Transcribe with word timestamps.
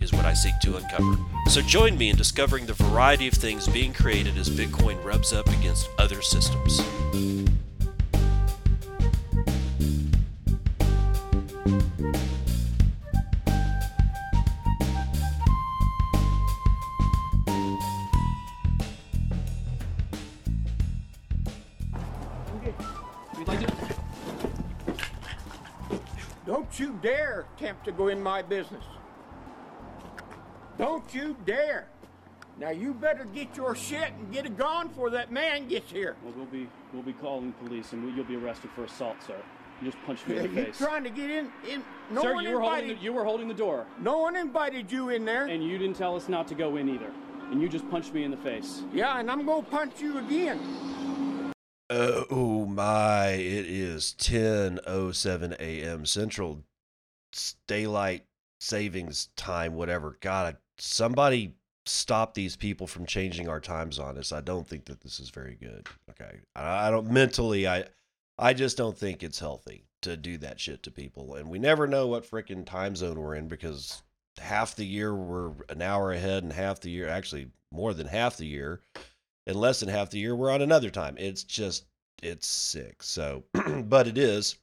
is 0.00 0.12
what 0.12 0.24
I 0.24 0.34
seek 0.34 0.58
to 0.60 0.76
uncover. 0.76 1.16
So 1.48 1.60
join 1.60 1.96
me 1.96 2.10
in 2.10 2.16
discovering 2.16 2.66
the 2.66 2.74
variety 2.74 3.28
of 3.28 3.34
things 3.34 3.66
being 3.68 3.92
created 3.92 4.36
as 4.36 4.48
Bitcoin 4.48 5.02
rubs 5.04 5.32
up 5.32 5.48
against 5.48 5.88
other 5.98 6.22
systems. 6.22 6.80
Don't 26.46 26.80
you 26.80 26.98
dare 27.02 27.44
attempt 27.56 27.84
to 27.84 27.92
go 27.92 28.08
in 28.08 28.22
my 28.22 28.40
business. 28.40 28.84
Don't 30.78 31.12
you 31.12 31.36
dare. 31.44 31.88
Now 32.58 32.70
you 32.70 32.94
better 32.94 33.24
get 33.24 33.56
your 33.56 33.74
shit 33.74 34.10
and 34.18 34.32
get 34.32 34.46
it 34.46 34.56
gone 34.56 34.88
before 34.88 35.10
that 35.10 35.30
man 35.30 35.68
gets 35.68 35.90
here. 35.90 36.16
Well, 36.24 36.32
we'll 36.36 36.46
be 36.46 36.68
we'll 36.92 37.02
be 37.02 37.12
calling 37.12 37.52
police, 37.52 37.92
and 37.92 38.04
we, 38.04 38.12
you'll 38.12 38.24
be 38.24 38.36
arrested 38.36 38.70
for 38.74 38.84
assault, 38.84 39.16
sir. 39.26 39.36
You 39.80 39.90
just 39.90 40.04
punched 40.04 40.26
me 40.26 40.36
in 40.38 40.42
the 40.42 40.48
you 40.48 40.64
face. 40.66 40.78
trying 40.78 41.04
to 41.04 41.10
get 41.10 41.30
in? 41.30 41.52
In 41.68 41.84
no 42.10 42.22
sir, 42.22 42.34
one 42.34 42.44
you 42.44 42.54
were 42.54 42.60
holding 42.60 42.88
the, 42.88 42.94
you 42.94 43.12
were 43.12 43.24
holding 43.24 43.46
the 43.46 43.54
door, 43.54 43.86
no 44.00 44.18
one 44.18 44.34
invited 44.34 44.90
you 44.90 45.10
in 45.10 45.24
there. 45.24 45.46
and 45.46 45.62
you 45.62 45.78
didn't 45.78 45.96
tell 45.96 46.16
us 46.16 46.28
not 46.28 46.48
to 46.48 46.54
go 46.56 46.76
in 46.76 46.88
either. 46.88 47.12
And 47.52 47.62
you 47.62 47.68
just 47.68 47.88
punched 47.90 48.12
me 48.12 48.24
in 48.24 48.30
the 48.30 48.36
face. 48.38 48.82
yeah, 48.92 49.18
and 49.20 49.30
I'm 49.30 49.46
gonna 49.46 49.62
punch 49.62 50.00
you 50.00 50.18
again. 50.18 51.52
Uh, 51.90 52.24
oh 52.30 52.66
my, 52.66 53.28
it 53.28 53.66
is 53.66 54.14
10:07 54.18 55.56
a.m. 55.60 56.04
Central 56.04 56.64
Daylight 57.68 58.24
Savings 58.60 59.28
Time, 59.36 59.74
whatever. 59.74 60.18
God, 60.20 60.56
somebody 60.78 61.54
stop 61.86 62.34
these 62.34 62.56
people 62.56 62.86
from 62.86 63.06
changing 63.06 63.48
our 63.48 63.60
times 63.60 63.98
on 63.98 64.18
us. 64.18 64.32
I 64.32 64.40
don't 64.40 64.66
think 64.66 64.84
that 64.86 65.00
this 65.00 65.20
is 65.20 65.30
very 65.30 65.56
good. 65.60 65.86
Okay. 66.10 66.38
I, 66.54 66.88
I 66.88 66.90
don't 66.90 67.10
mentally 67.10 67.66
I 67.66 67.84
I 68.38 68.52
just 68.52 68.76
don't 68.76 68.96
think 68.96 69.22
it's 69.22 69.38
healthy 69.38 69.84
to 70.02 70.16
do 70.16 70.38
that 70.38 70.60
shit 70.60 70.82
to 70.84 70.90
people. 70.90 71.34
And 71.34 71.48
we 71.48 71.58
never 71.58 71.86
know 71.86 72.06
what 72.06 72.30
freaking 72.30 72.64
time 72.64 72.94
zone 72.94 73.18
we're 73.18 73.34
in 73.34 73.48
because 73.48 74.02
half 74.38 74.76
the 74.76 74.84
year 74.84 75.14
we're 75.14 75.52
an 75.68 75.82
hour 75.82 76.12
ahead 76.12 76.44
and 76.44 76.52
half 76.52 76.80
the 76.80 76.90
year 76.90 77.08
actually 77.08 77.50
more 77.72 77.92
than 77.94 78.06
half 78.06 78.36
the 78.36 78.46
year 78.46 78.80
and 79.46 79.56
less 79.56 79.80
than 79.80 79.88
half 79.88 80.10
the 80.10 80.18
year 80.18 80.36
we're 80.36 80.52
on 80.52 80.62
another 80.62 80.90
time. 80.90 81.16
It's 81.18 81.42
just 81.42 81.86
it's 82.22 82.46
sick. 82.46 83.02
So, 83.02 83.44
but 83.84 84.06
it 84.06 84.18
is 84.18 84.56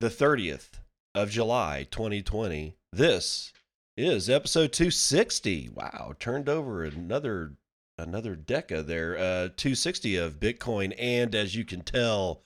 the 0.00 0.08
30th 0.08 0.70
of 1.14 1.30
July 1.30 1.86
2020. 1.90 2.74
This 2.92 3.52
is 3.96 4.30
episode 4.30 4.72
260. 4.72 5.70
Wow, 5.74 6.14
turned 6.18 6.48
over 6.48 6.84
another 6.84 7.54
another 7.98 8.34
deca 8.34 8.84
there. 8.86 9.16
Uh 9.16 9.48
260 9.56 10.16
of 10.16 10.40
Bitcoin 10.40 10.94
and 10.98 11.34
as 11.34 11.54
you 11.54 11.64
can 11.64 11.82
tell 11.82 12.42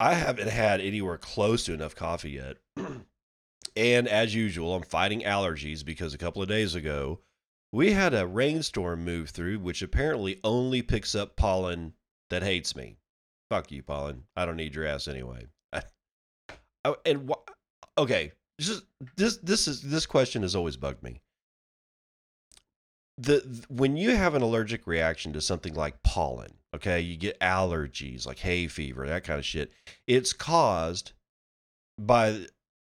I 0.00 0.14
haven't 0.14 0.48
had 0.48 0.80
anywhere 0.80 1.18
close 1.18 1.64
to 1.64 1.74
enough 1.74 1.94
coffee 1.94 2.30
yet. 2.30 2.56
and 3.76 4.08
as 4.08 4.34
usual, 4.34 4.74
I'm 4.74 4.82
fighting 4.82 5.22
allergies 5.22 5.84
because 5.84 6.14
a 6.14 6.18
couple 6.18 6.40
of 6.40 6.48
days 6.48 6.74
ago 6.74 7.20
we 7.72 7.92
had 7.92 8.14
a 8.14 8.26
rainstorm 8.26 9.04
move 9.04 9.30
through, 9.30 9.58
which 9.58 9.82
apparently 9.82 10.40
only 10.42 10.82
picks 10.82 11.14
up 11.14 11.36
pollen 11.36 11.92
that 12.30 12.42
hates 12.42 12.74
me. 12.74 12.96
Fuck 13.50 13.70
you, 13.70 13.82
pollen. 13.82 14.24
I 14.36 14.46
don't 14.46 14.56
need 14.56 14.74
your 14.74 14.86
ass 14.86 15.08
anyway. 15.08 15.46
Oh, 16.84 16.96
and 17.04 17.28
wh- 17.28 18.00
okay, 18.00 18.30
just 18.66 18.84
this 19.16 19.36
this 19.38 19.68
is 19.68 19.82
this 19.82 20.06
question 20.06 20.42
has 20.42 20.56
always 20.56 20.76
bugged 20.76 21.02
me. 21.02 21.20
The 23.16 23.40
th- 23.40 23.64
when 23.68 23.96
you 23.96 24.14
have 24.14 24.34
an 24.34 24.42
allergic 24.42 24.86
reaction 24.86 25.32
to 25.32 25.40
something 25.40 25.74
like 25.74 26.02
pollen, 26.02 26.52
okay, 26.74 27.00
you 27.00 27.16
get 27.16 27.40
allergies 27.40 28.26
like 28.26 28.38
hay 28.38 28.68
fever, 28.68 29.06
that 29.06 29.24
kind 29.24 29.38
of 29.38 29.44
shit. 29.44 29.72
It's 30.06 30.32
caused 30.32 31.12
by 31.98 32.46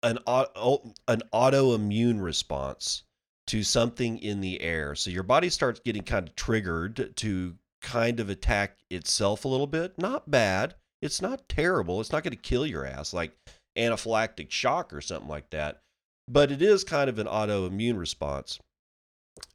an 0.03 0.19
an 0.27 1.21
autoimmune 1.33 2.21
response 2.21 3.03
to 3.47 3.63
something 3.63 4.17
in 4.19 4.41
the 4.41 4.61
air. 4.61 4.95
So 4.95 5.09
your 5.09 5.23
body 5.23 5.49
starts 5.49 5.79
getting 5.79 6.03
kind 6.03 6.27
of 6.27 6.35
triggered 6.35 7.15
to 7.17 7.55
kind 7.81 8.19
of 8.19 8.29
attack 8.29 8.77
itself 8.89 9.45
a 9.45 9.47
little 9.47 9.67
bit. 9.67 9.97
Not 9.97 10.29
bad. 10.29 10.75
It's 11.01 11.21
not 11.21 11.49
terrible. 11.49 11.99
It's 11.99 12.11
not 12.11 12.23
going 12.23 12.35
to 12.35 12.41
kill 12.41 12.65
your 12.65 12.85
ass 12.85 13.13
like 13.13 13.35
anaphylactic 13.75 14.51
shock 14.51 14.93
or 14.93 15.01
something 15.01 15.29
like 15.29 15.49
that. 15.51 15.81
But 16.27 16.51
it 16.51 16.61
is 16.61 16.83
kind 16.83 17.09
of 17.09 17.19
an 17.19 17.27
autoimmune 17.27 17.97
response. 17.97 18.59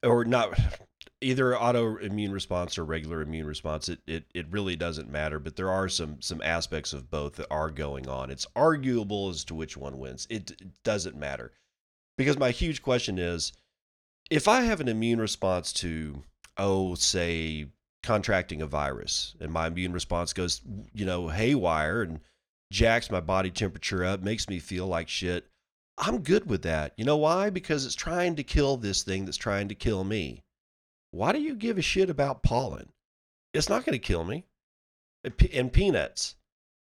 Or 0.03 0.25
not 0.25 0.59
either 1.21 1.53
autoimmune 1.53 2.33
response 2.33 2.77
or 2.79 2.85
regular 2.85 3.23
immune 3.23 3.47
response. 3.47 3.89
It, 3.89 4.01
it 4.07 4.25
it 4.35 4.47
really 4.51 4.77
doesn't 4.77 5.11
matter, 5.11 5.39
but 5.39 5.57
there 5.57 5.71
are 5.71 5.89
some 5.89 6.21
some 6.21 6.43
aspects 6.43 6.93
of 6.93 7.11
both 7.11 7.37
that 7.37 7.47
are 7.51 7.71
going 7.71 8.09
on. 8.09 8.31
It's 8.31 8.47
arguable 8.55 9.29
as 9.31 9.45
to 9.45 9.55
which 9.55 9.77
one 9.77 9.99
wins. 9.99 10.27
It, 10.31 10.51
it 10.51 10.83
doesn't 10.83 11.17
matter. 11.17 11.53
Because 12.19 12.39
my 12.39 12.51
huge 12.51 12.83
question 12.83 13.19
is 13.19 13.53
if 14.31 14.49
I 14.49 14.63
have 14.63 14.81
an 14.81 14.89
immune 14.89 15.21
response 15.21 15.73
to, 15.75 16.23
oh, 16.57 16.95
say, 16.95 17.67
contracting 18.03 18.63
a 18.63 18.67
virus, 18.67 19.35
and 19.41 19.53
my 19.53 19.67
immune 19.67 19.93
response 19.93 20.33
goes, 20.33 20.63
you 20.93 21.05
know, 21.05 21.29
haywire 21.29 22.03
and 22.03 22.21
jacks 22.71 23.11
my 23.11 23.21
body 23.21 23.51
temperature 23.51 24.05
up, 24.05 24.23
makes 24.23 24.49
me 24.49 24.59
feel 24.59 24.87
like 24.87 25.09
shit, 25.09 25.47
I'm 25.99 26.23
good 26.23 26.49
with 26.49 26.63
that. 26.63 26.93
You 26.97 27.05
know 27.05 27.17
why? 27.17 27.51
Because 27.51 27.87
it's 27.87 27.95
trying 27.95 28.37
to 28.37 28.43
kill 28.43 28.77
this 28.77 29.03
thing 29.03 29.25
that's 29.25 29.37
trying 29.37 29.69
to 29.69 29.75
kill 29.75 30.05
me. 30.05 30.43
Why 31.11 31.33
do 31.33 31.41
you 31.41 31.55
give 31.55 31.79
a 31.79 31.83
shit 31.83 32.11
about 32.11 32.43
pollen? 32.43 32.91
It's 33.55 33.69
not 33.69 33.85
going 33.85 33.95
to 33.95 33.99
kill 33.99 34.25
me. 34.25 34.45
And 35.53 35.73
peanuts. 35.73 36.37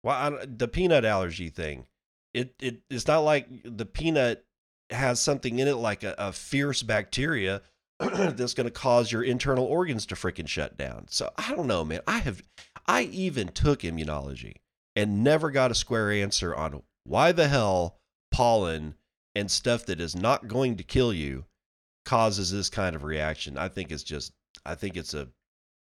Why 0.03 0.45
the 0.45 0.69
peanut 0.69 1.05
allergy 1.05 1.49
thing? 1.49 1.87
It 2.33 2.55
it 2.61 2.83
it's 2.89 3.07
not 3.07 3.21
like 3.21 3.49
the 3.65 3.87
peanut 3.87 4.45
has 4.91 5.21
something 5.21 5.59
in 5.59 5.69
it 5.69 5.77
like 5.77 6.05
a, 6.05 6.15
a 6.17 6.33
fierce 6.33 6.83
bacteria 6.83 7.63
that's 7.99 8.55
going 8.55 8.67
to 8.67 8.71
cause 8.71 9.11
your 9.11 9.23
internal 9.23 9.65
organs 9.65 10.07
to 10.07 10.15
freaking 10.15 10.47
shut 10.47 10.77
down. 10.77 11.07
So 11.09 11.31
I 11.37 11.55
don't 11.55 11.67
know, 11.67 11.85
man. 11.85 12.01
I 12.07 12.19
have, 12.19 12.43
I 12.87 13.03
even 13.03 13.49
took 13.49 13.81
immunology 13.81 14.55
and 15.01 15.25
never 15.25 15.51
got 15.51 15.71
a 15.71 15.75
square 15.75 16.13
answer 16.13 16.55
on 16.55 16.83
why 17.05 17.33
the 17.33 17.49
hell 17.49 17.97
pollen 18.31 18.95
and 19.35 19.51
stuff 19.51 19.87
that 19.87 19.99
is 19.99 20.15
not 20.15 20.47
going 20.47 20.77
to 20.77 20.85
kill 20.85 21.11
you 21.11 21.47
causes 22.05 22.53
this 22.53 22.69
kind 22.69 22.95
of 22.95 23.03
reaction. 23.03 23.57
I 23.57 23.69
think 23.69 23.91
it's 23.91 24.03
just, 24.03 24.33
I 24.67 24.75
think 24.75 24.99
it's 24.99 25.15
a 25.15 25.29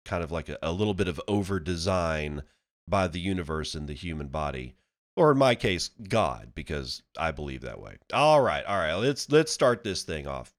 kind 0.05 0.23
of 0.23 0.31
like 0.31 0.49
a, 0.49 0.57
a 0.63 0.71
little 0.71 0.95
bit 0.95 1.07
of 1.07 1.21
over 1.27 1.59
design 1.59 2.41
by 2.87 3.07
the 3.07 3.19
universe 3.19 3.75
and 3.75 3.87
the 3.87 3.93
human 3.93 4.27
body 4.27 4.75
or 5.15 5.31
in 5.31 5.37
my 5.37 5.55
case 5.55 5.89
god 6.09 6.51
because 6.53 7.01
i 7.17 7.31
believe 7.31 7.61
that 7.61 7.79
way. 7.79 7.97
All 8.13 8.41
right 8.41 8.63
all 8.65 8.77
right 8.77 8.93
let's 8.93 9.31
let's 9.31 9.51
start 9.51 9.83
this 9.83 10.03
thing 10.03 10.27
off. 10.27 10.53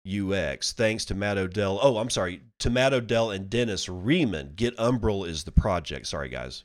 UX. 0.06 0.72
Thanks 0.72 1.04
to 1.06 1.14
Matt 1.14 1.38
Odell. 1.38 1.78
Oh, 1.82 1.98
I'm 1.98 2.10
sorry, 2.10 2.42
to 2.60 2.70
Matt 2.70 2.92
Odell 2.92 3.30
and 3.30 3.50
Dennis 3.50 3.86
Reimann. 3.86 4.54
Get 4.56 4.76
Umbrel 4.76 5.26
is 5.26 5.44
the 5.44 5.52
project. 5.52 6.06
Sorry, 6.06 6.28
guys. 6.28 6.64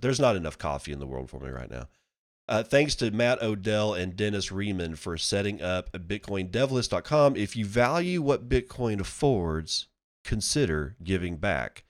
There's 0.00 0.20
not 0.20 0.36
enough 0.36 0.58
coffee 0.58 0.92
in 0.92 0.98
the 0.98 1.06
world 1.06 1.30
for 1.30 1.40
me 1.40 1.48
right 1.48 1.70
now. 1.70 1.88
Uh, 2.48 2.62
thanks 2.62 2.94
to 2.96 3.10
Matt 3.10 3.42
Odell 3.42 3.94
and 3.94 4.14
Dennis 4.14 4.50
Reimann 4.50 4.96
for 4.96 5.16
setting 5.16 5.60
up 5.60 5.90
BitcoinDevList.com. 5.92 7.34
If 7.34 7.56
you 7.56 7.64
value 7.64 8.22
what 8.22 8.48
Bitcoin 8.48 9.00
affords, 9.00 9.88
consider 10.24 10.94
giving 11.02 11.38
back. 11.38 11.85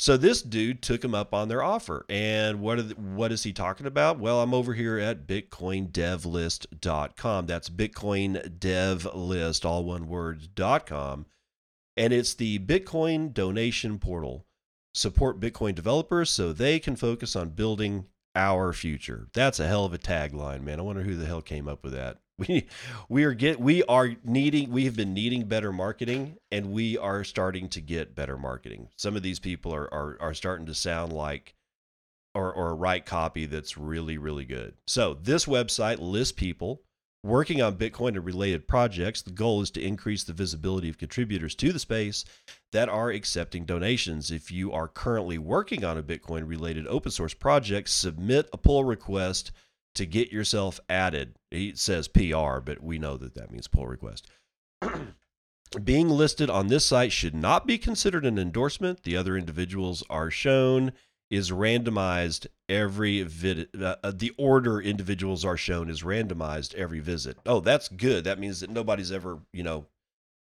So 0.00 0.16
this 0.16 0.42
dude 0.42 0.80
took 0.80 1.04
him 1.04 1.12
up 1.12 1.34
on 1.34 1.48
their 1.48 1.60
offer. 1.62 2.06
And 2.08 2.60
what 2.60 2.88
the, 2.88 2.94
what 2.94 3.32
is 3.32 3.42
he 3.42 3.52
talking 3.52 3.86
about? 3.86 4.20
Well, 4.20 4.40
I'm 4.40 4.54
over 4.54 4.74
here 4.74 4.96
at 4.96 5.26
bitcoindevlist.com. 5.26 7.46
That's 7.46 7.68
bitcoindevlist 7.68 9.64
all 9.64 9.84
one 9.84 10.06
word.com. 10.06 11.26
And 11.96 12.12
it's 12.12 12.34
the 12.34 12.60
Bitcoin 12.60 13.34
donation 13.34 13.98
portal. 13.98 14.46
Support 14.94 15.40
Bitcoin 15.40 15.74
developers 15.74 16.30
so 16.30 16.52
they 16.52 16.78
can 16.78 16.94
focus 16.94 17.34
on 17.34 17.48
building 17.50 18.06
our 18.34 18.72
future. 18.72 19.28
That's 19.32 19.60
a 19.60 19.66
hell 19.66 19.84
of 19.84 19.92
a 19.92 19.98
tagline, 19.98 20.62
man. 20.62 20.78
I 20.78 20.82
wonder 20.82 21.02
who 21.02 21.16
the 21.16 21.26
hell 21.26 21.42
came 21.42 21.68
up 21.68 21.82
with 21.82 21.92
that. 21.92 22.18
We 22.46 22.68
we 23.08 23.24
are 23.24 23.34
get 23.34 23.58
we 23.58 23.82
are 23.82 24.14
needing 24.22 24.70
we 24.70 24.84
have 24.84 24.94
been 24.94 25.12
needing 25.12 25.46
better 25.46 25.72
marketing 25.72 26.36
and 26.52 26.70
we 26.70 26.96
are 26.96 27.24
starting 27.24 27.68
to 27.70 27.80
get 27.80 28.14
better 28.14 28.36
marketing. 28.36 28.90
Some 28.96 29.16
of 29.16 29.24
these 29.24 29.40
people 29.40 29.74
are 29.74 29.92
are, 29.92 30.16
are 30.20 30.34
starting 30.34 30.66
to 30.66 30.74
sound 30.74 31.12
like 31.12 31.56
or 32.36 32.52
or 32.52 32.76
write 32.76 33.06
copy 33.06 33.46
that's 33.46 33.76
really 33.76 34.18
really 34.18 34.44
good. 34.44 34.74
So 34.86 35.14
this 35.14 35.46
website 35.46 35.98
lists 35.98 36.30
people 36.30 36.82
working 37.22 37.60
on 37.60 37.76
Bitcoin 37.76 38.08
and 38.08 38.24
related 38.24 38.68
projects. 38.68 39.22
The 39.22 39.30
goal 39.30 39.60
is 39.62 39.70
to 39.72 39.82
increase 39.82 40.24
the 40.24 40.32
visibility 40.32 40.88
of 40.88 40.98
contributors 40.98 41.54
to 41.56 41.72
the 41.72 41.78
space 41.78 42.24
that 42.72 42.88
are 42.88 43.10
accepting 43.10 43.64
donations. 43.64 44.30
If 44.30 44.50
you 44.50 44.72
are 44.72 44.88
currently 44.88 45.38
working 45.38 45.84
on 45.84 45.98
a 45.98 46.02
Bitcoin 46.02 46.48
related 46.48 46.86
open 46.86 47.10
source 47.10 47.34
project, 47.34 47.88
submit 47.88 48.48
a 48.52 48.56
pull 48.56 48.84
request 48.84 49.50
to 49.94 50.06
get 50.06 50.30
yourself 50.30 50.78
added. 50.88 51.34
He 51.50 51.74
says 51.74 52.08
PR, 52.08 52.60
but 52.60 52.82
we 52.82 52.98
know 52.98 53.16
that 53.16 53.34
that 53.34 53.50
means 53.50 53.68
pull 53.68 53.86
request. 53.86 54.28
Being 55.84 56.08
listed 56.08 56.48
on 56.48 56.68
this 56.68 56.86
site 56.86 57.12
should 57.12 57.34
not 57.34 57.66
be 57.66 57.76
considered 57.76 58.24
an 58.24 58.38
endorsement. 58.38 59.02
The 59.02 59.16
other 59.16 59.36
individuals 59.36 60.02
are 60.08 60.30
shown 60.30 60.92
is 61.30 61.50
randomized 61.50 62.46
every 62.68 63.22
visit. 63.22 63.68
Uh, 63.78 63.96
uh, 64.02 64.12
the 64.14 64.32
order 64.38 64.80
individuals 64.80 65.44
are 65.44 65.56
shown 65.56 65.90
is 65.90 66.02
randomized 66.02 66.74
every 66.74 67.00
visit. 67.00 67.36
Oh, 67.46 67.60
that's 67.60 67.88
good. 67.88 68.24
That 68.24 68.38
means 68.38 68.60
that 68.60 68.70
nobody's 68.70 69.12
ever, 69.12 69.40
you 69.52 69.62
know, 69.62 69.86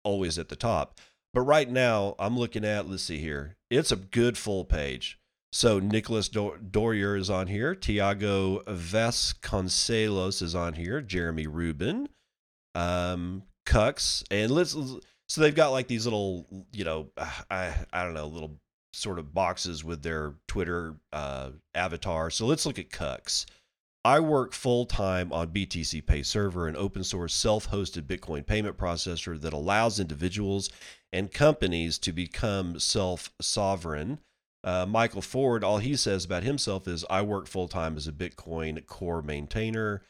always 0.04 0.38
at 0.38 0.50
the 0.50 0.56
top. 0.56 1.00
But 1.34 1.42
right 1.42 1.70
now, 1.70 2.16
I'm 2.20 2.38
looking 2.38 2.64
at, 2.64 2.90
let's 2.90 3.04
see 3.04 3.18
here, 3.18 3.58
it's 3.70 3.92
a 3.92 3.98
good 3.98 4.38
full 4.38 4.64
page. 4.64 5.20
So 5.52 5.80
Nicolas 5.80 6.28
Dorier 6.30 7.18
is 7.18 7.30
on 7.30 7.48
here. 7.48 7.76
Tiago 7.76 8.60
Vasconcelos 8.64 10.42
is 10.42 10.54
on 10.54 10.74
here. 10.74 11.00
Jeremy 11.00 11.48
Rubin, 11.48 12.10
um, 12.74 13.44
Kukks, 13.66 14.24
and 14.30 14.52
let's. 14.52 14.76
So 15.28 15.42
they've 15.42 15.56
got 15.56 15.70
like 15.70 15.88
these 15.88 16.06
little, 16.06 16.46
you 16.74 16.84
know, 16.84 17.08
I 17.50 17.74
I 17.94 18.04
don't 18.04 18.14
know, 18.14 18.28
little 18.28 18.60
sort 18.96 19.20
of 19.20 19.34
boxes 19.34 19.84
with 19.84 20.04
their 20.04 20.36
Twitter 20.48 20.96
uh, 21.12 21.52
avatar. 21.74 22.30
So 22.30 22.46
let's 22.46 22.66
look 22.66 22.80
at 22.80 22.90
Kukks. 22.90 23.46
I 24.04 24.20
work 24.20 24.54
full 24.54 24.86
time 24.86 25.34
on 25.34 25.48
BTC 25.48 26.06
Pay 26.06 26.24
Server, 26.24 26.68
an 26.68 26.76
open 26.76 27.04
source 27.04 27.34
self 27.34 27.70
hosted 27.70 28.04
Bitcoin 28.04 28.46
payment 28.46 28.78
processor 28.78 29.40
that 29.42 29.54
allows 29.54 30.00
individuals 30.00 30.70
and 31.12 31.32
companies 31.32 31.98
to 32.00 32.12
become 32.12 32.80
self 32.80 33.32
sovereign 33.42 34.20
uh, 34.66 34.84
Michael 34.88 35.22
Ford, 35.22 35.64
all 35.64 35.78
he 35.78 35.96
says 35.96 36.26
about 36.26 36.42
himself 36.42 36.88
is, 36.88 37.06
I 37.08 37.22
work 37.22 37.48
full 37.48 37.68
time 37.68 37.96
as 37.96 38.08
a 38.08 38.12
Bitcoin 38.12 38.84
core 38.88 39.22
maintainer. 39.22 40.02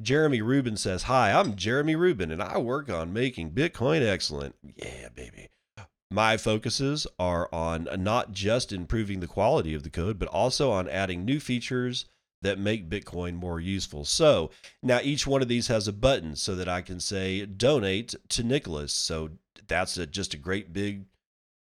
Jeremy 0.00 0.40
Rubin 0.40 0.76
says, 0.76 1.04
Hi, 1.04 1.32
I'm 1.32 1.56
Jeremy 1.56 1.96
Rubin, 1.96 2.30
and 2.30 2.40
I 2.40 2.58
work 2.58 2.88
on 2.88 3.12
making 3.12 3.50
Bitcoin 3.50 4.06
excellent. 4.06 4.54
Yeah, 4.76 5.08
baby. 5.14 5.48
My 6.14 6.36
focuses 6.36 7.06
are 7.18 7.48
on 7.52 7.88
not 7.98 8.32
just 8.32 8.72
improving 8.72 9.20
the 9.20 9.26
quality 9.26 9.74
of 9.74 9.82
the 9.82 9.90
code, 9.90 10.18
but 10.18 10.28
also 10.28 10.70
on 10.70 10.88
adding 10.88 11.24
new 11.24 11.40
features 11.40 12.06
that 12.42 12.58
make 12.58 12.88
Bitcoin 12.88 13.34
more 13.34 13.58
useful. 13.58 14.04
So 14.04 14.50
now 14.82 15.00
each 15.02 15.26
one 15.26 15.42
of 15.42 15.48
these 15.48 15.68
has 15.68 15.88
a 15.88 15.92
button 15.92 16.36
so 16.36 16.54
that 16.54 16.68
I 16.68 16.82
can 16.82 17.00
say 17.00 17.44
donate 17.44 18.14
to 18.28 18.44
Nicolas. 18.44 18.92
So 18.92 19.30
that's 19.66 19.96
a, 19.96 20.06
just 20.06 20.34
a 20.34 20.38
great 20.38 20.72
big 20.72 21.06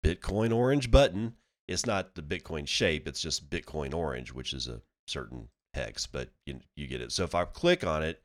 Bitcoin 0.03 0.53
orange 0.53 0.91
button 0.91 1.35
it's 1.71 1.85
not 1.85 2.15
the 2.15 2.21
Bitcoin 2.21 2.67
shape, 2.67 3.07
it's 3.07 3.21
just 3.21 3.49
Bitcoin 3.49 3.93
orange, 3.93 4.33
which 4.33 4.53
is 4.53 4.67
a 4.67 4.81
certain 5.07 5.49
hex, 5.73 6.05
but 6.05 6.29
you, 6.45 6.59
you 6.75 6.87
get 6.87 7.01
it. 7.01 7.11
So 7.11 7.23
if 7.23 7.33
I 7.33 7.45
click 7.45 7.85
on 7.85 8.03
it, 8.03 8.21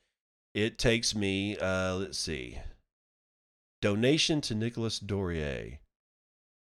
it 0.55 0.79
takes 0.79 1.15
me, 1.15 1.57
uh, 1.59 1.95
let's 1.95 2.19
see, 2.19 2.59
donation 3.81 4.41
to 4.43 4.55
Nicolas 4.55 4.99
Dorier. 4.99 5.79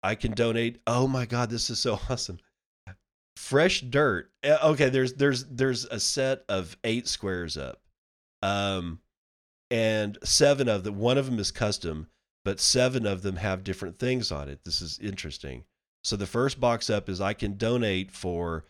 I 0.05 0.15
can 0.15 0.33
donate. 0.33 0.81
Oh 0.87 1.09
my 1.09 1.27
God, 1.27 1.51
this 1.51 1.71
is 1.71 1.79
so 1.79 1.99
awesome. 2.11 2.39
Fresh 3.37 3.81
dirt. 3.83 4.31
Eh, 4.43 4.57
okay, 4.63 4.89
there's 4.89 5.15
there's 5.15 5.45
there's 5.47 5.87
a 5.87 5.99
set 5.99 6.45
of 6.49 6.77
eight 6.85 7.09
squares 7.09 7.57
up. 7.57 7.81
Um 8.43 9.01
and 9.71 10.19
seven 10.23 10.69
of 10.69 10.85
them, 10.85 10.99
one 10.99 11.19
of 11.19 11.27
them 11.27 11.39
is 11.39 11.51
custom, 11.51 12.07
but 12.45 12.61
seven 12.61 13.07
of 13.07 13.23
them 13.23 13.37
have 13.37 13.65
different 13.65 13.99
things 13.99 14.31
on 14.31 14.49
it. 14.49 14.61
This 14.65 14.81
is 14.81 14.99
interesting. 15.01 15.65
So 16.05 16.17
the 16.17 16.27
first 16.27 16.61
box 16.61 16.91
up 16.91 17.09
is 17.09 17.21
I 17.21 17.33
can 17.33 17.57
donate 17.57 18.13
for 18.13 18.67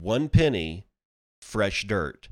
one 0.00 0.28
penny 0.28 0.86
fresh 1.42 1.86
dirt. 1.86 2.28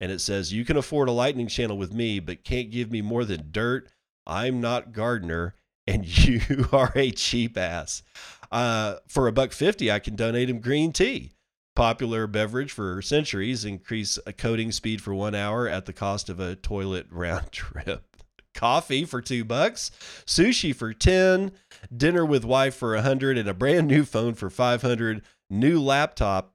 And 0.00 0.10
it 0.10 0.20
says, 0.20 0.52
You 0.52 0.64
can 0.64 0.76
afford 0.76 1.08
a 1.08 1.12
lightning 1.12 1.46
channel 1.46 1.78
with 1.78 1.92
me, 1.92 2.18
but 2.20 2.44
can't 2.44 2.70
give 2.70 2.90
me 2.90 3.02
more 3.02 3.24
than 3.24 3.50
dirt. 3.50 3.88
I'm 4.26 4.60
not 4.60 4.92
Gardner, 4.92 5.54
and 5.86 6.06
you 6.26 6.68
are 6.72 6.92
a 6.94 7.10
cheap 7.10 7.56
ass. 7.56 8.02
Uh, 8.50 8.96
for 9.08 9.26
a 9.26 9.32
buck 9.32 9.52
fifty, 9.52 9.90
I 9.90 9.98
can 9.98 10.16
donate 10.16 10.50
him 10.50 10.60
green 10.60 10.92
tea. 10.92 11.32
Popular 11.74 12.26
beverage 12.26 12.72
for 12.72 13.02
centuries, 13.02 13.64
increase 13.64 14.18
a 14.26 14.32
coding 14.32 14.72
speed 14.72 15.02
for 15.02 15.14
one 15.14 15.34
hour 15.34 15.68
at 15.68 15.84
the 15.84 15.92
cost 15.92 16.30
of 16.30 16.40
a 16.40 16.56
toilet 16.56 17.06
round 17.10 17.52
trip 17.52 18.16
coffee 18.56 19.04
for 19.04 19.20
two 19.20 19.44
bucks, 19.44 19.92
sushi 20.26 20.74
for 20.74 20.92
10, 20.92 21.52
dinner 21.96 22.26
with 22.26 22.44
wife 22.44 22.74
for 22.74 22.96
a 22.96 23.02
hundred, 23.02 23.38
and 23.38 23.48
a 23.48 23.54
brand 23.54 23.86
new 23.86 24.04
phone 24.04 24.34
for 24.34 24.50
500, 24.50 25.22
new 25.48 25.80
laptop 25.80 26.54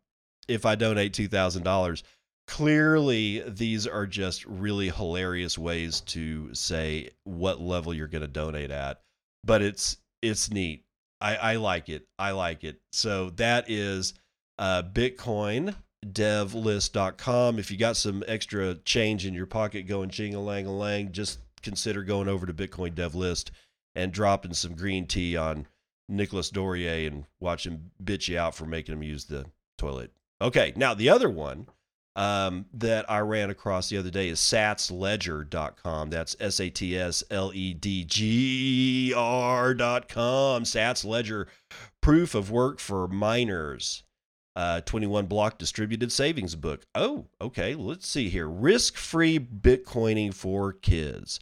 if 0.50 0.66
I 0.66 0.76
donate 0.76 1.14
$2,000. 1.14 2.04
Clearly, 2.48 3.44
these 3.48 3.88
are 3.88 4.06
just 4.06 4.46
really 4.46 4.90
hilarious 4.90 5.58
ways 5.58 6.02
to 6.02 6.54
say 6.54 7.12
what 7.24 7.62
level 7.62 7.94
you're 7.94 8.08
going 8.08 8.24
to 8.24 8.28
donate 8.28 8.72
at, 8.72 9.02
but 9.44 9.62
it's 9.62 9.98
it's 10.22 10.52
neat. 10.52 10.86
I, 11.20 11.36
I 11.36 11.56
like 11.56 11.90
it. 11.90 12.08
I 12.18 12.32
like 12.32 12.64
it. 12.64 12.80
So 12.92 13.30
that 13.32 13.70
is 13.70 14.14
uh, 14.58 14.84
Bitcoin 14.84 15.76
devlist.com. 16.06 17.60
If 17.60 17.70
you 17.70 17.78
got 17.78 17.98
some 17.98 18.24
extra 18.28 18.76
change 18.76 19.26
in 19.26 19.34
your 19.34 19.46
pocket 19.46 19.88
going 19.88 20.10
ching 20.10 20.34
a 20.34 20.42
lang 20.42 20.66
a 20.66 20.76
lang, 20.76 21.12
just 21.12 21.40
consider 21.62 22.04
going 22.04 22.28
over 22.28 22.46
to 22.46 22.54
Bitcoin 22.54 22.96
Dev 22.96 23.14
List 23.14 23.52
and 23.96 24.12
dropping 24.12 24.54
some 24.54 24.76
green 24.76 25.06
tea 25.06 25.38
on 25.38 25.68
Nicolas 26.10 26.52
Dorier 26.52 27.08
and 27.08 27.26
watch 27.40 27.66
him 27.66 27.92
bitch 28.04 28.28
you 28.28 28.38
out 28.38 28.56
for 28.56 28.66
making 28.66 28.94
him 28.94 29.04
use 29.04 29.26
the 29.26 29.46
toilet. 29.78 30.12
Okay, 30.42 30.74
now 30.76 30.94
the 30.94 31.10
other 31.10 31.30
one 31.30 31.68
um, 32.16 32.66
that 32.74 33.10
I 33.10 33.20
ran 33.20 33.50
across 33.50 33.90
the 33.90 33.98
other 33.98 34.10
day 34.10 34.30
is 34.30 34.40
satsledger.com. 34.40 36.10
That's 36.10 36.36
S 36.40 36.60
A 36.60 36.70
T 36.70 36.98
S 36.98 37.24
L 37.32 37.52
E 37.54 37.74
D 37.74 38.04
G 38.04 39.14
R.com. 39.16 40.64
Sats 40.64 41.06
Ledger, 41.06 41.48
proof 42.02 42.36
of 42.36 42.52
work 42.52 42.80
for 42.80 43.08
miners 43.08 44.04
uh, 44.56 44.82
21 44.82 45.28
block 45.28 45.58
distributed 45.58 46.12
savings 46.12 46.56
book. 46.56 46.86
Oh, 46.96 47.28
okay. 47.40 47.76
Let's 47.76 48.08
see 48.08 48.30
here. 48.30 48.48
Risk 48.48 48.98
free 48.98 49.40
Bitcoining 49.40 50.34
for 50.34 50.74
kids. 50.74 51.40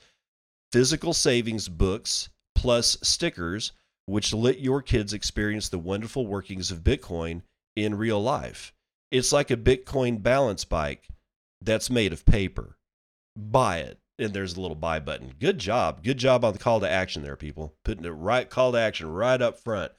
Physical 0.71 1.13
savings 1.13 1.67
books 1.67 2.29
plus 2.53 2.97
stickers, 3.01 3.71
which 4.05 4.33
let 4.33 4.59
your 4.59 4.81
kids 4.81 5.13
experience 5.13 5.69
the 5.69 5.79
wonderful 5.79 6.27
workings 6.27 6.71
of 6.71 6.83
Bitcoin 6.83 7.41
in 7.75 7.95
real 7.95 8.21
life. 8.21 8.73
It's 9.11 9.31
like 9.31 9.49
a 9.51 9.57
Bitcoin 9.57 10.21
balance 10.21 10.65
bike 10.65 11.07
that's 11.61 11.89
made 11.89 12.13
of 12.13 12.25
paper. 12.25 12.77
Buy 13.35 13.79
it. 13.79 13.99
and 14.19 14.33
there's 14.33 14.57
a 14.57 14.61
little 14.61 14.75
buy 14.75 14.99
button. 14.99 15.33
Good 15.39 15.57
job. 15.57 16.03
Good 16.03 16.17
job 16.17 16.43
on 16.43 16.53
the 16.53 16.59
call 16.59 16.79
to 16.81 16.89
action 16.89 17.23
there, 17.23 17.37
people. 17.37 17.73
Putting 17.85 18.03
the 18.03 18.13
right 18.13 18.49
call 18.49 18.73
to 18.73 18.77
action 18.77 19.11
right 19.11 19.41
up 19.41 19.57
front. 19.57 19.93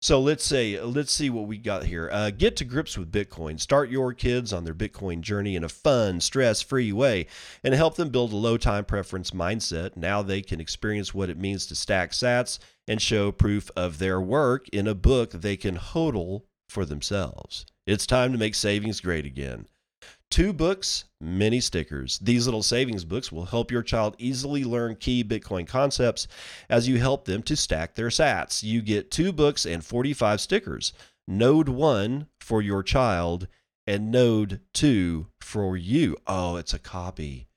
So 0.00 0.20
let's 0.20 0.44
say 0.44 0.80
let's 0.80 1.12
see 1.12 1.28
what 1.28 1.48
we 1.48 1.58
got 1.58 1.84
here. 1.84 2.08
Uh, 2.12 2.30
get 2.30 2.54
to 2.56 2.64
grips 2.64 2.96
with 2.96 3.10
Bitcoin. 3.10 3.58
Start 3.58 3.90
your 3.90 4.14
kids 4.14 4.52
on 4.52 4.62
their 4.64 4.74
Bitcoin 4.74 5.22
journey 5.22 5.56
in 5.56 5.64
a 5.64 5.68
fun, 5.68 6.20
stress-free 6.20 6.92
way, 6.92 7.26
and 7.64 7.74
help 7.74 7.96
them 7.96 8.10
build 8.10 8.32
a 8.32 8.36
low-time 8.36 8.84
preference 8.84 9.32
mindset. 9.32 9.96
Now 9.96 10.22
they 10.22 10.40
can 10.40 10.60
experience 10.60 11.12
what 11.12 11.30
it 11.30 11.36
means 11.36 11.66
to 11.66 11.74
stack 11.74 12.12
Sats 12.12 12.60
and 12.86 13.02
show 13.02 13.32
proof 13.32 13.72
of 13.76 13.98
their 13.98 14.20
work 14.20 14.68
in 14.68 14.86
a 14.86 14.94
book 14.94 15.32
they 15.32 15.56
can 15.56 15.76
hodl 15.76 16.42
for 16.68 16.84
themselves. 16.84 17.66
It's 17.88 18.06
time 18.06 18.32
to 18.32 18.38
make 18.38 18.54
savings 18.54 19.00
great 19.00 19.24
again. 19.24 19.64
Two 20.30 20.52
books, 20.52 21.06
many 21.22 21.58
stickers. 21.58 22.18
These 22.18 22.46
little 22.46 22.62
savings 22.62 23.02
books 23.06 23.32
will 23.32 23.46
help 23.46 23.70
your 23.70 23.82
child 23.82 24.14
easily 24.18 24.62
learn 24.62 24.96
key 24.96 25.24
Bitcoin 25.24 25.66
concepts 25.66 26.28
as 26.68 26.86
you 26.86 26.98
help 26.98 27.24
them 27.24 27.42
to 27.44 27.56
stack 27.56 27.94
their 27.94 28.08
sats. 28.08 28.62
You 28.62 28.82
get 28.82 29.10
two 29.10 29.32
books 29.32 29.64
and 29.64 29.82
45 29.82 30.38
stickers. 30.38 30.92
Node 31.26 31.70
1 31.70 32.26
for 32.42 32.60
your 32.60 32.82
child 32.82 33.48
and 33.86 34.10
Node 34.10 34.60
2 34.74 35.28
for 35.40 35.74
you. 35.74 36.14
Oh, 36.26 36.56
it's 36.56 36.74
a 36.74 36.78
copy. 36.78 37.47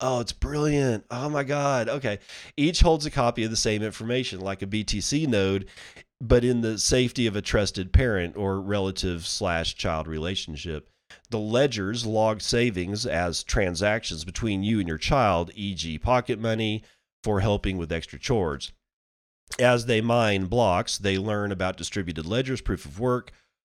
Oh, 0.00 0.20
it's 0.20 0.32
brilliant. 0.32 1.04
Oh 1.10 1.28
my 1.28 1.44
God. 1.44 1.88
Okay. 1.88 2.18
Each 2.56 2.80
holds 2.80 3.04
a 3.04 3.10
copy 3.10 3.44
of 3.44 3.50
the 3.50 3.56
same 3.56 3.82
information, 3.82 4.40
like 4.40 4.62
a 4.62 4.66
BTC 4.66 5.26
node, 5.28 5.68
but 6.20 6.44
in 6.44 6.62
the 6.62 6.78
safety 6.78 7.26
of 7.26 7.36
a 7.36 7.42
trusted 7.42 7.92
parent 7.92 8.36
or 8.36 8.60
relative 8.60 9.26
slash 9.26 9.74
child 9.74 10.06
relationship. 10.06 10.88
The 11.30 11.38
ledgers 11.38 12.06
log 12.06 12.40
savings 12.40 13.04
as 13.04 13.42
transactions 13.42 14.24
between 14.24 14.62
you 14.62 14.78
and 14.78 14.88
your 14.88 14.98
child, 14.98 15.50
e.g., 15.54 15.98
pocket 15.98 16.38
money 16.38 16.82
for 17.22 17.40
helping 17.40 17.76
with 17.76 17.92
extra 17.92 18.18
chores. 18.18 18.72
As 19.58 19.86
they 19.86 20.00
mine 20.00 20.46
blocks, 20.46 20.96
they 20.96 21.18
learn 21.18 21.52
about 21.52 21.76
distributed 21.76 22.26
ledgers, 22.26 22.60
proof 22.60 22.84
of 22.84 23.00
work, 23.00 23.32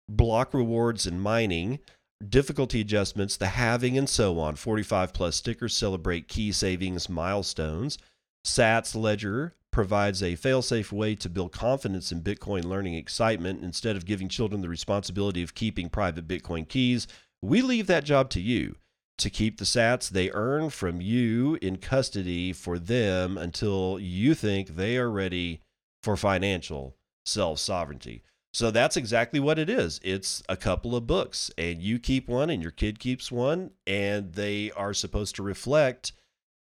block 0.10 0.54
rewards 0.54 1.06
and 1.06 1.22
mining, 1.22 1.80
difficulty 2.28 2.82
adjustments, 2.82 3.38
the 3.38 3.48
halving, 3.48 3.98
and 3.98 4.10
so 4.10 4.40
on. 4.40 4.56
45 4.56 5.14
plus 5.14 5.36
stickers 5.36 5.76
celebrate 5.76 6.28
key 6.28 6.52
savings 6.52 7.10
milestones. 7.10 7.98
SATS 8.44 8.96
Ledger 8.96 9.56
provides 9.72 10.24
a 10.24 10.36
fail-safe 10.36 10.92
way 10.92 11.14
to 11.16 11.30
build 11.30 11.52
confidence 11.52 12.12
in 12.12 12.22
Bitcoin 12.22 12.64
learning 12.64 12.96
excitement 12.96 13.64
instead 13.64 13.96
of 13.96 14.06
giving 14.06 14.30
children 14.30 14.62
the 14.62 14.70
responsibility 14.70 15.44
of 15.44 15.54
keeping 15.54 15.90
private 15.90 16.28
Bitcoin 16.28 16.68
keys 16.68 17.08
we 17.42 17.62
leave 17.62 17.88
that 17.88 18.04
job 18.04 18.30
to 18.32 18.42
you 18.42 18.76
to 19.18 19.30
keep 19.30 19.58
the 19.58 19.66
sats 19.66 20.10
they 20.10 20.32
earn 20.32 20.70
from 20.70 21.02
you 21.02 21.58
in 21.62 21.78
custody 21.78 22.54
for 22.54 22.78
them 22.78 23.38
until 23.38 23.98
you 24.00 24.34
think 24.34 24.70
they 24.70 24.98
are 24.98 25.10
ready 25.10 25.62
for 26.04 26.16
financial 26.16 26.96
self 27.26 27.60
sovereignty. 27.60 28.24
So 28.58 28.72
that's 28.72 28.98
exactly 28.98 29.40
what 29.40 29.60
it 29.60 29.70
is. 29.70 30.00
It's 30.04 30.42
a 30.50 30.58
couple 30.58 30.96
of 30.96 31.06
books, 31.06 31.52
and 31.60 31.80
you 31.80 32.00
keep 32.00 32.28
one, 32.28 32.50
and 32.50 32.60
your 32.60 32.72
kid 32.72 32.98
keeps 32.98 33.32
one, 33.32 33.70
and 33.86 34.34
they 34.34 34.72
are 34.72 34.96
supposed 34.96 35.36
to 35.36 35.44
reflect 35.44 36.14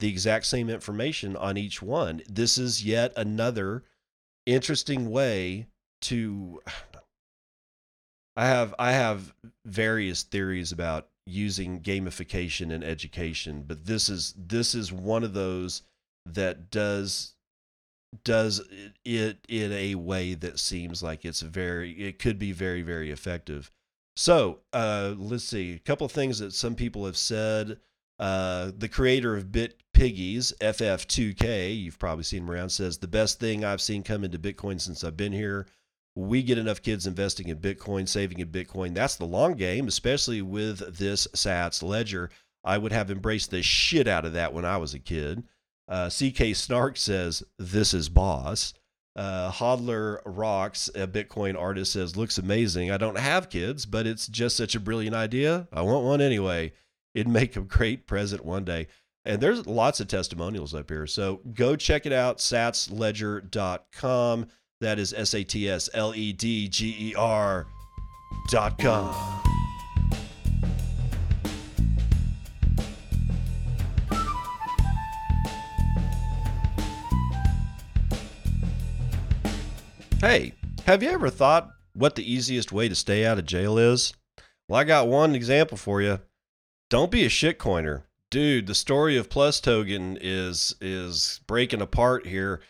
the 0.02 0.10
exact 0.10 0.46
same 0.46 0.70
information 0.70 1.38
on 1.38 1.56
each 1.56 1.82
one. 1.82 2.22
This 2.28 2.58
is 2.58 2.84
yet 2.84 3.14
another 3.16 3.86
interesting 4.46 5.10
way 5.10 5.68
to 6.02 6.62
I 8.36 8.48
have 8.48 8.76
I 8.78 8.92
have 8.92 9.34
various 9.64 10.24
theories 10.24 10.74
about 10.74 11.08
using 11.26 11.80
gamification 11.80 12.74
in 12.74 12.84
education, 12.84 13.64
but 13.66 13.86
this 13.86 14.10
is 14.10 14.34
this 14.38 14.76
is 14.76 14.92
one 14.92 15.24
of 15.24 15.34
those 15.34 15.84
that 16.26 16.70
does 16.72 17.35
does 18.24 18.62
it 19.04 19.38
in 19.48 19.72
a 19.72 19.96
way 19.96 20.34
that 20.34 20.60
seems 20.60 21.04
like 21.04 21.26
it's 21.26 21.42
very 21.42 21.92
it 21.92 22.20
could 22.20 22.40
be 22.40 22.52
very 22.52 22.82
very 22.82 23.12
effective. 23.12 23.72
So 24.16 24.60
uh, 24.72 25.14
let's 25.18 25.44
see 25.44 25.74
a 25.74 25.80
couple 25.80 26.06
of 26.06 26.12
things 26.12 26.40
that 26.40 26.54
some 26.54 26.76
people 26.76 27.06
have 27.06 27.18
said. 27.18 27.80
Uh, 28.18 28.72
the 28.78 28.88
creator 28.88 29.36
of 29.36 29.52
Bit 29.52 29.84
Piggies, 29.94 30.54
FF2K, 30.62 31.78
you've 31.78 32.00
probably 32.00 32.24
seen 32.24 32.44
him 32.44 32.52
around, 32.52 32.70
says 32.70 32.98
the 32.98 33.10
best 33.10 33.42
thing 33.42 33.66
I've 33.66 33.82
seen 33.82 34.04
come 34.04 34.24
into 34.24 34.40
Bitcoin 34.40 34.80
since 34.80 35.04
I've 35.04 35.18
been 35.18 35.34
here 35.34 35.68
we 36.16 36.42
get 36.42 36.58
enough 36.58 36.82
kids 36.82 37.06
investing 37.06 37.50
in 37.50 37.58
Bitcoin, 37.58 38.08
saving 38.08 38.40
in 38.40 38.48
Bitcoin. 38.48 38.94
That's 38.94 39.18
the 39.18 39.26
long 39.26 39.56
game, 39.56 39.88
especially 39.88 40.42
with 40.42 40.98
this 40.98 41.28
SATS 41.36 41.84
ledger. 41.84 42.30
I 42.64 42.78
would 42.78 42.94
have 42.94 43.12
embraced 43.12 43.52
the 43.52 43.62
shit 43.62 44.08
out 44.08 44.26
of 44.26 44.34
that 44.34 44.54
when 44.54 44.66
I 44.66 44.78
was 44.78 44.94
a 44.94 45.00
kid. 45.00 45.44
Uh, 45.88 46.10
CK 46.10 46.56
Snark 46.56 46.98
says, 46.98 47.44
This 47.58 47.94
is 47.94 48.10
boss. 48.10 48.74
Uh, 49.16 49.52
Hodler 49.52 50.20
Rocks, 50.26 50.90
a 50.94 51.08
Bitcoin 51.08 51.60
artist, 51.60 51.94
says, 51.94 52.18
Looks 52.18 52.38
amazing. 52.38 52.92
I 52.92 52.98
don't 52.98 53.18
have 53.18 53.50
kids, 53.50 53.86
but 53.86 54.08
it's 54.08 54.28
just 54.28 54.58
such 54.58 54.76
a 54.76 54.80
brilliant 54.80 55.16
idea. 55.16 55.68
I 55.72 55.82
want 55.82 56.06
one 56.06 56.22
anyway. 56.22 56.74
It'd 57.14 57.28
make 57.28 57.56
a 57.56 57.62
great 57.62 58.08
present 58.08 58.44
one 58.44 58.66
day. 58.66 58.88
And 59.24 59.42
there's 59.42 59.66
lots 59.66 60.00
of 60.00 60.08
testimonials 60.08 60.76
up 60.76 60.90
here. 60.90 61.08
So 61.08 61.42
go 61.54 61.76
check 61.76 62.06
it 62.06 62.14
out, 62.14 62.38
satsledger.com. 62.38 64.48
That 64.82 65.00
is 65.00 65.14
S 65.14 65.34
A 65.34 65.44
T 65.44 65.70
S 65.70 65.90
L 65.94 66.14
E 66.14 66.34
D 66.34 66.68
G 66.68 66.96
E 67.00 67.16
R 67.16 67.66
Hey, 80.26 80.54
have 80.88 81.04
you 81.04 81.10
ever 81.10 81.30
thought 81.30 81.70
what 81.94 82.16
the 82.16 82.34
easiest 82.34 82.72
way 82.72 82.90
to 82.90 82.96
stay 82.96 83.24
out 83.24 83.38
of 83.38 83.46
jail 83.46 83.78
is? 83.78 84.12
Well, 84.68 84.80
I 84.80 84.84
got 84.84 85.08
one 85.08 85.36
example 85.36 85.78
for 85.78 86.02
you. 86.02 86.20
Don't 86.90 87.12
be 87.12 87.26
a 87.26 87.30
shitcoiner. 87.30 88.06
Dude, 88.32 88.66
the 88.66 88.74
story 88.74 89.18
of 89.18 89.30
Plus 89.30 89.60
Token 89.60 90.18
is 90.20 90.74
is 90.82 91.42
breaking 91.46 91.84
apart 91.84 92.26
here. 92.26 92.62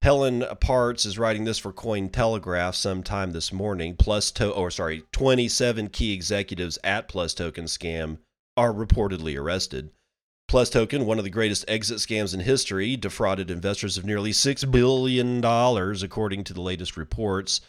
Helen 0.00 0.42
Partz 0.62 1.04
is 1.04 1.18
writing 1.18 1.44
this 1.44 1.58
for 1.58 1.70
Cointelegraph 1.70 2.74
sometime 2.74 3.32
this 3.32 3.52
morning. 3.52 3.94
Plus, 3.94 4.30
to- 4.30 4.50
or 4.50 4.70
sorry, 4.70 5.02
27 5.12 5.90
key 5.90 6.14
executives 6.14 6.78
at 6.82 7.08
Plus 7.08 7.34
Token 7.34 7.66
scam 7.66 8.20
are 8.56 8.72
reportedly 8.72 9.38
arrested. 9.38 9.90
Plus 10.52 10.68
Token, 10.68 11.06
one 11.06 11.16
of 11.16 11.24
the 11.24 11.30
greatest 11.30 11.64
exit 11.66 11.96
scams 11.96 12.34
in 12.34 12.40
history, 12.40 12.94
defrauded 12.94 13.50
investors 13.50 13.96
of 13.96 14.04
nearly 14.04 14.32
$6 14.32 14.70
billion, 14.70 15.42
according 16.04 16.44
to 16.44 16.52
the 16.52 16.60
latest 16.60 16.98
reports. 16.98 17.62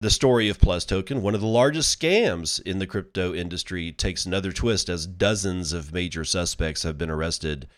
The 0.00 0.08
story 0.08 0.48
of 0.48 0.58
Plus 0.58 0.86
Token, 0.86 1.20
one 1.20 1.34
of 1.34 1.42
the 1.42 1.46
largest 1.46 2.00
scams 2.00 2.58
in 2.58 2.78
the 2.78 2.86
crypto 2.86 3.34
industry, 3.34 3.92
takes 3.92 4.24
another 4.24 4.52
twist 4.52 4.88
as 4.88 5.06
dozens 5.06 5.74
of 5.74 5.92
major 5.92 6.24
suspects 6.24 6.82
have 6.82 6.96
been 6.96 7.10
arrested 7.10 7.68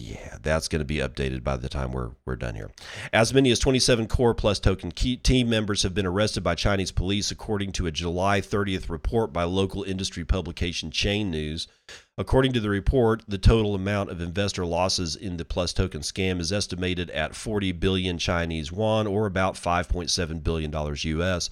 yeah, 0.00 0.38
that's 0.42 0.66
going 0.66 0.80
to 0.80 0.86
be 0.86 0.96
updated 0.96 1.44
by 1.44 1.58
the 1.58 1.68
time 1.68 1.92
we're 1.92 2.12
we're 2.24 2.36
done 2.36 2.54
here. 2.54 2.70
As 3.12 3.34
many 3.34 3.50
as 3.50 3.58
27 3.58 4.06
core 4.06 4.34
plus 4.34 4.58
token 4.58 4.90
team 4.92 5.50
members 5.50 5.82
have 5.82 5.94
been 5.94 6.06
arrested 6.06 6.42
by 6.42 6.54
Chinese 6.54 6.90
police, 6.90 7.30
according 7.30 7.72
to 7.72 7.86
a 7.86 7.90
July 7.90 8.40
30th 8.40 8.88
report 8.88 9.30
by 9.30 9.42
local 9.44 9.82
industry 9.82 10.24
publication 10.24 10.90
Chain 10.90 11.30
News. 11.30 11.68
According 12.16 12.52
to 12.54 12.60
the 12.60 12.70
report, 12.70 13.24
the 13.28 13.38
total 13.38 13.74
amount 13.74 14.10
of 14.10 14.20
investor 14.20 14.64
losses 14.64 15.16
in 15.16 15.36
the 15.36 15.44
plus 15.44 15.72
token 15.72 16.00
scam 16.00 16.40
is 16.40 16.52
estimated 16.52 17.10
at 17.10 17.34
40 17.34 17.72
billion 17.72 18.16
Chinese 18.16 18.70
yuan, 18.70 19.06
or 19.06 19.26
about 19.26 19.54
5.7 19.54 20.42
billion 20.42 20.70
dollars 20.70 21.04
U.S. 21.04 21.50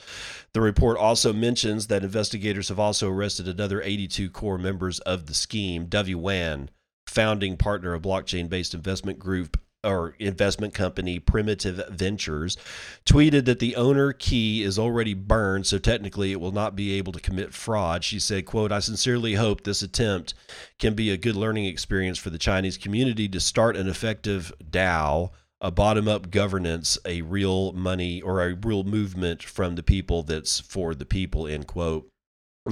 The 0.55 0.61
report 0.62 0.97
also 0.97 1.35
mentions 1.35 1.88
that 1.88 2.02
investigators 2.02 2.69
have 2.69 2.78
also 2.78 3.11
arrested 3.11 3.47
another 3.47 3.83
82 3.83 4.31
core 4.31 4.59
members 4.59 5.00
of 5.00 5.26
the 5.26 5.35
scheme. 5.35 5.87
Dovey 5.87 6.14
Wan 6.14 6.71
founding 7.08 7.56
partner 7.56 7.94
of 7.94 8.02
blockchain 8.02 8.48
based 8.48 8.74
investment 8.74 9.18
group 9.18 9.58
or 9.84 10.16
investment 10.18 10.74
company 10.74 11.18
Primitive 11.20 11.80
Ventures, 11.88 12.56
tweeted 13.06 13.44
that 13.44 13.60
the 13.60 13.76
owner 13.76 14.12
key 14.12 14.62
is 14.62 14.78
already 14.78 15.14
burned, 15.14 15.66
so 15.66 15.78
technically 15.78 16.32
it 16.32 16.40
will 16.40 16.52
not 16.52 16.74
be 16.74 16.94
able 16.94 17.12
to 17.12 17.20
commit 17.20 17.54
fraud. 17.54 18.02
She 18.02 18.18
said, 18.18 18.44
quote, 18.44 18.72
I 18.72 18.80
sincerely 18.80 19.34
hope 19.34 19.62
this 19.62 19.82
attempt 19.82 20.34
can 20.78 20.94
be 20.94 21.10
a 21.10 21.16
good 21.16 21.36
learning 21.36 21.66
experience 21.66 22.18
for 22.18 22.30
the 22.30 22.38
Chinese 22.38 22.76
community 22.76 23.28
to 23.28 23.40
start 23.40 23.76
an 23.76 23.88
effective 23.88 24.52
DAO, 24.68 25.30
a 25.60 25.70
bottom-up 25.70 26.30
governance, 26.30 26.98
a 27.04 27.22
real 27.22 27.72
money 27.72 28.20
or 28.20 28.42
a 28.42 28.54
real 28.54 28.82
movement 28.82 29.42
from 29.42 29.76
the 29.76 29.82
people 29.82 30.24
that's 30.24 30.60
for 30.60 30.94
the 30.94 31.06
people, 31.06 31.46
end 31.46 31.68
quote. 31.68 32.08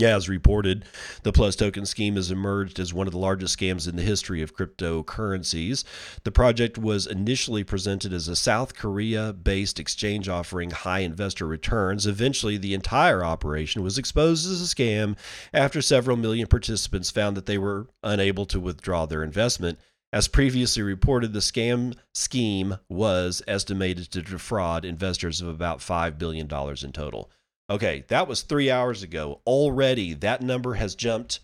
As 0.03 0.29
reported, 0.29 0.85
the 1.23 1.33
Plus 1.33 1.57
token 1.57 1.87
scheme 1.87 2.17
has 2.17 2.31
emerged 2.31 2.79
as 2.79 2.93
one 2.93 3.07
of 3.07 3.13
the 3.13 3.19
largest 3.19 3.59
scams 3.59 3.89
in 3.89 3.97
the 3.97 4.03
history 4.03 4.43
of 4.43 4.55
cryptocurrencies. 4.55 5.85
The 6.25 6.31
project 6.31 6.77
was 6.77 7.07
initially 7.07 7.65
presented 7.65 8.13
as 8.13 8.29
a 8.29 8.37
South 8.37 8.75
Korea 8.75 9.33
based 9.33 9.81
exchange 9.81 10.29
offering 10.29 10.71
high 10.71 11.01
investor 11.01 11.47
returns. 11.47 12.07
Eventually, 12.07 12.59
the 12.59 12.75
entire 12.75 13.25
operation 13.25 13.83
was 13.83 13.97
exposed 13.97 14.47
as 14.51 14.61
a 14.61 14.75
scam 14.75 15.17
after 15.53 15.81
several 15.81 16.17
million 16.17 16.47
participants 16.47 17.11
found 17.11 17.37
that 17.37 17.47
they 17.47 17.59
were 17.59 17.89
unable 18.03 18.45
to 18.47 18.61
withdraw 18.61 19.07
their 19.07 19.23
investment 19.23 19.79
As 20.13 20.29
previously 20.29 20.83
reported, 20.83 21.33
the 21.33 21.41
scam 21.41 21.95
scheme 22.15 22.77
was 22.89 23.43
estimated 23.49 24.11
to 24.13 24.23
defraud 24.23 24.85
investors 24.85 25.41
of 25.41 25.49
about 25.49 25.81
$5 25.81 26.17
billion 26.17 26.47
in 26.47 26.93
total. 26.93 27.31
Okay, 27.69 28.05
that 28.09 28.29
was 28.29 28.43
three 28.43 28.71
hours 28.71 29.03
ago. 29.03 29.41
Already, 29.47 30.15
that 30.15 30.41
number 30.41 30.75
has 30.75 30.95
jumped 30.95 31.41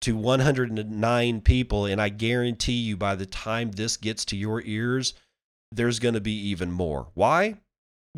to 0.00 0.16
109 0.16 1.40
people. 1.42 1.84
And 1.84 2.00
I 2.00 2.08
guarantee 2.08 2.80
you, 2.80 2.96
by 2.96 3.14
the 3.14 3.26
time 3.26 3.72
this 3.72 3.96
gets 3.96 4.24
to 4.26 4.36
your 4.36 4.62
ears, 4.62 5.14
there's 5.70 5.98
going 5.98 6.14
to 6.14 6.20
be 6.20 6.48
even 6.48 6.72
more. 6.72 7.08
Why? 7.14 7.56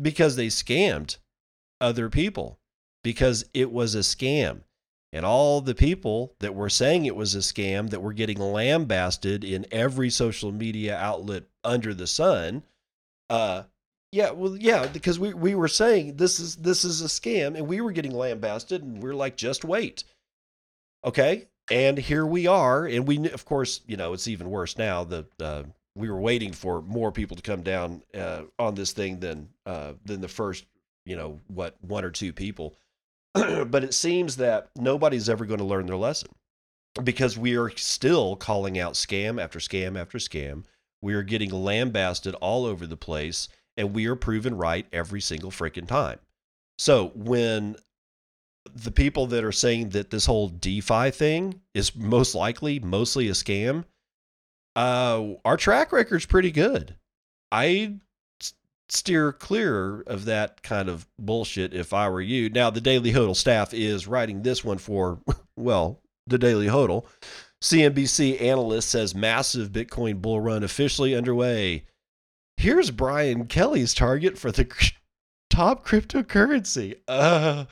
Because 0.01 0.35
they 0.35 0.47
scammed 0.47 1.17
other 1.81 2.09
people, 2.09 2.59
because 3.03 3.45
it 3.53 3.71
was 3.71 3.93
a 3.93 3.99
scam. 3.99 4.61
And 5.11 5.25
all 5.25 5.61
the 5.61 5.75
people 5.75 6.33
that 6.39 6.55
were 6.55 6.69
saying 6.69 7.05
it 7.05 7.15
was 7.15 7.35
a 7.35 7.39
scam, 7.39 7.89
that 7.91 8.01
were 8.01 8.13
getting 8.13 8.39
lambasted 8.39 9.43
in 9.43 9.67
every 9.71 10.09
social 10.09 10.51
media 10.51 10.97
outlet 10.97 11.43
under 11.63 11.93
the 11.93 12.07
sun, 12.07 12.63
uh, 13.29 13.63
yeah, 14.13 14.29
well, 14.29 14.55
yeah, 14.55 14.85
because 14.85 15.17
we, 15.17 15.33
we 15.33 15.55
were 15.55 15.67
saying 15.67 16.17
this 16.17 16.39
is 16.39 16.57
this 16.57 16.85
is 16.85 17.01
a 17.01 17.05
scam, 17.05 17.57
and 17.57 17.67
we 17.67 17.81
were 17.81 17.91
getting 17.91 18.13
lambasted, 18.13 18.83
and 18.83 19.01
we 19.01 19.09
are 19.09 19.15
like, 19.15 19.35
just 19.35 19.65
wait, 19.65 20.03
okay. 21.03 21.47
And 21.71 21.97
here 21.97 22.23
we 22.23 22.45
are, 22.45 22.85
and 22.85 23.07
we 23.07 23.27
of 23.31 23.43
course, 23.45 23.81
you 23.87 23.97
know, 23.97 24.13
it's 24.13 24.27
even 24.27 24.51
worse 24.51 24.77
now. 24.77 25.03
The 25.03 25.25
uh, 25.41 25.63
we 25.95 26.11
were 26.11 26.19
waiting 26.19 26.51
for 26.51 26.83
more 26.83 27.11
people 27.11 27.35
to 27.37 27.41
come 27.41 27.63
down 27.63 28.03
uh, 28.13 28.43
on 28.59 28.75
this 28.75 28.91
thing 28.91 29.19
than 29.19 29.49
uh, 29.65 29.93
than 30.05 30.21
the 30.21 30.27
first, 30.27 30.65
you 31.05 31.15
know, 31.15 31.39
what 31.47 31.75
one 31.81 32.05
or 32.05 32.11
two 32.11 32.33
people. 32.33 32.75
but 33.33 33.83
it 33.83 33.95
seems 33.95 34.35
that 34.35 34.69
nobody's 34.75 35.27
ever 35.27 35.43
going 35.43 35.57
to 35.57 35.65
learn 35.65 35.87
their 35.87 35.95
lesson 35.95 36.29
because 37.03 37.35
we 37.35 37.57
are 37.57 37.71
still 37.71 38.35
calling 38.35 38.77
out 38.77 38.93
scam 38.93 39.41
after 39.41 39.57
scam 39.57 39.99
after 39.99 40.19
scam. 40.19 40.65
We 41.01 41.15
are 41.15 41.23
getting 41.23 41.49
lambasted 41.49 42.35
all 42.35 42.67
over 42.67 42.85
the 42.85 42.95
place 42.95 43.49
and 43.77 43.93
we 43.93 44.05
are 44.07 44.15
proven 44.15 44.55
right 44.55 44.85
every 44.93 45.21
single 45.21 45.51
freaking 45.51 45.87
time. 45.87 46.19
So 46.77 47.11
when 47.15 47.75
the 48.73 48.91
people 48.91 49.27
that 49.27 49.43
are 49.43 49.51
saying 49.51 49.89
that 49.89 50.09
this 50.09 50.25
whole 50.25 50.49
DeFi 50.49 51.11
thing 51.11 51.61
is 51.73 51.95
most 51.95 52.35
likely 52.35 52.79
mostly 52.79 53.27
a 53.27 53.33
scam, 53.33 53.83
uh, 54.75 55.33
our 55.45 55.57
track 55.57 55.91
record's 55.91 56.25
pretty 56.25 56.51
good. 56.51 56.95
I 57.51 57.95
steer 58.89 59.33
clear 59.33 60.01
of 60.01 60.25
that 60.25 60.61
kind 60.63 60.89
of 60.89 61.07
bullshit 61.19 61.73
if 61.73 61.93
I 61.93 62.09
were 62.09 62.21
you. 62.21 62.49
Now, 62.49 62.69
the 62.69 62.81
Daily 62.81 63.11
Hodl 63.11 63.35
staff 63.35 63.73
is 63.73 64.07
writing 64.07 64.41
this 64.41 64.63
one 64.63 64.77
for, 64.77 65.19
well, 65.57 65.99
the 66.27 66.37
Daily 66.37 66.67
Hodl. 66.67 67.05
CNBC 67.61 68.41
analyst 68.41 68.89
says 68.89 69.15
massive 69.15 69.71
Bitcoin 69.71 70.21
bull 70.21 70.41
run 70.41 70.63
officially 70.63 71.15
underway 71.15 71.85
here's 72.57 72.91
Brian 72.91 73.47
Kelly's 73.47 73.93
target 73.93 74.37
for 74.37 74.51
the 74.51 74.67
top 75.49 75.85
cryptocurrency. 75.85 76.95
Uh, 77.07 77.65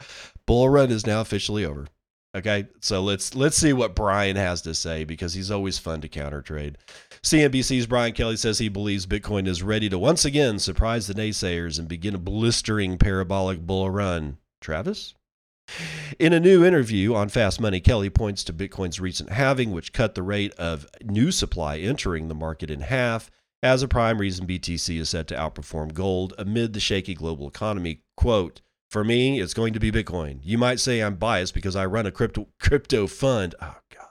bull 0.46 0.70
run 0.70 0.92
is 0.92 1.06
now 1.06 1.22
officially 1.22 1.66
over. 1.66 1.88
Okay, 2.34 2.68
so 2.80 3.02
let's 3.02 3.36
let's 3.36 3.58
see 3.58 3.74
what 3.74 3.94
Brian 3.94 4.38
has 4.38 4.62
to 4.62 4.74
say 4.74 5.04
because 5.04 5.34
he's 5.34 5.52
always 5.52 5.78
fun 5.78 6.00
to 6.00 6.08
counter 6.08 6.42
trade. 6.42 6.78
CNBC's 7.24 7.88
Brian 7.88 8.14
Kelly 8.14 8.38
says 8.38 8.58
he 8.58 8.70
believes 8.70 9.06
Bitcoin 9.06 9.48
is 9.48 9.62
ready 9.62 9.90
to 9.90 10.00
once 10.00 10.24
again 10.24 10.58
surprise 10.58 11.08
the 11.08 11.14
naysayers 11.14 11.78
and 11.78 11.90
begin 11.90 12.16
a 12.16 12.20
blistering 12.20 12.98
parabolic 12.98 13.60
bull 13.60 13.90
run. 13.90 14.38
Travis? 14.62 15.14
In 16.20 16.34
a 16.34 16.40
new 16.40 16.64
interview 16.64 17.14
on 17.16 17.30
Fast 17.30 17.60
Money, 17.60 17.80
Kelly 17.80 18.10
points 18.10 18.44
to 18.46 18.54
Bitcoin's 18.54 19.00
recent 19.00 19.30
halving, 19.30 19.72
which 19.72 19.94
cut 19.94 20.16
the 20.16 20.24
rate 20.24 20.54
of 20.54 20.88
new 21.04 21.32
supply 21.32 21.78
entering 21.80 22.28
the 22.28 22.36
market 22.36 22.70
in 22.70 22.82
half 22.82 23.30
as 23.64 23.84
a 23.84 23.88
prime 23.88 24.18
reason 24.18 24.48
BTC 24.48 25.00
is 25.00 25.10
set 25.10 25.28
to 25.28 25.36
outperform 25.36 25.94
gold 25.94 26.34
amid 26.38 26.74
the 26.74 26.80
shaky 26.80 27.14
global 27.14 27.48
economy. 27.48 28.02
Quote, 28.18 28.62
for 28.90 29.04
me, 29.04 29.40
it's 29.40 29.54
going 29.54 29.74
to 29.74 29.80
be 29.80 29.92
Bitcoin. 29.92 30.40
You 30.44 30.58
might 30.58 30.80
say 30.80 31.00
I'm 31.00 31.16
biased 31.16 31.54
because 31.54 31.76
I 31.76 31.86
run 31.86 32.06
a 32.06 32.12
crypto 32.12 32.48
crypto 32.60 33.08
fund. 33.08 33.56
Oh 33.62 33.78
god. 33.90 34.08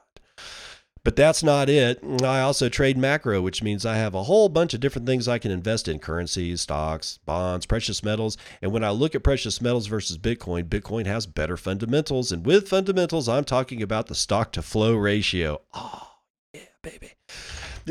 But 1.03 1.17
that's 1.17 1.43
not 1.43 1.69
it. 1.69 1.99
I 2.23 2.41
also 2.41 2.69
trade 2.69 2.97
macro, 2.97 3.41
which 3.41 3.63
means 3.63 3.85
I 3.85 3.97
have 3.97 4.15
a 4.15 4.23
whole 4.23 4.49
bunch 4.49 4.75
of 4.75 4.81
different 4.81 5.07
things 5.07 5.29
I 5.29 5.39
can 5.39 5.51
invest 5.51 5.89
in 5.89 5.99
currencies, 5.99 6.61
stocks, 6.61 7.19
bonds, 7.25 7.67
precious 7.67 8.03
metals. 8.03 8.37
And 8.63 8.71
when 8.71 8.85
I 8.85 8.91
look 8.91 9.15
at 9.15 9.25
precious 9.25 9.61
metals 9.61 9.87
versus 9.87 10.19
Bitcoin, 10.19 10.65
Bitcoin 10.65 11.07
has 11.07 11.27
better 11.27 11.57
fundamentals. 11.57 12.33
And 12.33 12.45
with 12.45 12.69
fundamentals, 12.69 13.29
I'm 13.29 13.45
talking 13.45 13.83
about 13.83 14.07
the 14.07 14.15
stock 14.15 14.53
to 14.53 14.63
flow 14.63 14.95
ratio. 14.95 15.63
Oh, 15.73 16.09
yeah, 16.53 16.63
baby 16.83 17.13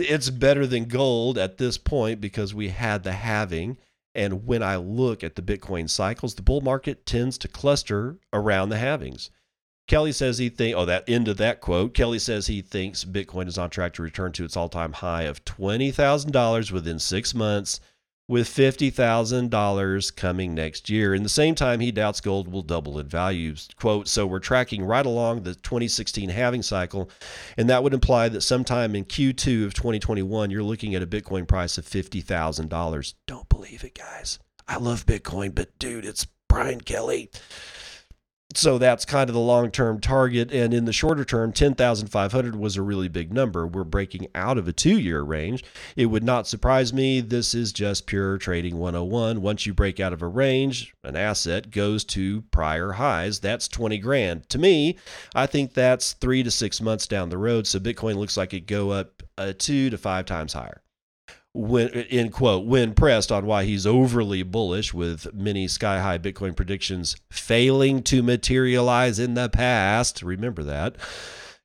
it's 0.02 0.30
better 0.30 0.66
than 0.66 0.86
gold 0.86 1.38
at 1.38 1.58
this 1.58 1.78
point 1.78 2.22
because 2.22 2.54
we 2.54 2.70
had 2.70 3.04
the 3.04 3.14
halving. 3.14 3.78
And 4.16 4.46
when 4.46 4.64
I 4.64 4.76
look 4.76 5.24
at 5.24 5.36
the 5.36 5.42
Bitcoin 5.42 5.90
cycles, 5.90 6.36
the 6.36 6.42
bull 6.42 6.62
market 6.62 7.06
tends 7.06 7.38
to 7.40 7.48
cluster 7.48 8.18
around 8.34 8.70
the 8.70 8.78
halvings. 8.78 9.30
Kelly 9.88 10.12
says 10.12 10.38
he 10.38 10.50
think 10.50 10.76
oh 10.76 10.86
that 10.86 11.10
end 11.10 11.28
of 11.28 11.38
that 11.38 11.62
quote. 11.62 11.94
Kelly 11.94 12.20
says 12.20 12.48
he 12.48 12.62
thinks 12.62 13.06
Bitcoin 13.06 13.48
is 13.48 13.58
on 13.58 13.70
track 13.70 13.94
to 13.94 14.04
return 14.04 14.32
to 14.34 14.46
its 14.46 14.56
all-time 14.56 14.94
high 14.94 15.24
of 15.24 15.44
twenty 15.46 15.90
thousand 15.90 16.32
dollars 16.32 16.72
within 16.72 17.00
six 17.00 17.34
months 17.34 17.80
with 18.30 18.48
$50,000 18.48 20.16
coming 20.16 20.54
next 20.54 20.88
year. 20.88 21.16
In 21.16 21.24
the 21.24 21.30
same 21.30 21.56
time, 21.56 21.80
he 21.80 21.92
doubts 21.92 22.22
gold 22.22 22.48
will 22.48 22.62
double 22.62 23.00
in 23.00 23.08
value. 23.08 23.56
Quote, 23.76 24.08
so 24.08 24.28
we're 24.28 24.38
tracking 24.38 24.86
right 24.86 25.06
along 25.06 25.42
the 25.42 25.56
2016 25.56 26.30
halving 26.30 26.62
cycle, 26.62 27.10
and 27.58 27.68
that 27.72 27.82
would 27.82 27.94
imply 27.94 28.30
that 28.30 28.42
sometime 28.42 28.96
in 28.96 29.06
Q2 29.06 29.66
of 29.66 29.74
2021, 29.74 30.52
you're 30.52 30.62
looking 30.62 30.94
at 30.94 31.02
a 31.02 31.08
Bitcoin 31.08 31.48
price 31.48 31.80
of 31.80 31.86
$50,000. 31.86 33.14
Don't 33.26 33.50
believe 33.50 33.84
it, 33.84 33.98
guys. 33.98 34.38
I 34.68 34.78
love 34.78 35.08
Bitcoin, 35.08 35.56
but 35.56 35.78
dude, 35.80 36.06
it's 36.06 36.28
Brian 36.48 36.82
Kelly 36.82 37.32
so 38.56 38.80
that's 38.80 39.06
kind 39.06 39.30
of 39.30 39.36
the 39.36 39.40
long 39.40 39.70
term 39.70 40.00
target. 40.00 40.52
And 40.52 40.74
in 40.74 40.86
the 40.86 40.94
shorter 40.94 41.24
term, 41.24 41.54
10,500 41.54 42.56
was 42.56 42.78
a 42.78 42.82
really 42.82 43.08
big 43.08 43.32
number. 43.32 43.68
We're 43.68 43.84
breaking 43.84 44.28
out 44.34 44.58
of 44.58 44.68
a 44.68 44.74
two 44.74 45.00
year 45.00 45.22
range. 45.22 45.64
It 45.96 46.08
would 46.08 46.24
not 46.24 46.48
surprise 46.48 46.92
me. 46.92 47.22
This 47.22 47.54
is 47.54 47.72
just 47.72 48.08
pure 48.08 48.40
trading 48.40 48.78
101. 48.78 49.42
Once 49.42 49.66
you 49.68 49.74
break 49.74 50.00
out 50.00 50.14
of 50.14 50.24
a 50.24 50.28
range, 50.28 50.96
an 51.04 51.16
asset 51.16 51.70
goes 51.70 52.04
to 52.06 52.42
prior 52.50 52.94
highs. 52.94 53.40
That's 53.40 53.68
20 53.68 54.00
grand. 54.00 54.50
To 54.50 54.58
me, 54.58 54.98
I 55.36 55.46
think 55.46 55.74
that's 55.74 56.14
three 56.14 56.42
to 56.42 56.50
six 56.50 56.82
months 56.82 57.06
down 57.06 57.30
the 57.30 57.38
road. 57.38 57.68
So 57.68 57.80
Bitcoin 57.80 58.16
looks 58.16 58.36
like 58.36 58.54
it 58.56 58.66
go 58.66 58.90
up 58.90 59.22
uh, 59.38 59.54
two 59.58 59.92
to 59.92 59.98
five 59.98 60.26
times 60.26 60.54
higher 60.54 60.82
when 61.60 61.90
in 61.90 62.32
quote 62.32 62.66
when 62.66 62.94
pressed 62.94 63.32
on 63.32 63.46
why 63.46 63.66
he's 63.66 63.86
overly 63.86 64.44
bullish 64.44 64.94
with 64.94 65.34
many 65.34 65.68
sky 65.68 66.00
high 66.00 66.18
bitcoin 66.18 66.56
predictions 66.56 67.18
failing 67.32 68.02
to 68.04 68.24
materialize 68.24 69.20
in 69.20 69.34
the 69.34 69.50
past. 69.50 70.24
Remember 70.24 70.64
that. 70.64 70.96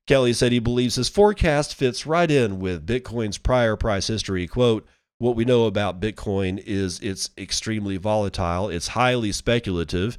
Kelly 0.07 0.33
said 0.33 0.51
he 0.51 0.59
believes 0.59 0.95
his 0.95 1.09
forecast 1.09 1.73
fits 1.73 2.05
right 2.05 2.29
in 2.29 2.59
with 2.59 2.85
bitcoin's 2.85 3.37
prior 3.37 3.75
price 3.75 4.07
history. 4.07 4.47
Quote 4.47 4.85
what 5.17 5.35
we 5.37 5.45
know 5.45 5.65
about 5.65 6.01
bitcoin 6.01 6.61
is 6.65 6.99
it's 6.99 7.29
extremely 7.37 7.95
volatile. 7.95 8.69
It's 8.69 8.89
highly 8.89 9.31
speculative 9.31 10.17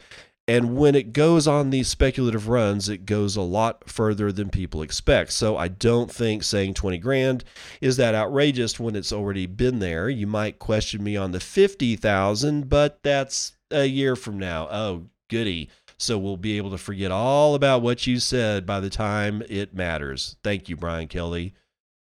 and 0.48 0.76
when 0.76 0.94
it 0.94 1.12
goes 1.12 1.48
on 1.48 1.70
these 1.70 1.88
speculative 1.88 2.48
runs, 2.48 2.88
it 2.88 3.04
goes 3.04 3.34
a 3.34 3.42
lot 3.42 3.88
further 3.90 4.30
than 4.30 4.48
people 4.48 4.80
expect. 4.80 5.32
So 5.32 5.56
I 5.56 5.66
don't 5.66 6.10
think 6.10 6.44
saying 6.44 6.74
20 6.74 6.98
grand 6.98 7.44
is 7.80 7.96
that 7.96 8.14
outrageous 8.14 8.78
when 8.78 8.94
it's 8.94 9.12
already 9.12 9.46
been 9.46 9.80
there. 9.80 10.08
You 10.08 10.28
might 10.28 10.60
question 10.60 11.02
me 11.02 11.16
on 11.16 11.32
the 11.32 11.40
50,000, 11.40 12.68
but 12.68 13.02
that's 13.02 13.56
a 13.72 13.86
year 13.86 14.14
from 14.14 14.38
now. 14.38 14.68
Oh, 14.70 15.06
goody. 15.28 15.68
So 15.98 16.16
we'll 16.16 16.36
be 16.36 16.58
able 16.58 16.70
to 16.70 16.78
forget 16.78 17.10
all 17.10 17.56
about 17.56 17.82
what 17.82 18.06
you 18.06 18.20
said 18.20 18.66
by 18.66 18.78
the 18.78 18.90
time 18.90 19.42
it 19.48 19.74
matters. 19.74 20.36
Thank 20.44 20.68
you, 20.68 20.76
Brian 20.76 21.08
Kelly, 21.08 21.54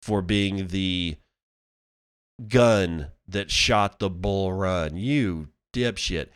for 0.02 0.22
being 0.22 0.68
the 0.68 1.16
gun 2.50 3.12
that 3.28 3.50
shot 3.50 4.00
the 4.00 4.10
bull 4.10 4.52
run. 4.52 4.98
You 4.98 5.50
dipshit 5.74 6.28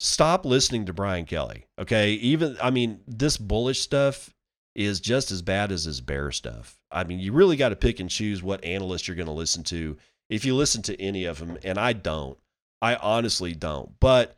stop 0.00 0.44
listening 0.44 0.86
to 0.86 0.92
Brian 0.92 1.24
Kelly. 1.24 1.66
Okay. 1.78 2.12
Even, 2.14 2.56
I 2.62 2.70
mean, 2.70 3.00
this 3.06 3.36
bullish 3.36 3.80
stuff 3.80 4.34
is 4.74 5.00
just 5.00 5.30
as 5.30 5.42
bad 5.42 5.70
as 5.70 5.84
his 5.84 6.00
bear 6.00 6.30
stuff. 6.32 6.78
I 6.90 7.04
mean, 7.04 7.20
you 7.20 7.32
really 7.32 7.56
got 7.56 7.68
to 7.70 7.76
pick 7.76 8.00
and 8.00 8.10
choose 8.10 8.42
what 8.42 8.64
analyst 8.64 9.06
you're 9.06 9.16
going 9.16 9.26
to 9.26 9.32
listen 9.32 9.62
to. 9.64 9.96
If 10.28 10.44
you 10.44 10.54
listen 10.54 10.82
to 10.82 11.00
any 11.00 11.26
of 11.26 11.38
them, 11.38 11.58
and 11.64 11.78
I 11.78 11.92
don't, 11.92 12.38
I 12.82 12.96
honestly 12.96 13.54
don't. 13.54 13.92
But 14.00 14.36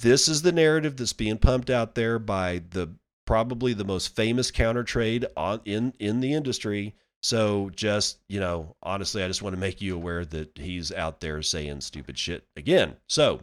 this 0.00 0.28
is 0.28 0.42
the 0.42 0.52
narrative 0.52 0.96
that's 0.96 1.12
being 1.12 1.38
pumped 1.38 1.70
out 1.70 1.94
there 1.94 2.18
by 2.18 2.62
the 2.70 2.94
probably 3.26 3.74
the 3.74 3.84
most 3.84 4.16
famous 4.16 4.50
counter 4.50 4.84
trade 4.84 5.26
on 5.36 5.60
in 5.64 5.92
in 5.98 6.20
the 6.20 6.32
industry. 6.32 6.94
So 7.22 7.70
just, 7.74 8.20
you 8.28 8.40
know, 8.40 8.76
honestly, 8.82 9.22
I 9.22 9.28
just 9.28 9.42
want 9.42 9.54
to 9.54 9.60
make 9.60 9.82
you 9.82 9.96
aware 9.96 10.24
that 10.24 10.56
he's 10.56 10.92
out 10.92 11.20
there 11.20 11.42
saying 11.42 11.80
stupid 11.80 12.16
shit 12.16 12.44
again. 12.56 12.96
So 13.08 13.42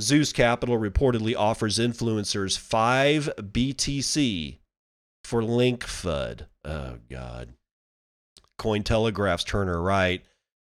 Zeus 0.00 0.32
Capital 0.32 0.78
reportedly 0.78 1.34
offers 1.36 1.78
influencers 1.78 2.58
5 2.58 3.30
BTC 3.36 4.58
for 5.24 5.42
link 5.42 5.84
FUD. 5.84 6.46
Oh, 6.64 6.98
God. 7.08 7.54
Cointelegraph's 8.58 9.44
Turner 9.44 9.80
Wright 9.80 10.22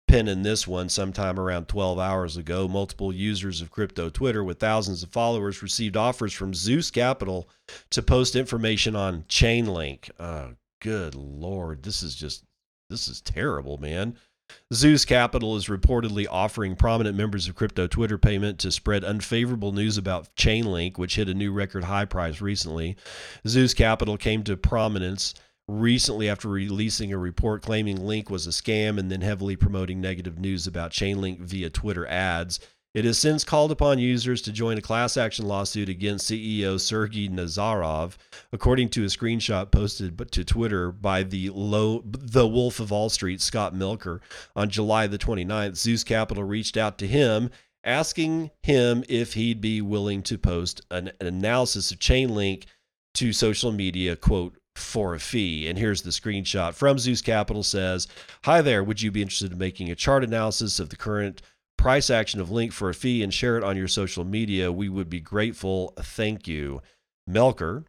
penning 0.08 0.42
this 0.42 0.66
one 0.66 0.88
sometime 0.88 1.38
around 1.38 1.66
12 1.68 1.98
hours 1.98 2.36
ago. 2.36 2.68
Multiple 2.68 3.12
users 3.12 3.60
of 3.60 3.70
crypto 3.70 4.08
Twitter 4.08 4.44
with 4.44 4.58
thousands 4.58 5.02
of 5.02 5.10
followers 5.10 5.62
received 5.62 5.96
offers 5.96 6.32
from 6.32 6.54
Zeus 6.54 6.90
Capital 6.90 7.48
to 7.90 8.02
post 8.02 8.36
information 8.36 8.94
on 8.94 9.24
Chainlink. 9.24 10.10
Oh, 10.20 10.54
good 10.80 11.14
lord, 11.14 11.82
this 11.82 12.02
is 12.02 12.14
just 12.14 12.44
this 12.88 13.08
is 13.08 13.20
terrible, 13.20 13.78
man. 13.78 14.16
Zeus 14.72 15.04
Capital 15.04 15.56
is 15.56 15.66
reportedly 15.66 16.26
offering 16.28 16.74
prominent 16.74 17.16
members 17.16 17.46
of 17.46 17.54
crypto 17.54 17.86
Twitter 17.86 18.18
payment 18.18 18.58
to 18.58 18.72
spread 18.72 19.04
unfavorable 19.04 19.72
news 19.72 19.96
about 19.96 20.34
Chainlink, 20.34 20.98
which 20.98 21.16
hit 21.16 21.28
a 21.28 21.34
new 21.34 21.52
record 21.52 21.84
high 21.84 22.04
price 22.04 22.40
recently. 22.40 22.96
Zeus 23.46 23.74
Capital 23.74 24.16
came 24.16 24.42
to 24.42 24.56
prominence 24.56 25.34
recently 25.68 26.28
after 26.28 26.48
releasing 26.48 27.12
a 27.12 27.18
report 27.18 27.62
claiming 27.62 27.96
Link 27.96 28.30
was 28.30 28.46
a 28.46 28.50
scam 28.50 28.98
and 28.98 29.10
then 29.10 29.20
heavily 29.20 29.56
promoting 29.56 30.00
negative 30.00 30.38
news 30.38 30.66
about 30.66 30.92
Chainlink 30.92 31.40
via 31.40 31.70
Twitter 31.70 32.06
ads. 32.06 32.60
It 32.96 33.04
has 33.04 33.18
since 33.18 33.44
called 33.44 33.72
upon 33.72 33.98
users 33.98 34.40
to 34.40 34.50
join 34.50 34.78
a 34.78 34.80
class 34.80 35.18
action 35.18 35.44
lawsuit 35.44 35.90
against 35.90 36.30
CEO 36.30 36.80
Sergey 36.80 37.28
Nazarov, 37.28 38.16
according 38.54 38.88
to 38.88 39.02
a 39.02 39.08
screenshot 39.08 39.70
posted 39.70 40.18
to 40.32 40.44
Twitter 40.46 40.90
by 40.90 41.22
the 41.22 41.50
low, 41.50 42.02
the 42.06 42.48
Wolf 42.48 42.80
of 42.80 42.90
Wall 42.90 43.10
Street, 43.10 43.42
Scott 43.42 43.74
Melker, 43.74 44.20
on 44.56 44.70
July 44.70 45.06
the 45.06 45.18
29th. 45.18 45.76
Zeus 45.76 46.04
Capital 46.04 46.42
reached 46.42 46.78
out 46.78 46.96
to 46.96 47.06
him 47.06 47.50
asking 47.84 48.50
him 48.62 49.04
if 49.10 49.34
he'd 49.34 49.60
be 49.60 49.82
willing 49.82 50.22
to 50.22 50.38
post 50.38 50.80
an, 50.90 51.12
an 51.20 51.26
analysis 51.26 51.90
of 51.90 51.98
Chainlink 51.98 52.64
to 53.12 53.34
social 53.34 53.72
media, 53.72 54.16
quote, 54.16 54.56
for 54.74 55.14
a 55.14 55.20
fee. 55.20 55.68
And 55.68 55.78
here's 55.78 56.00
the 56.00 56.10
screenshot 56.10 56.72
from 56.72 56.98
Zeus 56.98 57.20
Capital 57.20 57.62
says, 57.62 58.08
Hi 58.44 58.62
there, 58.62 58.82
would 58.82 59.02
you 59.02 59.10
be 59.10 59.20
interested 59.20 59.52
in 59.52 59.58
making 59.58 59.90
a 59.90 59.94
chart 59.94 60.24
analysis 60.24 60.80
of 60.80 60.88
the 60.88 60.96
current 60.96 61.42
price 61.76 62.10
action 62.10 62.40
of 62.40 62.50
Link 62.50 62.72
for 62.72 62.88
a 62.88 62.94
fee 62.94 63.22
and 63.22 63.32
share 63.32 63.56
it 63.56 63.64
on 63.64 63.76
your 63.76 63.88
social 63.88 64.24
media? 64.24 64.72
We 64.72 64.88
would 64.88 65.10
be 65.10 65.20
grateful. 65.20 65.94
Thank 65.98 66.48
you. 66.48 66.82
Melker, 67.28 67.84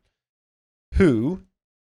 who 0.95 1.41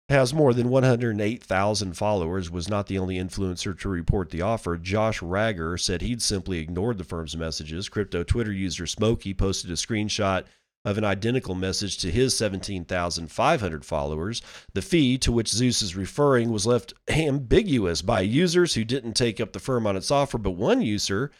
has 0.09 0.33
more 0.33 0.53
than 0.53 0.69
108,000 0.69 1.93
followers, 1.93 2.49
was 2.49 2.67
not 2.67 2.87
the 2.87 2.97
only 2.97 3.17
influencer 3.17 3.77
to 3.79 3.89
report 3.89 4.31
the 4.31 4.41
offer. 4.41 4.77
Josh 4.77 5.19
Rager 5.19 5.79
said 5.79 6.01
he'd 6.01 6.21
simply 6.21 6.59
ignored 6.59 6.97
the 6.97 7.03
firm's 7.03 7.37
messages. 7.37 7.89
Crypto 7.89 8.23
Twitter 8.23 8.51
user 8.51 8.87
Smokey 8.87 9.33
posted 9.33 9.69
a 9.69 9.75
screenshot 9.75 10.45
of 10.85 10.97
an 10.97 11.03
identical 11.03 11.55
message 11.55 11.97
to 11.97 12.09
his 12.09 12.35
17,500 12.37 13.85
followers. 13.85 14.41
The 14.73 14.81
fee 14.81 15.17
to 15.19 15.31
which 15.31 15.49
Zeus 15.49 15.81
is 15.81 15.95
referring 15.95 16.51
was 16.51 16.65
left 16.65 16.93
ambiguous 17.07 18.01
by 18.01 18.21
users 18.21 18.73
who 18.73 18.83
didn't 18.83 19.13
take 19.13 19.39
up 19.39 19.53
the 19.53 19.59
firm 19.59 19.85
on 19.85 19.97
its 19.97 20.09
offer, 20.09 20.37
but 20.37 20.51
one 20.51 20.81
user, 20.81 21.31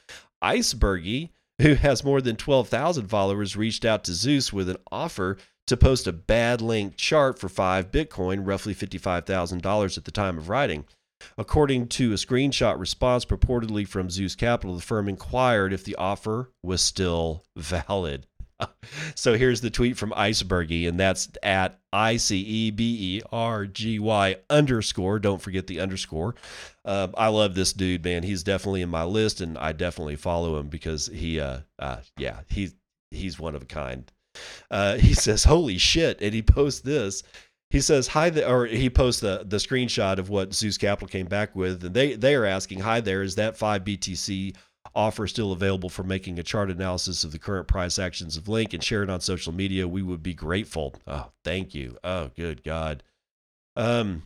Icebergy, 0.44 1.30
who 1.62 1.76
has 1.76 2.04
more 2.04 2.22
than 2.22 2.36
12,000 2.36 3.08
followers, 3.08 3.58
reached 3.58 3.86
out 3.86 4.04
to 4.06 4.14
Zeus 4.14 4.54
with 4.54 4.70
an 4.70 4.78
offer 4.92 5.38
to 5.68 5.78
post 5.78 6.08
a 6.08 6.14
bad 6.14 6.62
link 6.62 6.96
chart 6.96 7.38
for 7.38 7.50
5 7.50 7.92
Bitcoin, 7.92 8.48
roughly 8.48 8.74
$55,000 8.74 9.98
at 9.98 10.06
the 10.06 10.12
time 10.12 10.38
of 10.38 10.50
writing. 10.50 10.86
According 11.38 11.90
to 11.90 12.14
a 12.14 12.16
screenshot 12.16 12.80
response 12.80 13.26
purportedly 13.26 13.88
from 13.88 14.10
Zeus 14.10 14.36
Capital, 14.36 14.76
the 14.76 14.82
firm 14.82 15.10
inquired 15.10 15.74
if 15.74 15.84
the 15.84 15.96
offer 15.96 16.50
was 16.64 16.82
still 16.82 17.44
valid. 17.56 18.26
So 19.16 19.36
here's 19.36 19.62
the 19.62 19.70
tweet 19.70 19.98
from 19.98 20.12
Icebergy, 20.12 20.88
and 20.88 21.00
that's 21.00 21.30
at 21.44 21.80
I 21.94 22.18
C 22.18 22.40
E 22.40 22.72
B 22.72 23.18
E 23.18 23.22
R 23.32 23.66
G 23.66 24.00
Y 24.00 24.36
underscore. 24.50 25.20
Don't 25.20 25.42
forget 25.42 25.68
the 25.68 25.80
underscore. 25.80 26.36
Uh, 26.84 27.08
I 27.18 27.28
love 27.28 27.56
this 27.56 27.74
dude, 27.74 28.04
man. 28.04 28.24
He's 28.24 28.44
definitely 28.44 28.82
in 28.82 28.90
my 28.90 29.04
list, 29.04 29.42
and 29.42 29.58
I 29.58 29.72
definitely 29.72 30.16
follow 30.16 30.60
him 30.60 30.68
because 30.68 31.08
he, 31.08 31.40
uh, 31.40 31.60
uh 31.78 31.98
yeah, 32.18 32.42
he's 32.50 32.76
he's 33.12 33.40
one 33.40 33.56
of 33.56 33.64
a 33.64 33.68
kind. 33.68 34.12
Uh, 34.70 34.98
he 34.98 35.14
says, 35.26 35.44
"Holy 35.44 35.78
shit!" 35.78 36.22
and 36.22 36.34
he 36.34 36.42
posts 36.42 36.82
this. 36.82 37.24
He 37.70 37.82
says, 37.82 38.08
"Hi 38.08 38.30
there," 38.30 38.48
or 38.48 38.66
he 38.66 38.90
posts 38.90 39.22
the 39.22 39.46
the 39.48 39.58
screenshot 39.58 40.18
of 40.18 40.30
what 40.30 40.54
Zeus 40.54 40.78
Capital 40.78 41.08
came 41.08 41.28
back 41.28 41.56
with, 41.56 41.84
and 41.84 41.94
they 41.94 42.16
they 42.16 42.36
are 42.36 42.46
asking, 42.46 42.80
"Hi 42.80 43.02
there, 43.02 43.22
is 43.22 43.36
that 43.36 43.58
five 43.58 43.84
BTC?" 43.84 44.56
Offer 44.96 45.28
still 45.28 45.52
available 45.52 45.90
for 45.90 46.04
making 46.04 46.40
a 46.40 46.44
chart 46.44 46.70
analysis 46.70 47.24
of 47.24 47.32
the 47.32 47.40
current 47.40 47.68
price 47.68 48.00
actions 48.00 48.38
of 48.38 48.48
Link 48.48 48.74
and 48.74 48.84
share 48.84 49.04
it 49.04 49.10
on 49.10 49.22
social 49.22 49.54
media, 49.54 49.88
we 49.88 50.02
would 50.02 50.24
be 50.24 50.34
grateful. 50.34 50.96
Oh, 51.08 51.32
thank 51.44 51.74
you. 51.76 51.98
Oh, 52.04 52.32
good 52.36 52.64
God. 52.64 53.04
Um, 53.76 54.24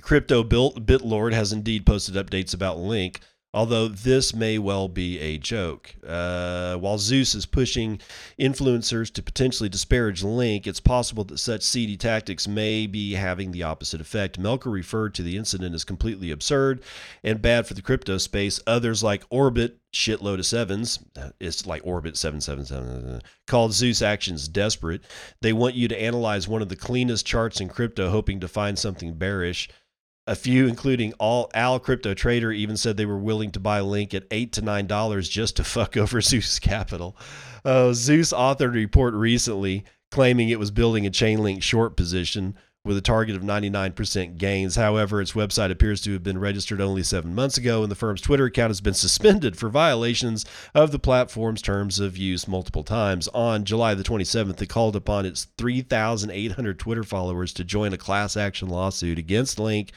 Crypto 0.00 0.42
Built 0.42 0.86
Bitlord 0.86 1.32
has 1.32 1.52
indeed 1.52 1.86
posted 1.86 2.14
updates 2.14 2.54
about 2.54 2.78
Link 2.78 3.20
although 3.54 3.86
this 3.86 4.34
may 4.34 4.58
well 4.58 4.88
be 4.88 5.18
a 5.20 5.38
joke. 5.38 5.94
Uh, 6.06 6.74
while 6.74 6.98
Zeus 6.98 7.36
is 7.36 7.46
pushing 7.46 8.00
influencers 8.38 9.12
to 9.14 9.22
potentially 9.22 9.68
disparage 9.68 10.24
Link, 10.24 10.66
it's 10.66 10.80
possible 10.80 11.22
that 11.24 11.38
such 11.38 11.62
seedy 11.62 11.96
tactics 11.96 12.48
may 12.48 12.88
be 12.88 13.14
having 13.14 13.52
the 13.52 13.62
opposite 13.62 14.00
effect. 14.00 14.42
Melker 14.42 14.72
referred 14.72 15.14
to 15.14 15.22
the 15.22 15.36
incident 15.36 15.74
as 15.74 15.84
completely 15.84 16.32
absurd 16.32 16.82
and 17.22 17.40
bad 17.40 17.66
for 17.68 17.74
the 17.74 17.82
crypto 17.82 18.18
space. 18.18 18.60
Others, 18.66 19.04
like 19.04 19.22
Orbit, 19.30 19.78
shitload 19.92 20.40
of 20.40 20.46
sevens, 20.46 20.98
it's 21.38 21.64
like 21.64 21.86
Orbit 21.86 22.16
777, 22.16 23.22
called 23.46 23.72
Zeus 23.72 24.02
actions 24.02 24.48
desperate. 24.48 25.02
They 25.40 25.52
want 25.52 25.76
you 25.76 25.86
to 25.86 26.02
analyze 26.02 26.48
one 26.48 26.60
of 26.60 26.68
the 26.68 26.76
cleanest 26.76 27.24
charts 27.24 27.60
in 27.60 27.68
crypto, 27.68 28.10
hoping 28.10 28.40
to 28.40 28.48
find 28.48 28.76
something 28.76 29.14
bearish. 29.14 29.68
A 30.26 30.34
few, 30.34 30.66
including 30.66 31.12
all 31.18 31.50
Al 31.52 31.78
Crypto 31.78 32.14
Trader, 32.14 32.50
even 32.50 32.78
said 32.78 32.96
they 32.96 33.04
were 33.04 33.18
willing 33.18 33.50
to 33.52 33.60
buy 33.60 33.80
Link 33.80 34.14
at 34.14 34.24
eight 34.30 34.52
to 34.52 34.62
nine 34.62 34.86
dollars 34.86 35.28
just 35.28 35.56
to 35.56 35.64
fuck 35.64 35.96
over 35.98 36.20
Zeus 36.20 36.58
Capital. 36.58 37.16
Uh, 37.64 37.92
Zeus 37.92 38.32
authored 38.32 38.68
a 38.68 38.70
report 38.70 39.14
recently 39.14 39.84
claiming 40.10 40.48
it 40.48 40.58
was 40.58 40.70
building 40.70 41.06
a 41.06 41.10
Chainlink 41.10 41.62
short 41.62 41.96
position 41.96 42.56
with 42.84 42.98
a 42.98 43.00
target 43.00 43.34
of 43.34 43.40
99% 43.40 44.36
gains. 44.36 44.76
However, 44.76 45.22
its 45.22 45.32
website 45.32 45.70
appears 45.70 46.02
to 46.02 46.12
have 46.12 46.22
been 46.22 46.36
registered 46.36 46.82
only 46.82 47.02
seven 47.02 47.34
months 47.34 47.56
ago, 47.56 47.82
and 47.82 47.90
the 47.90 47.96
firm's 47.96 48.20
Twitter 48.20 48.44
account 48.44 48.68
has 48.68 48.82
been 48.82 48.92
suspended 48.92 49.56
for 49.56 49.70
violations 49.70 50.44
of 50.74 50.92
the 50.92 50.98
platform's 50.98 51.62
terms 51.62 51.98
of 51.98 52.18
use 52.18 52.46
multiple 52.46 52.84
times. 52.84 53.26
On 53.28 53.64
July 53.64 53.94
the 53.94 54.02
27th, 54.02 54.60
it 54.60 54.68
called 54.68 54.96
upon 54.96 55.24
its 55.24 55.46
3,800 55.56 56.78
Twitter 56.78 57.02
followers 57.02 57.54
to 57.54 57.64
join 57.64 57.94
a 57.94 57.98
class 57.98 58.36
action 58.36 58.68
lawsuit 58.68 59.18
against 59.18 59.58
Link 59.58 59.90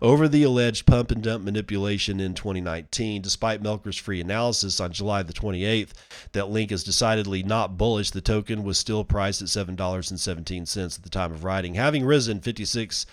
over 0.00 0.26
the 0.26 0.42
alleged 0.42 0.86
pump 0.86 1.10
and 1.10 1.22
dump 1.22 1.44
manipulation 1.44 2.20
in 2.20 2.32
2019. 2.32 3.20
Despite 3.20 3.62
Melker's 3.62 3.98
free 3.98 4.22
analysis 4.22 4.80
on 4.80 4.92
July 4.92 5.22
the 5.22 5.34
28th 5.34 5.90
that 6.32 6.48
Link 6.48 6.72
is 6.72 6.84
decidedly 6.84 7.42
not 7.42 7.76
bullish, 7.76 8.12
the 8.12 8.22
token 8.22 8.64
was 8.64 8.78
still 8.78 9.04
priced 9.04 9.42
at 9.42 9.48
$7.17 9.48 10.96
at 10.96 11.02
the 11.02 11.10
time 11.10 11.32
of 11.32 11.44
writing, 11.44 11.74
having 11.74 12.02
risen 12.02 12.29
56 12.38 13.06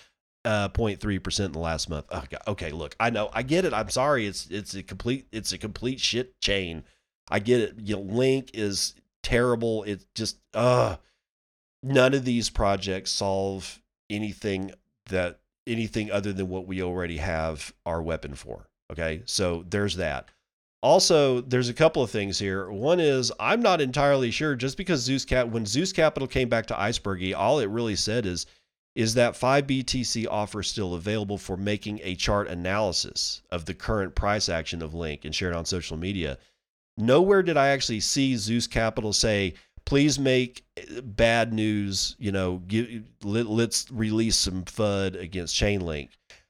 uh, 0.44 0.68
0.3% 0.68 1.44
in 1.44 1.52
the 1.52 1.58
last 1.58 1.90
month. 1.90 2.06
Oh, 2.10 2.24
God. 2.30 2.40
Okay, 2.46 2.70
look, 2.70 2.94
I 3.00 3.10
know, 3.10 3.28
I 3.32 3.42
get 3.42 3.64
it. 3.64 3.74
I'm 3.74 3.90
sorry. 3.90 4.26
It's 4.26 4.46
it's 4.50 4.74
a 4.74 4.82
complete 4.82 5.26
it's 5.32 5.52
a 5.52 5.58
complete 5.58 6.00
shit 6.00 6.40
chain. 6.40 6.84
I 7.30 7.40
get 7.40 7.60
it. 7.60 7.74
You 7.78 7.96
know, 7.96 8.02
Link 8.02 8.50
is 8.54 8.94
terrible. 9.22 9.82
It's 9.84 10.06
just 10.14 10.38
uh 10.54 10.96
none 11.82 12.14
of 12.14 12.24
these 12.24 12.50
projects 12.50 13.10
solve 13.10 13.82
anything 14.08 14.72
that 15.10 15.40
anything 15.66 16.10
other 16.10 16.32
than 16.32 16.48
what 16.48 16.66
we 16.66 16.82
already 16.82 17.18
have 17.18 17.72
our 17.84 18.00
weapon 18.00 18.34
for. 18.34 18.68
Okay? 18.90 19.22
So 19.26 19.64
there's 19.68 19.96
that. 19.96 20.28
Also, 20.80 21.40
there's 21.40 21.68
a 21.68 21.74
couple 21.74 22.02
of 22.02 22.10
things 22.10 22.38
here. 22.38 22.70
One 22.70 23.00
is 23.00 23.32
I'm 23.40 23.60
not 23.60 23.80
entirely 23.80 24.30
sure 24.30 24.54
just 24.54 24.76
because 24.76 25.00
Zeus 25.00 25.24
Cap 25.24 25.48
when 25.48 25.66
Zeus 25.66 25.92
Capital 25.92 26.28
came 26.28 26.48
back 26.48 26.66
to 26.66 26.74
Icebergy, 26.74 27.34
all 27.36 27.58
it 27.58 27.68
really 27.68 27.96
said 27.96 28.24
is 28.24 28.46
is 28.98 29.14
that 29.14 29.34
5BTC 29.34 30.26
offer 30.28 30.60
still 30.60 30.94
available 30.94 31.38
for 31.38 31.56
making 31.56 32.00
a 32.02 32.16
chart 32.16 32.48
analysis 32.48 33.42
of 33.48 33.64
the 33.64 33.72
current 33.72 34.16
price 34.16 34.48
action 34.48 34.82
of 34.82 34.92
Link 34.92 35.24
and 35.24 35.32
share 35.32 35.52
it 35.52 35.56
on 35.56 35.64
social 35.64 35.96
media? 35.96 36.36
Nowhere 36.96 37.44
did 37.44 37.56
I 37.56 37.68
actually 37.68 38.00
see 38.00 38.34
Zeus 38.34 38.66
Capital 38.66 39.12
say, 39.12 39.54
please 39.84 40.18
make 40.18 40.64
eh, 40.76 41.00
bad 41.00 41.52
news, 41.52 42.16
you 42.18 42.32
know, 42.32 42.60
give, 42.66 43.04
let, 43.22 43.46
us 43.46 43.88
release 43.92 44.36
some 44.36 44.64
FUD 44.64 45.14
against 45.14 45.54
Chainlink. 45.54 46.08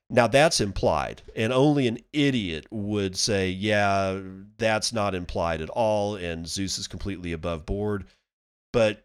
Now 0.08 0.26
that's 0.26 0.62
implied, 0.62 1.20
and 1.36 1.52
only 1.52 1.86
an 1.86 1.98
idiot 2.14 2.66
would 2.70 3.14
say, 3.18 3.50
yeah, 3.50 4.22
that's 4.56 4.90
not 4.94 5.14
implied 5.14 5.60
at 5.60 5.68
all, 5.68 6.16
and 6.16 6.48
Zeus 6.48 6.78
is 6.78 6.86
completely 6.86 7.32
above 7.32 7.66
board. 7.66 8.06
But 8.72 9.04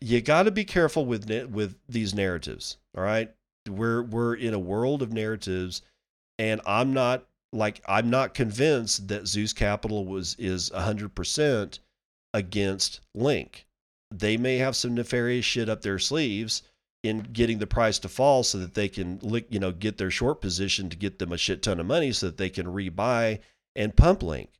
you 0.00 0.20
got 0.20 0.44
to 0.44 0.50
be 0.50 0.64
careful 0.64 1.06
with 1.06 1.30
with 1.50 1.76
these 1.88 2.14
narratives. 2.14 2.76
All 2.96 3.04
right, 3.04 3.32
we're 3.68 4.02
we're 4.02 4.34
in 4.34 4.54
a 4.54 4.58
world 4.58 5.02
of 5.02 5.12
narratives, 5.12 5.82
and 6.38 6.60
I'm 6.66 6.92
not 6.92 7.26
like 7.52 7.80
I'm 7.86 8.10
not 8.10 8.34
convinced 8.34 9.08
that 9.08 9.26
Zeus 9.26 9.52
Capital 9.52 10.04
was 10.04 10.34
is 10.38 10.70
hundred 10.70 11.14
percent 11.14 11.78
against 12.32 13.00
Link. 13.14 13.66
They 14.10 14.36
may 14.36 14.58
have 14.58 14.76
some 14.76 14.94
nefarious 14.94 15.44
shit 15.44 15.68
up 15.68 15.82
their 15.82 15.98
sleeves 15.98 16.62
in 17.02 17.20
getting 17.20 17.58
the 17.58 17.66
price 17.66 17.98
to 17.98 18.08
fall 18.08 18.42
so 18.42 18.58
that 18.58 18.74
they 18.74 18.88
can 18.88 19.20
you 19.50 19.58
know 19.58 19.72
get 19.72 19.98
their 19.98 20.10
short 20.10 20.40
position 20.40 20.88
to 20.90 20.96
get 20.96 21.18
them 21.18 21.32
a 21.32 21.38
shit 21.38 21.62
ton 21.62 21.80
of 21.80 21.86
money 21.86 22.12
so 22.12 22.26
that 22.26 22.38
they 22.38 22.50
can 22.50 22.66
rebuy 22.66 23.38
and 23.76 23.96
pump 23.96 24.22
Link. 24.22 24.50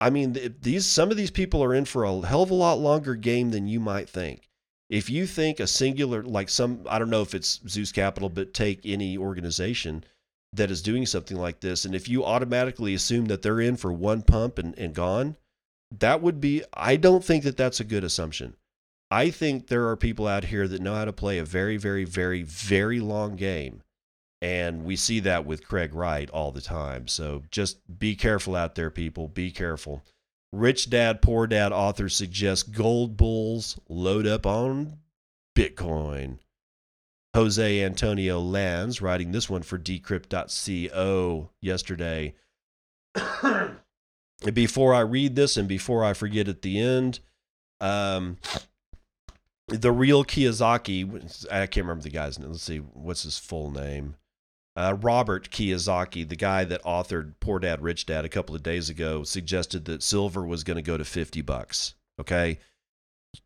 I 0.00 0.10
mean, 0.10 0.36
these 0.60 0.86
some 0.86 1.10
of 1.10 1.16
these 1.16 1.30
people 1.30 1.62
are 1.62 1.74
in 1.74 1.84
for 1.84 2.04
a 2.04 2.20
hell 2.20 2.42
of 2.42 2.50
a 2.50 2.54
lot 2.54 2.78
longer 2.78 3.14
game 3.14 3.50
than 3.50 3.66
you 3.66 3.80
might 3.80 4.08
think. 4.08 4.45
If 4.88 5.10
you 5.10 5.26
think 5.26 5.58
a 5.58 5.66
singular, 5.66 6.22
like 6.22 6.48
some, 6.48 6.82
I 6.88 6.98
don't 6.98 7.10
know 7.10 7.22
if 7.22 7.34
it's 7.34 7.60
Zeus 7.68 7.92
Capital, 7.92 8.28
but 8.28 8.54
take 8.54 8.80
any 8.84 9.18
organization 9.18 10.04
that 10.52 10.70
is 10.70 10.82
doing 10.82 11.06
something 11.06 11.36
like 11.36 11.60
this, 11.60 11.84
and 11.84 11.94
if 11.94 12.08
you 12.08 12.24
automatically 12.24 12.94
assume 12.94 13.26
that 13.26 13.42
they're 13.42 13.60
in 13.60 13.76
for 13.76 13.92
one 13.92 14.22
pump 14.22 14.58
and, 14.58 14.78
and 14.78 14.94
gone, 14.94 15.36
that 15.98 16.22
would 16.22 16.40
be, 16.40 16.62
I 16.72 16.96
don't 16.96 17.24
think 17.24 17.44
that 17.44 17.56
that's 17.56 17.80
a 17.80 17.84
good 17.84 18.04
assumption. 18.04 18.54
I 19.10 19.30
think 19.30 19.68
there 19.68 19.88
are 19.88 19.96
people 19.96 20.26
out 20.26 20.44
here 20.44 20.66
that 20.66 20.82
know 20.82 20.94
how 20.94 21.04
to 21.04 21.12
play 21.12 21.38
a 21.38 21.44
very, 21.44 21.76
very, 21.76 22.04
very, 22.04 22.42
very 22.42 23.00
long 23.00 23.36
game. 23.36 23.82
And 24.42 24.84
we 24.84 24.96
see 24.96 25.20
that 25.20 25.46
with 25.46 25.66
Craig 25.66 25.94
Wright 25.94 26.28
all 26.30 26.52
the 26.52 26.60
time. 26.60 27.08
So 27.08 27.42
just 27.50 27.78
be 27.98 28.14
careful 28.14 28.54
out 28.54 28.74
there, 28.74 28.90
people. 28.90 29.28
Be 29.28 29.50
careful. 29.50 30.02
Rich 30.52 30.90
Dad, 30.90 31.22
Poor 31.22 31.46
Dad 31.46 31.72
author 31.72 32.08
suggests 32.08 32.62
gold 32.62 33.16
bulls 33.16 33.78
load 33.88 34.26
up 34.26 34.46
on 34.46 34.98
Bitcoin. 35.56 36.38
Jose 37.34 37.82
Antonio 37.82 38.40
Lanz 38.40 39.02
writing 39.02 39.32
this 39.32 39.50
one 39.50 39.62
for 39.62 39.78
decrypt.co 39.78 41.50
yesterday. 41.60 42.34
before 44.52 44.94
I 44.94 45.00
read 45.00 45.36
this 45.36 45.56
and 45.56 45.68
before 45.68 46.04
I 46.04 46.14
forget 46.14 46.48
at 46.48 46.62
the 46.62 46.78
end, 46.78 47.20
um, 47.80 48.38
the 49.68 49.92
real 49.92 50.24
Kiyosaki, 50.24 51.46
I 51.50 51.66
can't 51.66 51.84
remember 51.84 52.04
the 52.04 52.10
guy's 52.10 52.38
name. 52.38 52.52
Let's 52.52 52.62
see, 52.62 52.78
what's 52.78 53.24
his 53.24 53.38
full 53.38 53.70
name? 53.70 54.16
Uh, 54.76 54.94
Robert 55.00 55.50
Kiyosaki, 55.50 56.28
the 56.28 56.36
guy 56.36 56.64
that 56.64 56.82
authored 56.84 57.34
Poor 57.40 57.58
Dad 57.58 57.80
Rich 57.80 58.06
Dad 58.06 58.26
a 58.26 58.28
couple 58.28 58.54
of 58.54 58.62
days 58.62 58.90
ago, 58.90 59.24
suggested 59.24 59.86
that 59.86 60.02
silver 60.02 60.44
was 60.44 60.64
going 60.64 60.76
to 60.76 60.82
go 60.82 60.98
to 60.98 61.04
50 61.04 61.40
bucks. 61.40 61.94
Okay. 62.20 62.58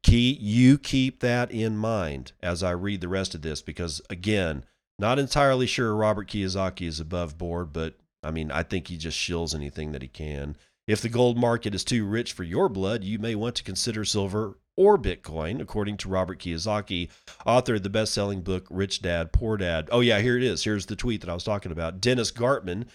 Key, 0.02 0.36
you 0.40 0.76
keep 0.76 1.20
that 1.20 1.50
in 1.50 1.76
mind 1.76 2.32
as 2.42 2.62
I 2.62 2.72
read 2.72 3.00
the 3.00 3.08
rest 3.08 3.34
of 3.34 3.42
this 3.42 3.62
because, 3.62 4.00
again, 4.10 4.64
not 4.98 5.18
entirely 5.18 5.66
sure 5.66 5.94
Robert 5.94 6.28
Kiyosaki 6.28 6.86
is 6.86 7.00
above 7.00 7.38
board, 7.38 7.72
but 7.72 7.94
I 8.22 8.30
mean, 8.30 8.50
I 8.50 8.62
think 8.62 8.88
he 8.88 8.96
just 8.96 9.18
shills 9.18 9.54
anything 9.54 9.92
that 9.92 10.02
he 10.02 10.08
can. 10.08 10.56
If 10.86 11.00
the 11.00 11.08
gold 11.08 11.38
market 11.38 11.74
is 11.74 11.84
too 11.84 12.04
rich 12.04 12.32
for 12.32 12.42
your 12.42 12.68
blood, 12.68 13.04
you 13.04 13.18
may 13.18 13.36
want 13.36 13.54
to 13.56 13.62
consider 13.62 14.04
silver 14.04 14.58
or 14.76 14.96
Bitcoin, 14.96 15.60
according 15.60 15.96
to 15.98 16.08
Robert 16.08 16.38
Kiyosaki, 16.38 17.10
author 17.44 17.74
of 17.74 17.82
the 17.82 17.90
best 17.90 18.14
selling 18.14 18.40
book 18.40 18.66
Rich 18.70 19.02
Dad, 19.02 19.32
Poor 19.32 19.56
Dad. 19.56 19.88
Oh, 19.92 20.00
yeah, 20.00 20.20
here 20.20 20.36
it 20.36 20.42
is. 20.42 20.64
Here's 20.64 20.86
the 20.86 20.96
tweet 20.96 21.20
that 21.20 21.30
I 21.30 21.34
was 21.34 21.44
talking 21.44 21.72
about. 21.72 22.00
Dennis 22.00 22.32
Gartman, 22.32 22.86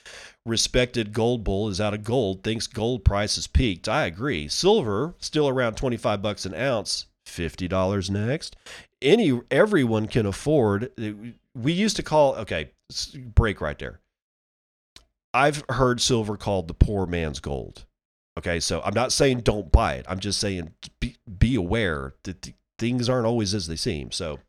respected 0.45 1.13
gold 1.13 1.43
bull, 1.43 1.69
is 1.69 1.81
out 1.81 1.93
of 1.93 2.03
gold, 2.03 2.43
thinks 2.43 2.67
gold 2.67 3.05
price 3.05 3.35
has 3.35 3.47
peaked. 3.47 3.87
I 3.87 4.05
agree. 4.05 4.47
Silver, 4.47 5.15
still 5.19 5.47
around 5.47 5.75
25 5.75 6.21
bucks 6.21 6.45
an 6.45 6.53
ounce. 6.53 7.05
$50 7.25 8.09
next. 8.09 8.55
Any 9.01 9.41
everyone 9.51 10.07
can 10.07 10.25
afford. 10.25 10.91
Uh, 10.99 11.31
we 11.53 11.73
used 11.73 11.95
to 11.97 12.03
call 12.03 12.35
okay, 12.35 12.71
break 13.33 13.61
right 13.61 13.77
there. 13.77 13.99
I've 15.33 15.63
heard 15.69 15.99
silver 15.99 16.37
called 16.37 16.67
the 16.67 16.73
poor 16.73 17.05
man's 17.05 17.39
gold. 17.39 17.85
Okay, 18.37 18.59
so 18.59 18.81
I'm 18.83 18.93
not 18.93 19.11
saying 19.11 19.41
don't 19.41 19.71
buy 19.71 19.93
it. 19.93 20.05
I'm 20.09 20.19
just 20.19 20.39
saying 20.39 20.73
be, 20.99 21.15
be 21.39 21.55
aware 21.55 22.15
that 22.23 22.51
things 22.77 23.07
aren't 23.07 23.25
always 23.25 23.53
as 23.53 23.67
they 23.67 23.77
seem. 23.77 24.11
So 24.11 24.39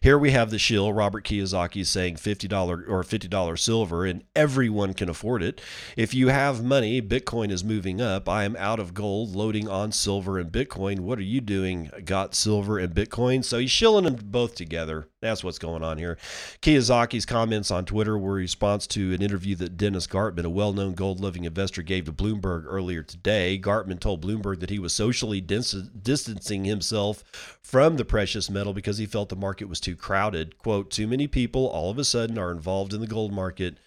here 0.00 0.18
we 0.18 0.30
have 0.32 0.50
the 0.50 0.58
shill, 0.58 0.92
Robert 0.92 1.24
Kiyosaki 1.24 1.84
saying 1.84 2.16
$50 2.16 2.88
or 2.88 3.02
$50 3.02 3.58
silver, 3.58 4.04
and 4.04 4.24
everyone 4.34 4.94
can 4.94 5.08
afford 5.08 5.42
it. 5.42 5.60
If 5.96 6.14
you 6.14 6.28
have 6.28 6.64
money, 6.64 7.00
Bitcoin 7.00 7.50
is 7.50 7.64
moving 7.64 8.00
up. 8.00 8.28
I 8.28 8.44
am 8.44 8.56
out 8.56 8.80
of 8.80 8.94
gold, 8.94 9.34
loading 9.34 9.68
on 9.68 9.92
silver 9.92 10.38
and 10.38 10.50
Bitcoin. 10.50 11.00
What 11.00 11.18
are 11.18 11.22
you 11.22 11.40
doing? 11.40 11.90
Got 12.04 12.34
silver 12.34 12.78
and 12.78 12.94
Bitcoin. 12.94 13.44
So 13.44 13.58
he's 13.58 13.70
shilling 13.70 14.04
them 14.04 14.16
both 14.16 14.54
together. 14.54 15.08
That's 15.20 15.42
what's 15.42 15.58
going 15.58 15.82
on 15.82 15.98
here. 15.98 16.18
Kiyosaki's 16.62 17.26
comments 17.26 17.70
on 17.70 17.84
Twitter 17.84 18.16
were 18.16 18.34
a 18.34 18.42
response 18.42 18.86
to 18.88 19.12
an 19.12 19.22
interview 19.22 19.56
that 19.56 19.76
Dennis 19.76 20.06
Gartman, 20.06 20.44
a 20.44 20.50
well 20.50 20.72
known 20.72 20.94
gold 20.94 21.20
loving 21.20 21.44
investor, 21.44 21.82
gave 21.82 22.04
to 22.04 22.12
Bloomberg 22.12 22.64
earlier 22.66 23.02
today. 23.02 23.58
Gartman 23.58 23.98
told 23.98 24.24
Bloomberg 24.24 24.60
that 24.60 24.70
he 24.70 24.78
was 24.78 24.92
socially 24.92 25.40
dis- 25.40 25.72
distancing 25.72 26.64
himself 26.64 27.24
from 27.62 27.96
the 27.96 28.04
precious 28.04 28.48
metal 28.48 28.72
because 28.72 28.98
he 28.98 29.06
felt 29.06 29.28
the 29.28 29.36
market 29.36 29.68
was 29.68 29.80
too 29.86 29.96
crowded. 29.96 30.58
Quote, 30.58 30.90
too 30.90 31.06
many 31.06 31.28
people 31.28 31.68
all 31.68 31.92
of 31.92 31.98
a 31.98 32.04
sudden 32.04 32.36
are 32.38 32.50
involved 32.50 32.92
in 32.92 33.00
the 33.00 33.06
gold 33.06 33.32
market. 33.32 33.78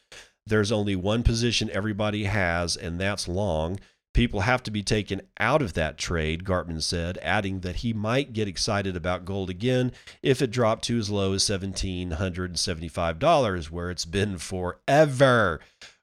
There's 0.45 0.71
only 0.71 0.95
one 0.95 1.23
position 1.23 1.69
everybody 1.71 2.23
has, 2.23 2.77
and 2.77 2.97
that's 2.97 3.27
long. 3.27 3.81
People 4.13 4.39
have 4.41 4.63
to 4.63 4.71
be 4.71 4.81
taken 4.81 5.21
out 5.41 5.61
of 5.61 5.73
that 5.73 5.97
trade, 5.97 6.45
Gartman 6.45 6.81
said, 6.81 7.19
adding 7.21 7.59
that 7.59 7.75
he 7.77 7.91
might 7.91 8.31
get 8.31 8.47
excited 8.47 8.95
about 8.95 9.25
gold 9.25 9.49
again 9.49 9.91
if 10.23 10.41
it 10.41 10.51
dropped 10.51 10.85
to 10.85 10.97
as 10.97 11.09
low 11.09 11.33
as 11.33 11.43
$1,775, 11.43 13.69
where 13.69 13.91
it's 13.91 14.05
been 14.05 14.37
forever. 14.37 15.59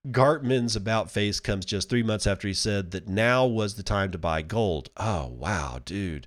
Gartman's 0.09 0.77
about 0.77 1.11
face 1.11 1.41
comes 1.41 1.65
just 1.65 1.89
three 1.89 2.03
months 2.03 2.27
after 2.27 2.47
he 2.47 2.55
said 2.55 2.91
that 2.91 3.09
now 3.09 3.47
was 3.47 3.77
the 3.77 3.83
time 3.83 4.13
to 4.13 4.19
buy 4.19 4.43
gold. 4.43 4.91
Oh, 4.99 5.27
wow, 5.27 5.81
dude. 5.83 6.27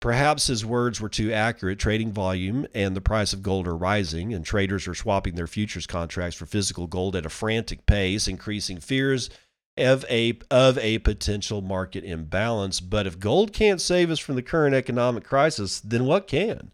Perhaps 0.00 0.46
his 0.46 0.64
words 0.64 1.00
were 1.00 1.08
too 1.08 1.32
accurate. 1.32 1.78
Trading 1.78 2.12
volume 2.12 2.66
and 2.72 2.94
the 2.94 3.00
price 3.00 3.32
of 3.32 3.42
gold 3.42 3.66
are 3.66 3.76
rising, 3.76 4.32
and 4.32 4.44
traders 4.44 4.86
are 4.86 4.94
swapping 4.94 5.34
their 5.34 5.48
futures 5.48 5.86
contracts 5.86 6.36
for 6.36 6.46
physical 6.46 6.86
gold 6.86 7.16
at 7.16 7.26
a 7.26 7.30
frantic 7.30 7.84
pace, 7.84 8.28
increasing 8.28 8.78
fears 8.78 9.28
of 9.76 10.04
a 10.08 10.38
of 10.50 10.78
a 10.78 10.98
potential 10.98 11.62
market 11.62 12.04
imbalance. 12.04 12.80
But 12.80 13.06
if 13.06 13.18
gold 13.18 13.52
can't 13.52 13.80
save 13.80 14.10
us 14.10 14.18
from 14.18 14.36
the 14.36 14.42
current 14.42 14.74
economic 14.74 15.24
crisis, 15.24 15.80
then 15.80 16.04
what 16.04 16.28
can? 16.28 16.70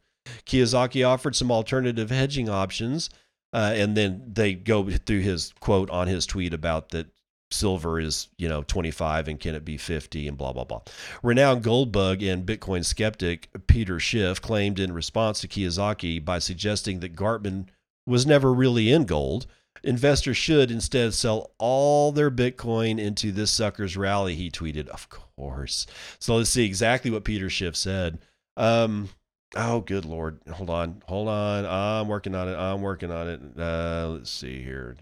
Kiyosaki 0.46 1.06
offered 1.06 1.37
some 1.37 1.50
alternative 1.50 2.10
hedging 2.10 2.48
options, 2.48 3.08
uh, 3.52 3.72
and 3.74 3.96
then 3.96 4.32
they 4.34 4.54
go 4.54 4.90
through 4.90 5.20
his 5.20 5.54
quote 5.60 5.88
on 5.90 6.08
his 6.08 6.26
tweet 6.26 6.52
about 6.52 6.90
that 6.90 7.06
silver 7.55 8.01
is 8.01 8.29
you 8.37 8.49
know 8.49 8.62
25 8.62 9.29
and 9.29 9.40
can 9.40 9.55
it 9.55 9.64
be 9.64 9.77
50 9.77 10.29
and 10.29 10.37
blah 10.37 10.53
blah 10.53 10.64
blah 10.64 10.81
renowned 11.23 11.62
gold 11.62 11.93
bug 11.93 12.23
and 12.23 12.47
bitcoin 12.47 12.85
skeptic 12.85 13.49
peter 13.67 13.99
schiff 13.99 14.40
claimed 14.40 14.79
in 14.79 14.93
response 14.93 15.40
to 15.40 15.49
kiyosaki 15.49 16.23
by 16.25 16.38
suggesting 16.38 17.01
that 17.01 17.17
gartman 17.17 17.67
was 18.07 18.27
never 18.27 18.53
really 18.53 18.90
in 18.90 19.05
gold 19.05 19.47
Investors 19.85 20.37
should 20.37 20.71
instead 20.71 21.12
sell 21.12 21.51
all 21.59 22.11
their 22.11 22.31
Bitcoin 22.31 22.99
into 22.99 23.33
this 23.33 23.51
sucker's 23.51 23.97
rally, 23.97 24.35
he 24.35 24.51
tweeted. 24.51 24.88
Of 24.88 25.09
course. 25.11 25.87
So 26.19 26.37
let's 26.37 26.51
see 26.51 26.64
exactly 26.64 27.11
what 27.11 27.25
Peter 27.25 27.51
Schiff 27.51 27.77
said. 27.77 28.19
Um, 28.57 29.11
oh, 29.57 29.80
good 29.80 30.04
Lord. 30.04 30.40
Hold 30.52 30.70
on. 30.70 31.02
Hold 31.07 31.28
on. 31.28 31.66
I'm 31.66 32.09
working 32.09 32.35
on 32.35 32.48
it. 32.48 32.57
I'm 32.57 32.83
working 32.83 33.11
on 33.11 33.28
it. 33.28 33.40
Uh, 33.59 34.09
let's 34.11 34.30
see 34.30 34.62
here. 34.62 34.96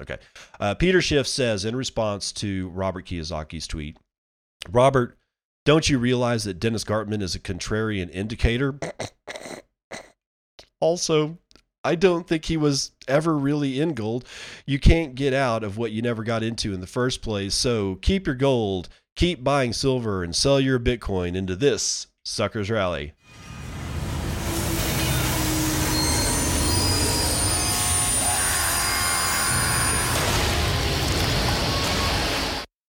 Okay. 0.00 0.18
Uh, 0.58 0.74
Peter 0.74 1.00
Schiff 1.00 1.26
says 1.26 1.64
in 1.64 1.76
response 1.76 2.32
to 2.32 2.68
Robert 2.70 3.06
Kiyosaki's 3.06 3.66
tweet 3.66 3.96
Robert, 4.70 5.16
don't 5.64 5.88
you 5.88 5.98
realize 5.98 6.44
that 6.44 6.60
Dennis 6.60 6.84
Gartman 6.84 7.22
is 7.22 7.34
a 7.34 7.40
contrarian 7.40 8.10
indicator? 8.12 8.78
also, 10.80 11.38
I 11.84 11.94
don't 11.94 12.26
think 12.26 12.46
he 12.46 12.56
was 12.56 12.92
ever 13.06 13.36
really 13.36 13.80
in 13.80 13.94
gold. 13.94 14.24
You 14.66 14.78
can't 14.78 15.14
get 15.14 15.32
out 15.32 15.62
of 15.62 15.78
what 15.78 15.92
you 15.92 16.02
never 16.02 16.24
got 16.24 16.42
into 16.42 16.72
in 16.74 16.80
the 16.80 16.86
first 16.86 17.22
place. 17.22 17.54
So 17.54 17.96
keep 17.96 18.26
your 18.26 18.36
gold, 18.36 18.88
keep 19.16 19.44
buying 19.44 19.72
silver, 19.72 20.22
and 20.22 20.34
sell 20.34 20.60
your 20.60 20.78
Bitcoin 20.78 21.36
into 21.36 21.54
this 21.54 22.08
sucker's 22.24 22.70
rally. 22.70 23.12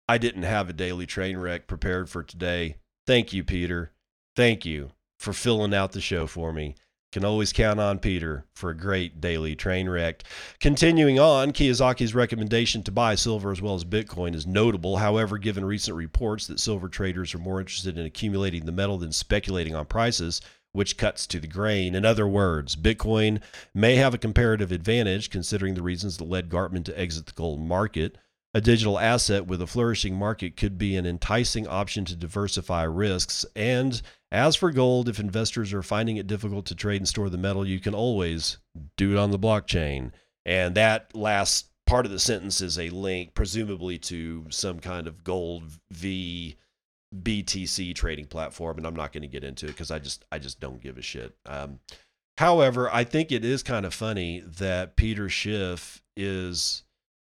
I 0.09 0.17
didn't 0.17 0.41
have 0.41 0.67
a 0.67 0.73
daily 0.73 1.05
train 1.05 1.37
wreck 1.37 1.67
prepared 1.67 2.09
for 2.09 2.23
today. 2.23 2.77
Thank 3.05 3.31
you, 3.31 3.43
Peter. 3.43 3.91
Thank 4.35 4.65
you 4.65 4.89
for 5.19 5.33
filling 5.33 5.71
out 5.71 5.91
the 5.91 6.01
show 6.01 6.25
for 6.25 6.51
me. 6.51 6.73
Can 7.11 7.23
always 7.23 7.53
count 7.53 7.79
on 7.79 7.99
Peter 7.99 8.45
for 8.55 8.71
a 8.71 8.75
great 8.75 9.21
daily 9.21 9.55
train 9.55 9.87
wreck. 9.87 10.23
Continuing 10.59 11.19
on, 11.19 11.51
Kiyosaki's 11.51 12.15
recommendation 12.15 12.81
to 12.83 12.91
buy 12.91 13.13
silver 13.13 13.51
as 13.51 13.61
well 13.61 13.75
as 13.75 13.85
Bitcoin 13.85 14.33
is 14.33 14.47
notable. 14.47 14.97
However, 14.97 15.37
given 15.37 15.63
recent 15.63 15.95
reports 15.95 16.47
that 16.47 16.59
silver 16.59 16.89
traders 16.89 17.35
are 17.35 17.39
more 17.39 17.59
interested 17.59 17.95
in 17.95 18.07
accumulating 18.07 18.65
the 18.65 18.71
metal 18.71 18.97
than 18.97 19.11
speculating 19.11 19.75
on 19.75 19.85
prices, 19.85 20.41
which 20.71 20.97
cuts 20.97 21.27
to 21.27 21.39
the 21.39 21.45
grain. 21.45 21.93
In 21.93 22.03
other 22.03 22.27
words, 22.27 22.75
Bitcoin 22.75 23.43
may 23.75 23.97
have 23.97 24.15
a 24.15 24.19
comparative 24.19 24.71
advantage 24.71 25.29
considering 25.29 25.75
the 25.75 25.83
reasons 25.83 26.17
that 26.17 26.23
led 26.23 26.49
Gartman 26.49 26.83
to 26.85 26.99
exit 26.99 27.27
the 27.27 27.33
gold 27.33 27.61
market. 27.61 28.17
A 28.53 28.61
digital 28.61 28.97
asset 28.97 29.45
with 29.45 29.61
a 29.61 29.67
flourishing 29.67 30.15
market 30.15 30.57
could 30.57 30.77
be 30.77 30.95
an 30.95 31.05
enticing 31.05 31.67
option 31.67 32.03
to 32.05 32.15
diversify 32.15 32.83
risks 32.83 33.45
and 33.55 34.01
as 34.31 34.55
for 34.55 34.71
gold, 34.71 35.09
if 35.09 35.19
investors 35.19 35.73
are 35.73 35.81
finding 35.81 36.17
it 36.17 36.27
difficult 36.27 36.67
to 36.67 36.75
trade 36.75 36.97
and 36.97 37.07
store 37.07 37.29
the 37.29 37.37
metal, 37.37 37.67
you 37.67 37.79
can 37.79 37.95
always 37.95 38.59
do 38.95 39.13
it 39.13 39.17
on 39.17 39.31
the 39.31 39.39
blockchain. 39.39 40.11
And 40.45 40.75
that 40.75 41.15
last 41.15 41.69
part 41.87 42.05
of 42.05 42.11
the 42.11 42.19
sentence 42.19 42.61
is 42.61 42.77
a 42.77 42.89
link, 42.89 43.33
presumably 43.33 43.97
to 43.99 44.45
some 44.49 44.79
kind 44.79 45.07
of 45.07 45.23
gold 45.23 45.63
v 45.91 46.57
BTC 47.15 47.95
trading 47.95 48.25
platform, 48.25 48.77
and 48.77 48.85
I'm 48.85 48.95
not 48.95 49.11
going 49.11 49.23
to 49.23 49.27
get 49.27 49.43
into 49.43 49.65
it 49.65 49.69
because 49.69 49.89
I 49.89 49.97
just 49.97 50.25
I 50.31 50.37
just 50.37 50.59
don't 50.59 50.81
give 50.81 50.99
a 50.99 51.01
shit. 51.01 51.35
Um, 51.47 51.79
however, 52.37 52.87
I 52.93 53.03
think 53.03 53.31
it 53.31 53.43
is 53.43 53.63
kind 53.63 53.83
of 53.83 53.95
funny 53.95 54.41
that 54.59 54.95
Peter 54.95 55.27
Schiff 55.27 56.03
is 56.15 56.83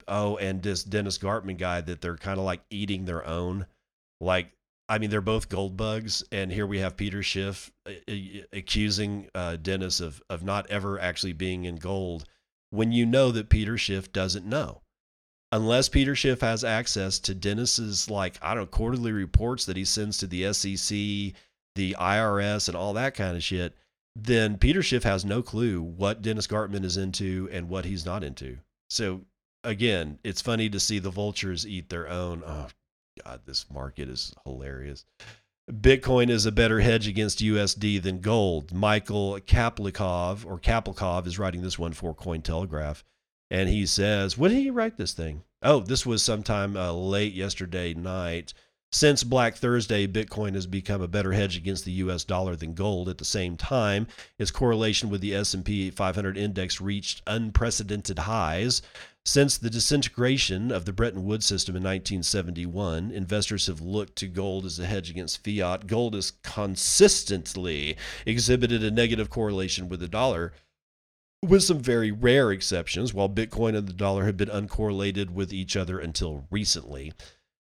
oh, 0.07 0.37
and 0.37 0.61
this 0.61 0.83
Dennis 0.83 1.17
Gartman 1.17 1.57
guy 1.57 1.81
that 1.81 2.01
they're 2.01 2.17
kind 2.17 2.39
of 2.39 2.45
like 2.45 2.61
eating 2.69 3.05
their 3.05 3.25
own. 3.25 3.65
Like, 4.21 4.51
I 4.89 4.97
mean, 4.97 5.09
they're 5.09 5.21
both 5.21 5.49
gold 5.49 5.77
bugs, 5.77 6.23
and 6.31 6.51
here 6.51 6.67
we 6.67 6.79
have 6.79 6.97
Peter 6.97 7.23
Schiff 7.23 7.71
uh, 7.87 7.91
uh, 8.09 8.13
accusing 8.51 9.29
uh, 9.33 9.57
Dennis 9.57 9.99
of 9.99 10.21
of 10.29 10.43
not 10.43 10.69
ever 10.69 10.99
actually 10.99 11.33
being 11.33 11.65
in 11.65 11.77
gold 11.77 12.25
when 12.69 12.91
you 12.91 13.05
know 13.05 13.31
that 13.31 13.49
Peter 13.49 13.77
Schiff 13.77 14.11
doesn't 14.11 14.45
know. 14.45 14.81
Unless 15.51 15.89
Peter 15.89 16.15
Schiff 16.15 16.41
has 16.41 16.63
access 16.63 17.19
to 17.19 17.35
Dennis's 17.35 18.09
like 18.09 18.37
I 18.41 18.55
don't 18.55 18.63
know 18.63 18.67
quarterly 18.67 19.11
reports 19.11 19.65
that 19.65 19.77
he 19.77 19.85
sends 19.85 20.17
to 20.17 20.27
the 20.27 20.51
SEC, 20.51 20.97
the 21.75 21.95
IRS, 21.99 22.67
and 22.67 22.75
all 22.75 22.93
that 22.93 23.13
kind 23.13 23.35
of 23.35 23.43
shit, 23.43 23.75
then 24.15 24.57
Peter 24.57 24.83
Schiff 24.83 25.03
has 25.03 25.25
no 25.25 25.41
clue 25.41 25.81
what 25.81 26.21
Dennis 26.21 26.47
Gartman 26.47 26.83
is 26.83 26.97
into 26.97 27.49
and 27.51 27.69
what 27.69 27.85
he's 27.85 28.05
not 28.05 28.23
into. 28.23 28.57
So 28.89 29.21
again, 29.63 30.19
it's 30.23 30.41
funny 30.41 30.69
to 30.69 30.79
see 30.79 30.99
the 30.99 31.09
vultures 31.09 31.67
eat 31.67 31.89
their 31.89 32.07
own. 32.07 32.43
Oh 32.45 32.67
God, 33.23 33.41
this 33.45 33.65
market 33.71 34.09
is 34.09 34.33
hilarious. 34.45 35.05
Bitcoin 35.71 36.29
is 36.29 36.45
a 36.45 36.51
better 36.51 36.81
hedge 36.81 37.07
against 37.07 37.39
USD 37.39 38.01
than 38.01 38.19
gold. 38.19 38.73
Michael 38.73 39.39
Kaplikov 39.39 40.45
or 40.45 40.59
Kaplikov 40.59 41.25
is 41.25 41.39
writing 41.39 41.61
this 41.61 41.79
one 41.79 41.93
for 41.93 42.13
Cointelegraph. 42.13 43.03
And 43.49 43.69
he 43.69 43.85
says, 43.85 44.37
when 44.37 44.51
did 44.51 44.59
he 44.59 44.71
write 44.71 44.97
this 44.97 45.13
thing? 45.13 45.43
Oh, 45.61 45.79
this 45.79 46.05
was 46.05 46.21
sometime 46.21 46.75
uh, 46.75 46.91
late 46.91 47.33
yesterday 47.33 47.93
night. 47.93 48.53
Since 48.93 49.23
Black 49.23 49.55
Thursday, 49.55 50.05
Bitcoin 50.05 50.53
has 50.53 50.67
become 50.67 51.01
a 51.01 51.07
better 51.07 51.31
hedge 51.31 51.57
against 51.57 51.83
the 51.83 51.93
US 51.93 52.23
dollar 52.23 52.55
than 52.55 52.75
gold. 52.75 53.09
At 53.09 53.17
the 53.17 53.25
same 53.25 53.57
time, 53.57 54.05
its 54.37 54.51
correlation 54.51 55.09
with 55.09 55.19
the 55.19 55.33
S&P 55.33 55.89
500 55.89 56.37
index 56.37 56.79
reached 56.79 57.23
unprecedented 57.25 58.19
highs. 58.19 58.83
Since 59.25 59.57
the 59.57 59.71
disintegration 59.71 60.71
of 60.71 60.85
the 60.85 60.93
Bretton 60.93 61.25
Woods 61.25 61.47
system 61.47 61.75
in 61.75 61.81
1971, 61.81 63.09
investors 63.09 63.65
have 63.65 63.81
looked 63.81 64.15
to 64.17 64.27
gold 64.27 64.63
as 64.63 64.77
a 64.77 64.85
hedge 64.85 65.09
against 65.09 65.43
fiat. 65.43 65.87
Gold 65.87 66.13
has 66.13 66.33
consistently 66.43 67.97
exhibited 68.27 68.83
a 68.83 68.91
negative 68.91 69.31
correlation 69.31 69.89
with 69.89 70.01
the 70.01 70.07
dollar, 70.07 70.53
with 71.41 71.63
some 71.63 71.79
very 71.79 72.11
rare 72.11 72.51
exceptions, 72.51 73.11
while 73.11 73.27
Bitcoin 73.27 73.75
and 73.75 73.87
the 73.87 73.93
dollar 73.93 74.25
have 74.25 74.37
been 74.37 74.49
uncorrelated 74.49 75.31
with 75.31 75.51
each 75.51 75.75
other 75.75 75.97
until 75.97 76.45
recently. 76.51 77.11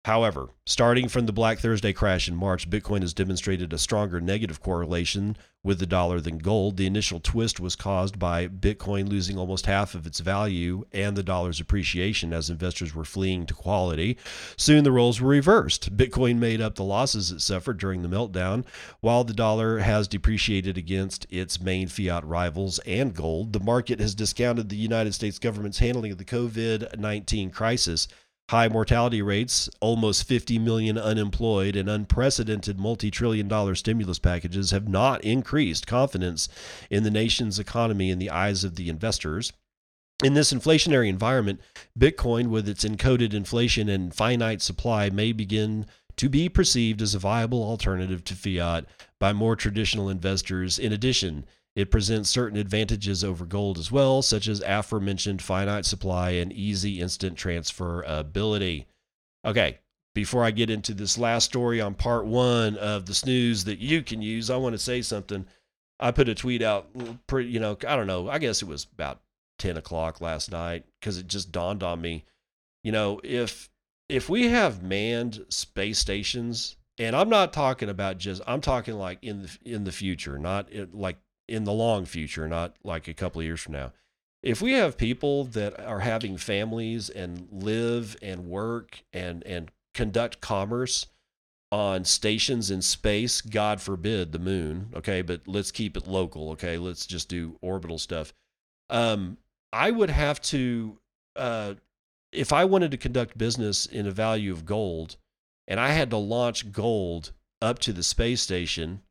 However, 0.07 0.51
starting 0.65 1.09
from 1.09 1.25
the 1.25 1.33
Black 1.33 1.59
Thursday 1.59 1.91
crash 1.91 2.29
in 2.29 2.35
March, 2.37 2.69
Bitcoin 2.69 3.01
has 3.01 3.13
demonstrated 3.13 3.73
a 3.73 3.77
stronger 3.77 4.21
negative 4.21 4.61
correlation 4.61 5.35
with 5.65 5.79
the 5.79 5.85
dollar 5.85 6.21
than 6.21 6.37
gold. 6.37 6.77
The 6.77 6.85
initial 6.85 7.19
twist 7.19 7.59
was 7.59 7.75
caused 7.75 8.17
by 8.17 8.47
Bitcoin 8.47 9.09
losing 9.09 9.37
almost 9.37 9.65
half 9.65 9.95
of 9.95 10.07
its 10.07 10.21
value 10.21 10.85
and 10.93 11.17
the 11.17 11.23
dollar's 11.23 11.59
appreciation 11.59 12.31
as 12.31 12.49
investors 12.49 12.95
were 12.95 13.03
fleeing 13.03 13.45
to 13.47 13.53
quality. 13.53 14.17
Soon 14.55 14.85
the 14.85 14.93
roles 14.93 15.19
were 15.19 15.27
reversed. 15.27 15.97
Bitcoin 15.97 16.37
made 16.37 16.61
up 16.61 16.75
the 16.75 16.85
losses 16.85 17.29
it 17.29 17.41
suffered 17.41 17.77
during 17.77 18.01
the 18.01 18.07
meltdown, 18.07 18.65
while 19.01 19.25
the 19.25 19.33
dollar 19.33 19.79
has 19.79 20.07
depreciated 20.07 20.77
against 20.77 21.27
its 21.29 21.59
main 21.59 21.89
fiat 21.89 22.25
rivals 22.25 22.79
and 22.85 23.13
gold. 23.13 23.51
The 23.51 23.59
market 23.59 23.99
has 23.99 24.15
discounted 24.15 24.69
the 24.69 24.77
United 24.77 25.13
States 25.13 25.37
government's 25.37 25.79
handling 25.79 26.13
of 26.13 26.17
the 26.17 26.23
COVID 26.23 26.97
19 26.97 27.49
crisis 27.49 28.07
high 28.49 28.69
mortality 28.69 29.21
rates, 29.21 29.69
almost 29.81 30.27
50 30.27 30.57
million 30.59 30.97
unemployed, 30.97 31.75
and 31.75 31.89
unprecedented 31.89 32.79
multi 32.79 33.11
trillion 33.11 33.47
dollar 33.47 33.75
stimulus 33.75 34.19
packages 34.19 34.71
have 34.71 34.87
not 34.87 35.23
increased 35.23 35.87
confidence 35.87 36.47
in 36.89 37.03
the 37.03 37.11
nation's 37.11 37.59
economy 37.59 38.09
in 38.09 38.19
the 38.19 38.29
eyes 38.29 38.63
of 38.63 38.75
the 38.75 38.89
investors. 38.89 39.51
In 40.23 40.33
this 40.33 40.51
inflationary 40.51 41.09
environment, 41.09 41.61
Bitcoin, 41.97 42.47
with 42.47 42.67
its 42.67 42.83
encoded 42.83 43.33
inflation 43.33 43.87
and 43.87 44.13
finite 44.13 44.61
supply, 44.61 45.09
may 45.09 45.31
begin 45.31 45.85
to 46.15 46.29
be 46.29 46.49
perceived 46.49 47.01
as 47.01 47.13
a 47.13 47.19
viable 47.19 47.61
alternative 47.61 48.23
to 48.23 48.33
fiat 48.33 48.85
by 49.19 49.33
more 49.33 49.55
traditional 49.55 50.09
investors. 50.09 50.79
In 50.79 50.91
addition, 50.91 51.45
it 51.77 51.91
presents 51.91 52.27
certain 52.27 52.57
advantages 52.57 53.23
over 53.23 53.45
gold 53.45 53.77
as 53.77 53.91
well, 53.91 54.23
such 54.23 54.47
as 54.47 54.63
aforementioned 54.65 55.43
finite 55.43 55.85
supply 55.85 56.31
and 56.31 56.51
easy 56.51 56.99
instant 56.99 57.37
transfer 57.37 58.01
ability. 58.01 58.87
Okay, 59.45 59.77
before 60.15 60.43
I 60.43 60.49
get 60.49 60.71
into 60.71 60.95
this 60.95 61.19
last 61.19 61.43
story 61.43 61.79
on 61.79 61.93
part 61.93 62.25
one 62.25 62.77
of 62.77 63.05
the 63.05 63.13
snooze 63.13 63.63
that 63.65 63.77
you 63.77 64.01
can 64.01 64.23
use, 64.23 64.49
I 64.49 64.57
want 64.57 64.73
to 64.73 64.79
say 64.79 65.03
something. 65.03 65.45
I 65.99 66.09
put 66.09 66.27
a 66.27 66.33
tweet 66.33 66.63
out, 66.63 66.91
mm, 66.97 67.19
pretty, 67.27 67.49
you 67.49 67.59
know, 67.59 67.77
I 67.87 67.95
don't 67.95 68.07
know, 68.07 68.27
I 68.27 68.39
guess 68.39 68.63
it 68.63 68.67
was 68.67 68.87
about 68.91 69.21
10 69.59 69.77
o'clock 69.77 70.19
last 70.19 70.51
night 70.51 70.83
because 70.99 71.19
it 71.19 71.27
just 71.27 71.51
dawned 71.51 71.83
on 71.83 72.01
me, 72.01 72.25
you 72.83 72.91
know, 72.91 73.21
if 73.23 73.69
if 74.09 74.29
we 74.29 74.47
have 74.47 74.81
manned 74.81 75.45
space 75.49 75.99
stations, 75.99 76.75
and 76.97 77.15
I'm 77.15 77.29
not 77.29 77.53
talking 77.53 77.89
about 77.89 78.17
just, 78.17 78.41
I'm 78.47 78.61
talking 78.61 78.95
like 78.95 79.19
in 79.21 79.43
the 79.43 79.57
in 79.63 79.83
the 79.83 79.91
future, 79.91 80.39
not 80.39 80.69
like 80.91 81.17
in 81.47 81.63
the 81.63 81.73
long 81.73 82.05
future, 82.05 82.47
not 82.47 82.75
like 82.83 83.07
a 83.07 83.13
couple 83.13 83.41
of 83.41 83.45
years 83.45 83.61
from 83.61 83.73
now. 83.73 83.93
If 84.43 84.61
we 84.61 84.73
have 84.73 84.97
people 84.97 85.45
that 85.45 85.79
are 85.79 85.99
having 85.99 86.37
families 86.37 87.09
and 87.09 87.47
live 87.51 88.15
and 88.21 88.45
work 88.45 89.03
and 89.11 89.43
and 89.45 89.71
conduct 89.93 90.41
commerce 90.41 91.07
on 91.71 92.05
stations 92.05 92.71
in 92.71 92.81
space, 92.81 93.41
God 93.41 93.81
forbid 93.81 94.31
the 94.31 94.39
moon, 94.39 94.91
okay, 94.95 95.21
but 95.21 95.41
let's 95.47 95.71
keep 95.71 95.97
it 95.97 96.07
local, 96.07 96.51
okay? 96.51 96.77
Let's 96.77 97.05
just 97.05 97.27
do 97.27 97.57
orbital 97.61 97.97
stuff. 97.97 98.33
Um, 98.89 99.37
I 99.73 99.91
would 99.91 100.09
have 100.09 100.39
to 100.43 100.97
uh, 101.35 101.73
if 102.31 102.53
I 102.53 102.65
wanted 102.65 102.91
to 102.91 102.97
conduct 102.97 103.37
business 103.37 103.85
in 103.85 104.07
a 104.07 104.11
value 104.11 104.51
of 104.51 104.65
gold 104.65 105.17
and 105.67 105.79
I 105.79 105.89
had 105.89 106.09
to 106.11 106.17
launch 106.17 106.71
gold 106.71 107.31
up 107.61 107.79
to 107.79 107.93
the 107.93 108.03
space 108.03 108.41
station, 108.41 109.01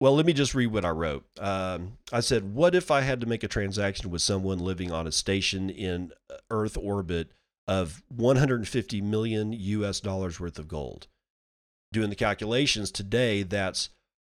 well, 0.00 0.14
let 0.14 0.26
me 0.26 0.32
just 0.32 0.54
read 0.54 0.68
what 0.68 0.84
I 0.84 0.90
wrote. 0.90 1.24
Um, 1.38 1.98
I 2.12 2.20
said, 2.20 2.54
What 2.54 2.74
if 2.74 2.90
I 2.90 3.02
had 3.02 3.20
to 3.20 3.26
make 3.26 3.42
a 3.42 3.48
transaction 3.48 4.10
with 4.10 4.22
someone 4.22 4.58
living 4.58 4.90
on 4.90 5.06
a 5.06 5.12
station 5.12 5.70
in 5.70 6.12
uh, 6.30 6.36
Earth 6.50 6.76
orbit 6.76 7.30
of 7.66 8.02
150 8.08 9.00
million 9.00 9.52
US 9.52 10.00
dollars 10.00 10.40
worth 10.40 10.58
of 10.58 10.68
gold? 10.68 11.06
Doing 11.92 12.10
the 12.10 12.16
calculations 12.16 12.90
today, 12.90 13.44
that's 13.44 13.90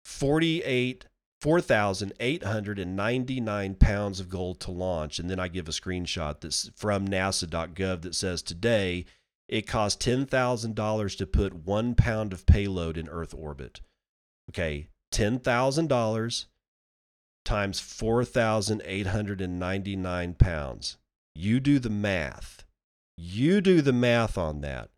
48 0.05 1.07
4,899 1.43 3.75
pounds 3.75 4.21
of 4.21 4.29
gold 4.29 4.61
to 4.61 4.71
launch. 4.71 5.19
And 5.19 5.29
then 5.29 5.39
I 5.39 5.49
give 5.49 5.69
a 5.69 5.73
screenshot 5.73 6.41
that's 6.41 6.71
from 6.75 7.07
nasa.gov 7.07 8.03
that 8.03 8.15
says 8.15 8.43
today 8.43 9.05
it 9.49 9.67
costs 9.67 10.05
$10,000 10.05 11.19
to 11.19 11.27
put 11.27 11.55
one 11.55 11.95
pound 11.95 12.33
of 12.33 12.47
payload 12.47 12.97
in 12.97 13.09
Earth 13.09 13.35
orbit. 13.35 13.81
Okay, 14.51 14.89
$10,000 15.13 16.47
times 17.45 17.81
4,899 17.81 20.35
pounds. 20.35 20.97
You 21.35 21.61
do 21.61 21.79
the 21.79 21.91
math. 21.91 22.65
You 23.17 23.61
do 23.61 23.81
the 23.81 23.93
math 23.93 24.37
on 24.37 24.61
that. 24.63 24.91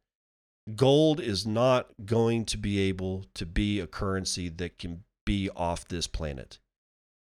Gold 0.74 1.20
is 1.20 1.46
not 1.46 1.88
going 2.04 2.44
to 2.46 2.58
be 2.58 2.80
able 2.80 3.24
to 3.34 3.46
be 3.46 3.80
a 3.80 3.86
currency 3.86 4.48
that 4.48 4.78
can 4.78 5.04
be 5.24 5.48
off 5.54 5.88
this 5.88 6.06
planet, 6.06 6.58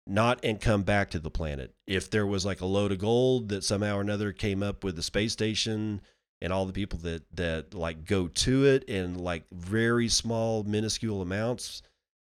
not 0.05 0.39
and 0.43 0.61
come 0.61 0.83
back 0.83 1.09
to 1.11 1.19
the 1.19 1.29
planet. 1.29 1.73
If 1.85 2.09
there 2.09 2.25
was 2.25 2.45
like 2.45 2.61
a 2.61 2.65
load 2.65 2.91
of 2.91 2.99
gold 2.99 3.49
that 3.49 3.63
somehow 3.63 3.97
or 3.97 4.01
another 4.01 4.31
came 4.31 4.63
up 4.63 4.83
with 4.83 4.95
the 4.95 5.03
space 5.03 5.33
station 5.33 6.01
and 6.41 6.53
all 6.53 6.65
the 6.65 6.73
people 6.73 6.99
that 6.99 7.23
that 7.35 7.73
like 7.73 8.05
go 8.05 8.27
to 8.27 8.65
it 8.65 8.83
in 8.85 9.17
like 9.17 9.43
very 9.51 10.07
small 10.07 10.63
minuscule 10.63 11.21
amounts 11.21 11.81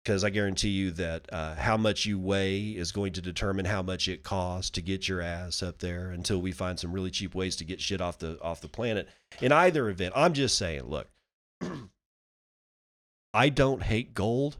because 0.06 0.22
I 0.22 0.30
guarantee 0.30 0.68
you 0.68 0.92
that 0.92 1.28
uh, 1.32 1.56
how 1.56 1.76
much 1.76 2.06
you 2.06 2.16
weigh 2.16 2.60
is 2.60 2.92
going 2.92 3.12
to 3.14 3.20
determine 3.20 3.64
how 3.64 3.82
much 3.82 4.06
it 4.06 4.22
costs 4.22 4.70
to 4.70 4.80
get 4.80 5.08
your 5.08 5.20
ass 5.20 5.64
up 5.64 5.78
there 5.78 6.10
until 6.10 6.40
we 6.40 6.52
find 6.52 6.78
some 6.78 6.92
really 6.92 7.10
cheap 7.10 7.34
ways 7.34 7.56
to 7.56 7.64
get 7.64 7.80
shit 7.80 8.00
off 8.00 8.20
the 8.20 8.40
off 8.40 8.60
the 8.60 8.68
planet. 8.68 9.08
In 9.40 9.50
either 9.50 9.88
event, 9.88 10.12
I'm 10.14 10.32
just 10.32 10.56
saying, 10.56 10.84
look, 10.84 11.08
I 13.34 13.48
don't 13.48 13.82
hate 13.82 14.14
gold, 14.14 14.58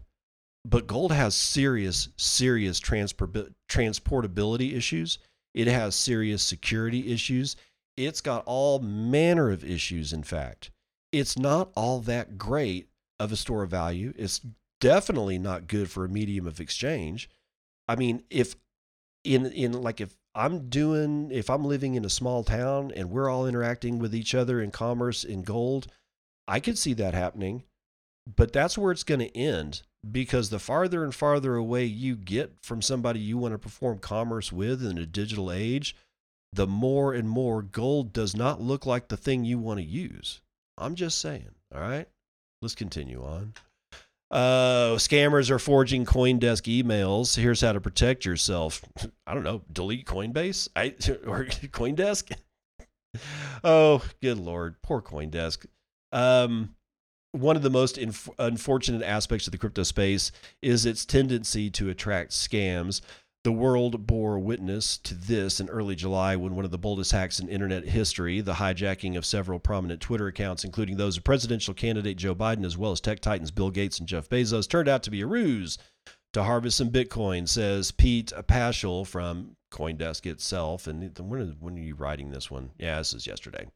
but 0.64 0.88
gold 0.88 1.12
has 1.12 1.36
serious 1.36 2.08
serious 2.16 2.80
transportability 2.80 4.74
issues. 4.74 5.18
It 5.54 5.68
has 5.68 5.94
serious 5.94 6.42
security 6.42 7.12
issues. 7.12 7.54
It's 7.96 8.20
got 8.20 8.42
all 8.46 8.80
manner 8.80 9.52
of 9.52 9.64
issues. 9.64 10.12
In 10.12 10.24
fact, 10.24 10.72
it's 11.12 11.38
not 11.38 11.70
all 11.76 12.00
that 12.00 12.36
great 12.36 12.88
of 13.20 13.30
a 13.30 13.36
store 13.36 13.62
of 13.62 13.70
value. 13.70 14.12
It's 14.16 14.40
definitely 14.86 15.36
not 15.36 15.66
good 15.66 15.90
for 15.90 16.04
a 16.04 16.08
medium 16.08 16.46
of 16.46 16.60
exchange. 16.60 17.28
I 17.88 17.96
mean, 17.96 18.22
if 18.30 18.54
in 19.24 19.46
in 19.46 19.72
like 19.72 20.00
if 20.00 20.16
I'm 20.32 20.68
doing 20.68 21.30
if 21.32 21.50
I'm 21.50 21.64
living 21.64 21.94
in 21.94 22.04
a 22.04 22.10
small 22.10 22.44
town 22.44 22.92
and 22.94 23.10
we're 23.10 23.28
all 23.28 23.48
interacting 23.48 23.98
with 23.98 24.14
each 24.14 24.32
other 24.32 24.60
in 24.60 24.70
commerce 24.70 25.24
in 25.24 25.42
gold, 25.42 25.88
I 26.46 26.60
could 26.60 26.78
see 26.78 26.92
that 26.94 27.14
happening. 27.14 27.64
But 28.32 28.52
that's 28.52 28.78
where 28.78 28.92
it's 28.92 29.02
going 29.02 29.20
to 29.20 29.36
end 29.36 29.82
because 30.08 30.50
the 30.50 30.60
farther 30.60 31.02
and 31.02 31.14
farther 31.14 31.56
away 31.56 31.84
you 31.84 32.14
get 32.14 32.52
from 32.62 32.80
somebody 32.80 33.18
you 33.18 33.38
want 33.38 33.54
to 33.54 33.58
perform 33.58 33.98
commerce 33.98 34.52
with 34.52 34.84
in 34.84 34.98
a 34.98 35.06
digital 35.06 35.50
age, 35.50 35.96
the 36.52 36.66
more 36.66 37.12
and 37.12 37.28
more 37.28 37.60
gold 37.60 38.12
does 38.12 38.36
not 38.36 38.60
look 38.60 38.86
like 38.86 39.08
the 39.08 39.16
thing 39.16 39.44
you 39.44 39.58
want 39.58 39.80
to 39.80 39.86
use. 39.86 40.40
I'm 40.78 40.94
just 40.94 41.20
saying. 41.20 41.54
All 41.74 41.80
right. 41.80 42.08
Let's 42.62 42.76
continue 42.76 43.24
on. 43.24 43.54
Uh, 44.30 44.96
scammers 44.96 45.50
are 45.50 45.58
forging 45.58 46.04
CoinDesk 46.04 46.82
emails. 46.82 47.36
Here's 47.36 47.60
how 47.60 47.72
to 47.72 47.80
protect 47.80 48.24
yourself. 48.24 48.84
I 49.26 49.34
don't 49.34 49.44
know. 49.44 49.62
Delete 49.72 50.06
Coinbase 50.06 50.68
I, 50.74 50.86
or 51.26 51.44
CoinDesk. 51.46 52.32
oh, 53.62 54.02
good 54.20 54.38
lord, 54.38 54.82
poor 54.82 55.00
CoinDesk. 55.00 55.66
Um, 56.12 56.74
one 57.32 57.56
of 57.56 57.62
the 57.62 57.70
most 57.70 57.98
inf- 57.98 58.30
unfortunate 58.38 59.02
aspects 59.02 59.46
of 59.46 59.52
the 59.52 59.58
crypto 59.58 59.82
space 59.82 60.32
is 60.62 60.86
its 60.86 61.04
tendency 61.04 61.70
to 61.70 61.88
attract 61.88 62.32
scams. 62.32 63.00
The 63.46 63.52
world 63.52 64.08
bore 64.08 64.40
witness 64.40 64.98
to 64.98 65.14
this 65.14 65.60
in 65.60 65.68
early 65.68 65.94
July 65.94 66.34
when 66.34 66.56
one 66.56 66.64
of 66.64 66.72
the 66.72 66.78
boldest 66.78 67.12
hacks 67.12 67.38
in 67.38 67.48
internet 67.48 67.84
history, 67.84 68.40
the 68.40 68.54
hijacking 68.54 69.16
of 69.16 69.24
several 69.24 69.60
prominent 69.60 70.00
Twitter 70.00 70.26
accounts, 70.26 70.64
including 70.64 70.96
those 70.96 71.16
of 71.16 71.22
presidential 71.22 71.72
candidate 71.72 72.16
Joe 72.16 72.34
Biden, 72.34 72.64
as 72.64 72.76
well 72.76 72.90
as 72.90 73.00
tech 73.00 73.20
titans 73.20 73.52
Bill 73.52 73.70
Gates 73.70 74.00
and 74.00 74.08
Jeff 74.08 74.28
Bezos, 74.28 74.68
turned 74.68 74.88
out 74.88 75.04
to 75.04 75.12
be 75.12 75.20
a 75.20 75.28
ruse 75.28 75.78
to 76.32 76.42
harvest 76.42 76.76
some 76.76 76.90
Bitcoin, 76.90 77.48
says 77.48 77.92
Pete 77.92 78.32
Pachal 78.48 79.06
from 79.06 79.54
Coindesk 79.70 80.26
itself. 80.26 80.88
And 80.88 81.16
when, 81.16 81.76
are 81.76 81.78
you 81.78 81.94
writing 81.94 82.32
this 82.32 82.50
one? 82.50 82.72
Yeah, 82.78 82.98
this 82.98 83.14
is 83.14 83.28
yesterday. 83.28 83.68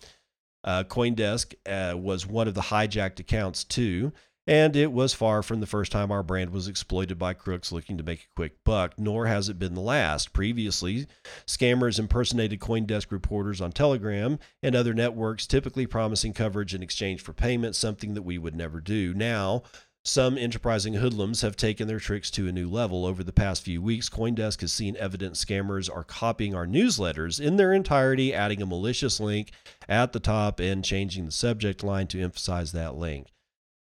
Uh, 0.64 0.82
Coindesk 0.82 1.54
uh, 1.64 1.96
was 1.96 2.26
one 2.26 2.48
of 2.48 2.54
the 2.54 2.60
hijacked 2.60 3.20
accounts, 3.20 3.62
too. 3.62 4.12
And 4.50 4.74
it 4.74 4.90
was 4.90 5.14
far 5.14 5.44
from 5.44 5.60
the 5.60 5.66
first 5.68 5.92
time 5.92 6.10
our 6.10 6.24
brand 6.24 6.50
was 6.50 6.66
exploited 6.66 7.20
by 7.20 7.34
crooks 7.34 7.70
looking 7.70 7.96
to 7.98 8.02
make 8.02 8.22
a 8.22 8.34
quick 8.34 8.64
buck, 8.64 8.98
nor 8.98 9.26
has 9.26 9.48
it 9.48 9.60
been 9.60 9.74
the 9.74 9.80
last. 9.80 10.32
Previously, 10.32 11.06
scammers 11.46 12.00
impersonated 12.00 12.58
Coindesk 12.58 13.12
reporters 13.12 13.60
on 13.60 13.70
Telegram 13.70 14.40
and 14.60 14.74
other 14.74 14.92
networks, 14.92 15.46
typically 15.46 15.86
promising 15.86 16.32
coverage 16.32 16.74
in 16.74 16.82
exchange 16.82 17.20
for 17.20 17.32
payment, 17.32 17.76
something 17.76 18.14
that 18.14 18.22
we 18.22 18.38
would 18.38 18.56
never 18.56 18.80
do. 18.80 19.14
Now, 19.14 19.62
some 20.04 20.36
enterprising 20.36 20.94
hoodlums 20.94 21.42
have 21.42 21.54
taken 21.54 21.86
their 21.86 22.00
tricks 22.00 22.28
to 22.32 22.48
a 22.48 22.52
new 22.52 22.68
level. 22.68 23.06
Over 23.06 23.22
the 23.22 23.32
past 23.32 23.62
few 23.62 23.80
weeks, 23.80 24.08
Coindesk 24.08 24.62
has 24.62 24.72
seen 24.72 24.96
evidence 24.96 25.44
scammers 25.44 25.88
are 25.88 26.02
copying 26.02 26.56
our 26.56 26.66
newsletters 26.66 27.40
in 27.40 27.56
their 27.56 27.72
entirety, 27.72 28.34
adding 28.34 28.60
a 28.60 28.66
malicious 28.66 29.20
link 29.20 29.52
at 29.88 30.12
the 30.12 30.18
top 30.18 30.58
and 30.58 30.84
changing 30.84 31.26
the 31.26 31.30
subject 31.30 31.84
line 31.84 32.08
to 32.08 32.20
emphasize 32.20 32.72
that 32.72 32.96
link. 32.96 33.28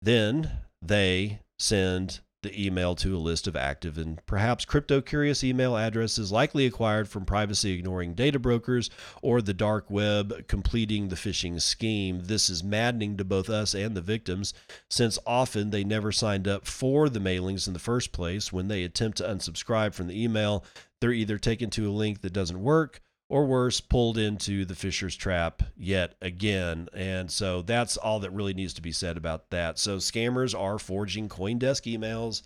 Then 0.02 0.50
they 0.82 1.40
send 1.60 2.20
the 2.42 2.66
email 2.66 2.96
to 2.96 3.16
a 3.16 3.20
list 3.20 3.46
of 3.46 3.54
active 3.54 3.96
and 3.96 4.24
perhaps 4.26 4.64
crypto 4.64 5.00
curious 5.00 5.44
email 5.44 5.76
addresses 5.76 6.32
likely 6.32 6.66
acquired 6.66 7.08
from 7.08 7.24
privacy 7.24 7.72
ignoring 7.72 8.14
data 8.14 8.40
brokers 8.40 8.90
or 9.22 9.40
the 9.40 9.54
dark 9.54 9.88
web 9.88 10.48
completing 10.48 11.08
the 11.08 11.14
phishing 11.14 11.60
scheme. 11.60 12.22
This 12.24 12.50
is 12.50 12.64
maddening 12.64 13.16
to 13.18 13.24
both 13.24 13.48
us 13.48 13.74
and 13.74 13.96
the 13.96 14.00
victims 14.00 14.54
since 14.90 15.20
often 15.24 15.70
they 15.70 15.84
never 15.84 16.10
signed 16.10 16.48
up 16.48 16.66
for 16.66 17.08
the 17.08 17.20
mailings 17.20 17.68
in 17.68 17.72
the 17.72 17.78
first 17.78 18.10
place. 18.10 18.52
When 18.52 18.66
they 18.66 18.82
attempt 18.82 19.18
to 19.18 19.28
unsubscribe 19.28 19.94
from 19.94 20.08
the 20.08 20.20
email, 20.20 20.64
they're 21.00 21.12
either 21.12 21.38
taken 21.38 21.70
to 21.70 21.88
a 21.88 21.92
link 21.92 22.22
that 22.22 22.32
doesn't 22.32 22.60
work 22.60 23.00
or 23.32 23.46
worse, 23.46 23.80
pulled 23.80 24.18
into 24.18 24.66
the 24.66 24.74
phisher's 24.74 25.16
trap 25.16 25.62
yet 25.74 26.16
again. 26.20 26.86
And 26.92 27.30
so 27.30 27.62
that's 27.62 27.96
all 27.96 28.20
that 28.20 28.30
really 28.30 28.52
needs 28.52 28.74
to 28.74 28.82
be 28.82 28.92
said 28.92 29.16
about 29.16 29.48
that. 29.48 29.78
So 29.78 29.96
scammers 29.96 30.54
are 30.58 30.78
forging 30.78 31.30
CoinDesk 31.30 31.98
emails. 31.98 32.42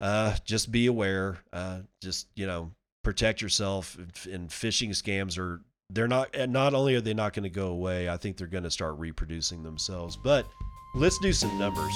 Uh, 0.00 0.36
just 0.44 0.70
be 0.70 0.86
aware. 0.86 1.38
Uh, 1.52 1.80
just 2.00 2.28
you 2.36 2.46
know, 2.46 2.70
protect 3.02 3.42
yourself. 3.42 3.98
And 4.30 4.48
phishing 4.48 4.90
scams 4.90 5.36
are 5.40 5.60
they're 5.90 6.06
not. 6.06 6.28
Not 6.48 6.72
only 6.72 6.94
are 6.94 7.00
they 7.00 7.14
not 7.14 7.32
going 7.32 7.42
to 7.42 7.50
go 7.50 7.70
away, 7.70 8.08
I 8.08 8.16
think 8.16 8.36
they're 8.36 8.46
going 8.46 8.62
to 8.62 8.70
start 8.70 8.98
reproducing 8.98 9.64
themselves. 9.64 10.16
But 10.16 10.46
let's 10.94 11.18
do 11.18 11.32
some 11.32 11.58
numbers. 11.58 11.92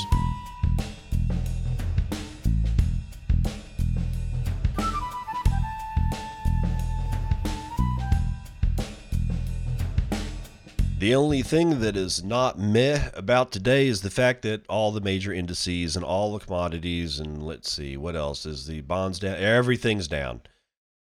The 11.06 11.14
only 11.14 11.42
thing 11.42 11.78
that 11.82 11.96
is 11.96 12.24
not 12.24 12.58
meh 12.58 13.10
about 13.14 13.52
today 13.52 13.86
is 13.86 14.02
the 14.02 14.10
fact 14.10 14.42
that 14.42 14.66
all 14.66 14.90
the 14.90 15.00
major 15.00 15.32
indices 15.32 15.94
and 15.94 16.04
all 16.04 16.32
the 16.32 16.44
commodities 16.44 17.20
and 17.20 17.46
let's 17.46 17.70
see 17.70 17.96
what 17.96 18.16
else 18.16 18.44
is 18.44 18.66
the 18.66 18.80
bonds 18.80 19.20
down. 19.20 19.36
Everything's 19.36 20.08
down. 20.08 20.40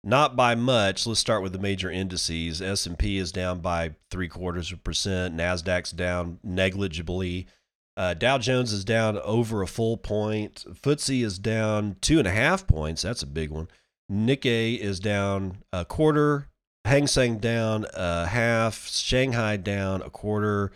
Not 0.04 0.36
by 0.36 0.56
much. 0.56 1.08
Let's 1.08 1.22
start 1.22 1.42
with 1.42 1.54
the 1.54 1.58
major 1.58 1.90
indices. 1.90 2.62
S 2.62 2.86
and 2.86 3.00
P 3.00 3.18
is 3.18 3.32
down 3.32 3.62
by 3.62 3.96
three 4.12 4.28
quarters 4.28 4.74
of 4.74 4.80
a 4.80 4.82
percent. 4.82 5.38
Nasdaq's 5.38 5.94
down 5.94 6.40
negligibly. 6.44 7.48
Uh, 7.96 8.14
Dow 8.14 8.40
Jones 8.40 8.74
is 8.74 8.84
down 8.84 9.18
over 9.20 9.62
a 9.62 9.68
full 9.68 9.96
point. 9.96 10.66
FTSE 10.70 11.24
is 11.24 11.40
down 11.40 11.96
two 12.02 12.20
and 12.20 12.28
a 12.28 12.32
half 12.32 12.68
points. 12.68 13.04
That's 13.04 13.24
a 13.24 13.26
big 13.26 13.52
one. 13.52 13.70
Nikkei 14.12 14.78
is 14.78 15.00
down 15.00 15.60
a 15.72 15.86
quarter. 15.86 16.50
Hang 16.88 17.06
Seng 17.06 17.38
down 17.40 17.86
a 17.94 18.28
half, 18.28 18.88
Shanghai 18.88 19.58
down 19.58 20.02
a 20.02 20.10
quarter, 20.10 20.72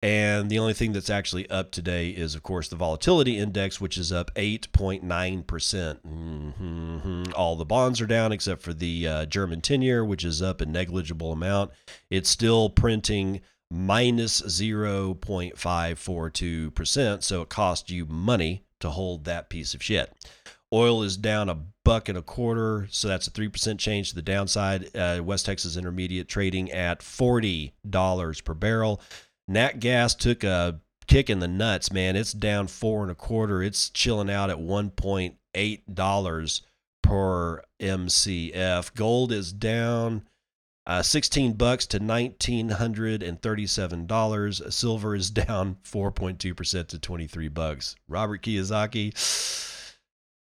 and 0.00 0.48
the 0.48 0.58
only 0.58 0.72
thing 0.72 0.94
that's 0.94 1.10
actually 1.10 1.50
up 1.50 1.70
today 1.70 2.08
is, 2.08 2.34
of 2.34 2.42
course, 2.42 2.68
the 2.68 2.76
volatility 2.76 3.36
index, 3.36 3.78
which 3.78 3.98
is 3.98 4.10
up 4.10 4.34
8.9%. 4.36 5.46
percent 5.46 6.02
mm-hmm. 6.02 7.24
All 7.36 7.56
the 7.56 7.66
bonds 7.66 8.00
are 8.00 8.06
down 8.06 8.32
except 8.32 8.62
for 8.62 8.72
the 8.72 9.06
uh, 9.06 9.26
German 9.26 9.60
10 9.60 9.82
year, 9.82 10.02
which 10.02 10.24
is 10.24 10.40
up 10.40 10.62
a 10.62 10.66
negligible 10.66 11.30
amount. 11.30 11.72
It's 12.08 12.30
still 12.30 12.70
printing 12.70 13.42
minus 13.70 14.40
0.542%, 14.40 17.22
so 17.22 17.42
it 17.42 17.50
costs 17.50 17.90
you 17.90 18.06
money 18.06 18.64
to 18.80 18.88
hold 18.88 19.26
that 19.26 19.50
piece 19.50 19.74
of 19.74 19.82
shit. 19.82 20.10
Oil 20.72 21.02
is 21.02 21.18
down 21.18 21.50
a 21.50 21.58
buck 21.84 22.08
and 22.08 22.16
a 22.18 22.22
quarter, 22.22 22.86
so 22.90 23.08
that's 23.08 23.26
a 23.26 23.30
3% 23.30 23.78
change 23.78 24.10
to 24.10 24.14
the 24.14 24.22
downside. 24.22 24.94
Uh, 24.96 25.20
West 25.22 25.44
Texas 25.46 25.76
Intermediate 25.76 26.28
trading 26.28 26.70
at 26.70 27.00
$40 27.00 28.44
per 28.44 28.54
barrel. 28.54 29.00
Nat 29.48 29.80
gas 29.80 30.14
took 30.14 30.44
a 30.44 30.80
kick 31.06 31.28
in 31.28 31.40
the 31.40 31.48
nuts, 31.48 31.92
man. 31.92 32.16
It's 32.16 32.32
down 32.32 32.68
four 32.68 33.02
and 33.02 33.10
a 33.10 33.14
quarter. 33.14 33.62
It's 33.62 33.90
chilling 33.90 34.30
out 34.30 34.48
at 34.50 34.56
$1.8 34.58 36.62
per 37.02 37.62
MCF. 37.80 38.94
Gold 38.94 39.32
is 39.32 39.52
down 39.52 40.22
uh, 40.86 41.02
16 41.02 41.52
bucks 41.54 41.86
to 41.86 41.98
$1,937. 42.00 44.72
Silver 44.72 45.14
is 45.14 45.30
down 45.30 45.76
4.2% 45.84 46.86
to 46.88 46.98
23 46.98 47.48
bucks. 47.48 47.96
Robert 48.08 48.42
Kiyosaki 48.42 49.12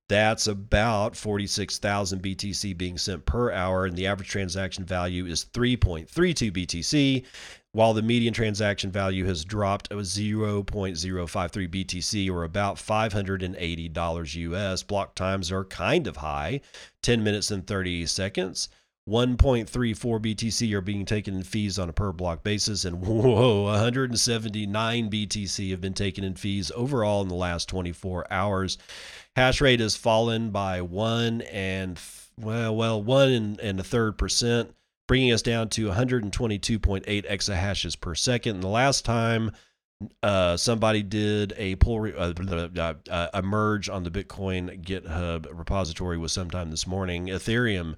That's 0.09 0.49
about 0.49 1.17
46,000 1.17 2.23
BTC 2.23 2.77
being 2.77 2.99
sent 2.99 3.25
per 3.25 3.51
hour, 3.53 3.87
and 3.87 3.97
the 3.97 4.07
average 4.07 4.29
transaction 4.29 4.85
value 4.85 5.25
is 5.25 5.47
3.32 5.47 6.53
BTC, 6.53 7.25
while 7.73 7.95
the 7.95 8.03
median 8.03 8.35
transaction 8.35 8.91
value 8.91 9.25
has 9.25 9.47
dropped 9.47 9.89
to 9.91 9.97
0.053 9.97 11.69
BTC 11.69 12.31
or 12.31 12.45
about 12.45 12.77
$580 12.77 14.35
US. 14.35 14.83
Block 14.83 15.15
times 15.15 15.51
are 15.51 15.65
kind 15.65 16.07
of 16.07 16.19
high 16.19 16.61
10 17.03 17.25
minutes 17.25 17.51
and 17.51 17.67
30 17.67 18.05
seconds 18.05 18.69
1.34 19.09 20.19
BTC 20.19 20.73
are 20.73 20.81
being 20.81 21.05
taken 21.05 21.35
in 21.35 21.43
fees 21.43 21.79
on 21.79 21.91
a 21.91 21.93
per 21.93 22.11
block 22.13 22.43
basis, 22.43 22.85
and 22.85 23.01
whoa, 23.07 23.65
179 23.65 25.11
BTC 25.11 25.71
have 25.71 25.81
been 25.81 25.95
taken 25.95 26.25
in 26.25 26.35
fees 26.35 26.73
overall 26.75 27.21
in 27.21 27.29
the 27.29 27.35
last 27.35 27.69
24 27.69 28.33
hours. 28.33 28.79
Hash 29.37 29.61
rate 29.61 29.81
has 29.81 29.97
fallen 29.97 30.51
by 30.51 30.81
one 30.81 31.43
and 31.43 32.01
well, 32.39 32.75
well, 32.75 33.03
one 33.03 33.29
and, 33.31 33.61
and 33.61 33.79
a 33.79 33.85
third 33.85 34.17
percent, 34.17 34.75
bringing 35.07 35.33
us 35.33 35.43
down 35.43 35.69
to 35.71 35.89
122.8 35.89 37.05
exahashes 37.05 38.01
per 38.01 38.15
second. 38.15 38.55
And 38.55 38.63
the 38.63 38.69
last 38.69 39.05
time 39.05 39.53
uh, 40.23 40.57
somebody 40.57 41.03
did 41.03 41.53
a 41.57 41.77
pull 41.77 42.11
uh, 42.17 42.33
uh, 42.39 42.95
uh, 43.11 43.29
a 43.35 43.43
merge 43.43 43.89
on 43.89 44.03
the 44.03 44.11
Bitcoin 44.11 44.83
GitHub 44.83 45.47
repository 45.53 46.19
was 46.19 46.33
sometime 46.33 46.71
this 46.71 46.87
morning. 46.87 47.27
Ethereum 47.27 47.97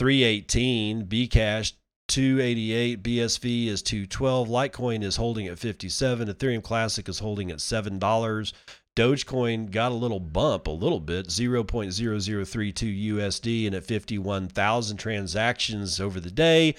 318, 0.00 1.04
Bcash 1.04 1.74
288, 2.08 3.02
BSV 3.02 3.66
is 3.66 3.82
212, 3.82 4.48
Litecoin 4.48 5.02
is 5.02 5.16
holding 5.16 5.46
at 5.46 5.58
57, 5.58 6.26
Ethereum 6.26 6.62
Classic 6.62 7.06
is 7.06 7.18
holding 7.18 7.50
at 7.50 7.58
$7. 7.58 8.52
Dogecoin 8.96 9.70
got 9.70 9.92
a 9.92 9.94
little 9.94 10.18
bump, 10.18 10.68
a 10.68 10.70
little 10.70 11.00
bit, 11.00 11.26
0.0032 11.26 13.08
USD, 13.08 13.66
and 13.66 13.74
at 13.74 13.84
51,000 13.84 14.96
transactions 14.96 16.00
over 16.00 16.18
the 16.18 16.30
day. 16.30 16.74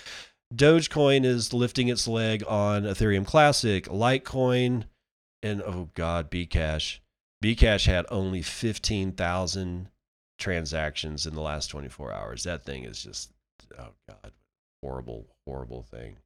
Dogecoin 0.51 1.23
is 1.23 1.53
lifting 1.53 1.89
its 1.89 2.07
leg 2.07 2.43
on 2.47 2.85
Ethereum 2.85 3.27
Classic, 3.27 3.85
Litecoin, 3.85 4.85
and 5.43 5.61
oh 5.61 5.91
god, 5.93 6.31
Bcash. 6.31 6.97
Bcash 7.43 7.85
had 7.85 8.07
only 8.09 8.41
15,000 8.41 9.90
transactions 10.41 11.25
in 11.25 11.33
the 11.33 11.41
last 11.41 11.67
24 11.67 12.11
hours. 12.11 12.43
That 12.43 12.65
thing 12.65 12.83
is 12.83 13.01
just, 13.01 13.31
oh 13.79 13.93
God, 14.09 14.33
horrible, 14.83 15.27
horrible 15.47 15.83
thing. 15.83 16.17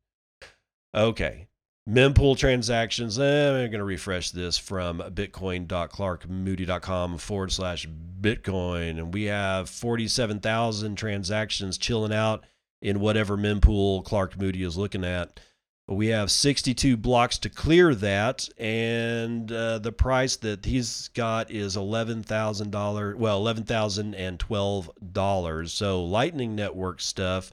Okay. 0.95 1.47
Mempool 1.87 2.35
transactions. 2.35 3.19
Eh, 3.19 3.49
I'm 3.49 3.69
going 3.69 3.73
to 3.73 3.83
refresh 3.83 4.31
this 4.31 4.57
from 4.57 4.97
bitcoin.clarkmoody.com 4.99 7.17
forward 7.19 7.51
slash 7.51 7.87
Bitcoin. 8.19 8.97
And 8.97 9.13
we 9.13 9.25
have 9.25 9.69
47,000 9.69 10.95
transactions 10.95 11.77
chilling 11.77 12.13
out 12.13 12.43
in 12.81 12.99
whatever 12.99 13.37
mempool 13.37 14.03
Clark 14.03 14.39
Moody 14.39 14.63
is 14.63 14.77
looking 14.77 15.03
at. 15.03 15.39
We 15.87 16.07
have 16.07 16.31
62 16.31 16.97
blocks 16.97 17.37
to 17.37 17.47
clear 17.47 17.93
that, 17.93 18.49
and 18.57 19.51
uh, 19.51 19.77
the 19.77 19.91
price 19.91 20.35
that 20.37 20.65
he's 20.65 21.09
got 21.09 21.51
is 21.51 21.77
$11,000. 21.77 23.15
Well, 23.15 23.43
$11,012. 23.43 25.69
So, 25.69 26.03
Lightning 26.03 26.55
Network 26.55 27.01
stuff, 27.01 27.51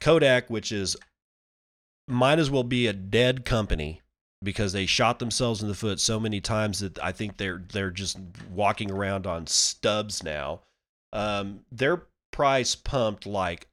Kodak, 0.00 0.50
which 0.50 0.72
is 0.72 0.96
might 2.08 2.40
as 2.40 2.50
well 2.50 2.64
be 2.64 2.88
a 2.88 2.92
dead 2.92 3.44
company 3.44 4.00
because 4.42 4.72
they 4.72 4.86
shot 4.86 5.18
themselves 5.18 5.62
in 5.62 5.68
the 5.68 5.74
foot 5.74 6.00
so 6.00 6.20
many 6.20 6.40
times 6.40 6.80
that 6.80 6.98
I 7.02 7.12
think 7.12 7.36
they're 7.36 7.62
they're 7.72 7.90
just 7.90 8.18
walking 8.50 8.90
around 8.90 9.26
on 9.26 9.46
stubs 9.46 10.22
now. 10.22 10.60
Um, 11.12 11.60
their 11.70 12.02
price 12.32 12.74
pumped 12.74 13.26
like 13.26 13.68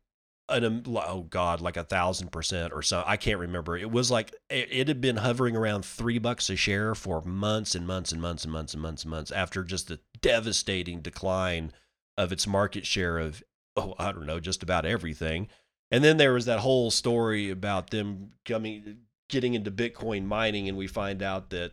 an 0.49 0.83
oh 0.87 1.21
god 1.29 1.61
like 1.61 1.77
a 1.77 1.83
thousand 1.83 2.31
percent 2.31 2.73
or 2.73 2.81
so 2.81 3.01
i 3.07 3.15
can't 3.15 3.39
remember 3.39 3.77
it 3.77 3.89
was 3.89 4.11
like 4.11 4.33
it, 4.49 4.67
it, 4.71 4.87
had 4.87 4.99
been 4.99 5.17
hovering 5.17 5.55
around 5.55 5.85
three 5.85 6.17
bucks 6.17 6.49
a 6.49 6.55
share 6.55 6.93
for 6.93 7.21
months 7.21 7.75
and 7.75 7.87
months 7.87 8.11
and 8.11 8.21
months 8.21 8.43
and 8.43 8.51
months 8.51 8.73
and 8.73 8.81
months 8.81 9.03
and 9.03 9.11
months 9.11 9.31
after 9.31 9.63
just 9.63 9.87
the 9.87 9.99
devastating 10.21 10.99
decline 10.99 11.71
of 12.17 12.31
its 12.31 12.45
market 12.45 12.85
share 12.85 13.19
of 13.19 13.41
oh 13.77 13.95
i 13.97 14.11
don't 14.11 14.25
know 14.25 14.39
just 14.39 14.63
about 14.63 14.85
everything 14.85 15.47
and 15.91 16.03
then 16.03 16.17
there 16.17 16.33
was 16.33 16.45
that 16.45 16.59
whole 16.59 16.91
story 16.91 17.49
about 17.49 17.89
them 17.89 18.31
coming 18.45 18.97
getting 19.29 19.53
into 19.53 19.71
Bitcoin 19.71 20.25
mining, 20.25 20.69
and 20.69 20.77
we 20.77 20.87
find 20.87 21.21
out 21.21 21.49
that 21.51 21.71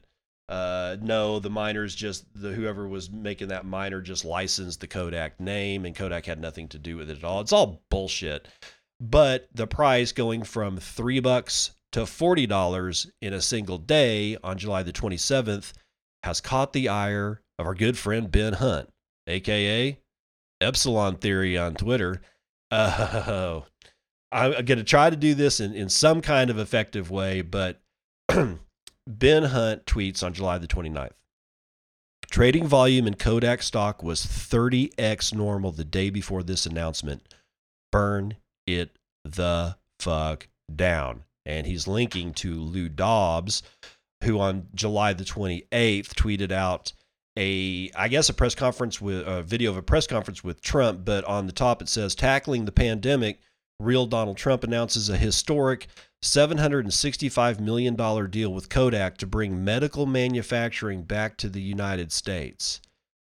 uh, 0.50 0.96
no, 1.00 1.38
the 1.38 1.48
miners 1.48 1.94
just 1.94 2.24
the 2.34 2.52
whoever 2.52 2.88
was 2.88 3.08
making 3.08 3.48
that 3.48 3.64
miner 3.64 4.00
just 4.00 4.24
licensed 4.24 4.80
the 4.80 4.88
Kodak 4.88 5.38
name, 5.38 5.84
and 5.84 5.94
Kodak 5.94 6.26
had 6.26 6.40
nothing 6.40 6.66
to 6.68 6.78
do 6.78 6.96
with 6.96 7.08
it 7.08 7.18
at 7.18 7.24
all. 7.24 7.40
It's 7.40 7.52
all 7.52 7.82
bullshit. 7.88 8.48
But 8.98 9.48
the 9.54 9.68
price 9.68 10.10
going 10.10 10.42
from 10.42 10.76
three 10.76 11.20
bucks 11.20 11.70
to 11.92 12.04
forty 12.04 12.48
dollars 12.48 13.08
in 13.22 13.32
a 13.32 13.40
single 13.40 13.78
day 13.78 14.36
on 14.42 14.58
July 14.58 14.82
the 14.82 14.92
twenty 14.92 15.16
seventh 15.16 15.72
has 16.24 16.40
caught 16.40 16.72
the 16.72 16.88
ire 16.88 17.42
of 17.58 17.66
our 17.66 17.74
good 17.76 17.96
friend 17.96 18.28
Ben 18.28 18.54
Hunt, 18.54 18.90
aka 19.28 19.98
Epsilon 20.60 21.16
Theory 21.16 21.56
on 21.56 21.74
Twitter. 21.74 22.20
Oh, 22.72 23.66
I'm 24.32 24.52
going 24.64 24.78
to 24.78 24.84
try 24.84 25.10
to 25.10 25.16
do 25.16 25.34
this 25.34 25.60
in, 25.60 25.74
in 25.74 25.88
some 25.88 26.20
kind 26.20 26.50
of 26.50 26.58
effective 26.58 27.10
way, 27.10 27.42
but 27.42 27.80
Ben 29.06 29.44
Hunt 29.44 29.86
tweets 29.86 30.22
on 30.22 30.32
July 30.32 30.58
the 30.58 30.68
29th. 30.68 31.12
Trading 32.30 32.66
volume 32.66 33.08
in 33.08 33.14
Kodak 33.14 33.60
stock 33.60 34.04
was 34.04 34.24
30x 34.24 35.34
normal 35.34 35.72
the 35.72 35.84
day 35.84 36.10
before 36.10 36.44
this 36.44 36.64
announcement. 36.64 37.34
Burn 37.90 38.36
it 38.68 38.90
the 39.24 39.76
fuck 39.98 40.46
down. 40.74 41.24
And 41.44 41.66
he's 41.66 41.88
linking 41.88 42.32
to 42.34 42.54
Lou 42.54 42.88
Dobbs, 42.88 43.64
who 44.22 44.38
on 44.38 44.68
July 44.74 45.12
the 45.12 45.24
28th 45.24 46.14
tweeted 46.14 46.52
out 46.52 46.92
a, 47.36 47.90
I 47.96 48.06
guess, 48.06 48.28
a 48.28 48.34
press 48.34 48.54
conference 48.54 49.00
with 49.00 49.26
a 49.26 49.42
video 49.42 49.70
of 49.70 49.76
a 49.76 49.82
press 49.82 50.06
conference 50.06 50.44
with 50.44 50.60
Trump, 50.60 51.04
but 51.04 51.24
on 51.24 51.46
the 51.46 51.52
top 51.52 51.82
it 51.82 51.88
says 51.88 52.14
tackling 52.14 52.64
the 52.64 52.72
pandemic 52.72 53.40
real 53.80 54.06
Donald 54.06 54.36
Trump 54.36 54.62
announces 54.64 55.08
a 55.08 55.16
historic 55.16 55.88
$765 56.22 57.60
million 57.60 58.30
deal 58.30 58.52
with 58.52 58.68
Kodak 58.68 59.16
to 59.18 59.26
bring 59.26 59.64
medical 59.64 60.06
manufacturing 60.06 61.02
back 61.02 61.36
to 61.38 61.48
the 61.48 61.62
United 61.62 62.12
States. 62.12 62.80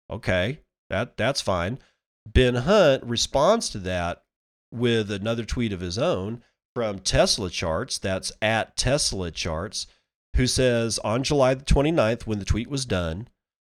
Okay, 0.09 0.59
that, 0.89 1.17
that's 1.17 1.41
fine. 1.41 1.79
Ben 2.25 2.55
Hunt 2.55 3.03
responds 3.03 3.69
to 3.69 3.79
that 3.79 4.23
with 4.71 5.11
another 5.11 5.43
tweet 5.43 5.73
of 5.73 5.81
his 5.81 5.97
own 5.97 6.43
from 6.75 6.99
Tesla 6.99 7.49
Charts, 7.49 7.97
that's 7.97 8.31
at 8.41 8.75
Tesla 8.75 9.31
Charts, 9.31 9.87
who 10.35 10.47
says 10.47 10.99
on 10.99 11.23
July 11.23 11.53
the 11.53 11.63
29th, 11.63 12.25
when 12.25 12.39
the 12.39 12.45
tweet 12.45 12.69
was 12.69 12.85
done, 12.85 13.27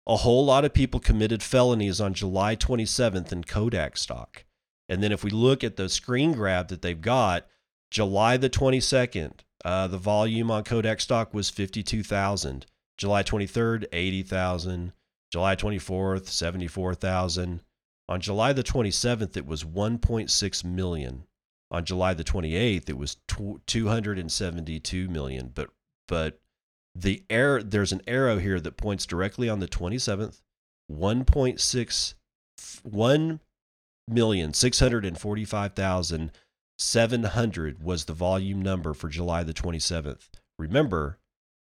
a 0.07 0.17
whole 0.17 0.45
lot 0.45 0.65
of 0.65 0.73
people 0.73 0.99
committed 0.99 1.41
felonies 1.41 1.99
on 1.99 2.13
July 2.13 2.55
27th 2.55 3.31
in 3.31 3.43
Kodak 3.43 3.97
stock. 3.97 4.43
And 4.89 5.01
then 5.01 5.11
if 5.11 5.23
we 5.23 5.29
look 5.29 5.63
at 5.63 5.75
the 5.75 5.89
screen 5.89 6.33
grab 6.33 6.67
that 6.67 6.81
they've 6.81 6.99
got, 6.99 7.47
July 7.89 8.37
the 8.37 8.49
22nd, 8.49 9.39
uh, 9.63 9.87
the 9.87 9.97
volume 9.97 10.51
on 10.51 10.63
Kodak 10.63 10.99
stock 10.99 11.33
was 11.33 11.49
52,000. 11.49 12.65
July 12.97 13.23
23rd, 13.23 13.85
80,000. 13.91 14.93
July 15.31 15.55
24th, 15.55 16.27
74,000. 16.27 17.61
On 18.09 18.21
July 18.21 18.53
the 18.53 18.63
27th, 18.63 19.37
it 19.37 19.45
was 19.45 19.63
1.6 19.63 20.63
million. 20.63 21.23
On 21.71 21.83
July 21.83 22.13
the 22.13 22.23
28th, 22.23 22.89
it 22.89 22.97
was 22.97 23.17
272 23.65 25.07
million. 25.07 25.51
But 25.55 25.69
but 26.07 26.39
The 26.93 27.23
air 27.29 27.63
there's 27.63 27.91
an 27.91 28.01
arrow 28.05 28.37
here 28.37 28.59
that 28.59 28.77
points 28.77 29.05
directly 29.07 29.49
on 29.49 29.59
the 29.59 29.67
27th. 29.67 30.41
1.6 30.91 32.13
1 32.83 33.39
million 34.07 34.53
six 34.53 34.79
hundred 34.79 35.05
and 35.05 35.17
forty 35.17 35.45
five 35.45 35.73
thousand 35.73 36.31
seven 36.77 37.23
hundred 37.23 37.83
was 37.83 38.05
the 38.05 38.13
volume 38.13 38.61
number 38.61 38.93
for 38.93 39.09
July 39.09 39.43
the 39.43 39.53
27th. 39.53 40.29
Remember, 40.57 41.19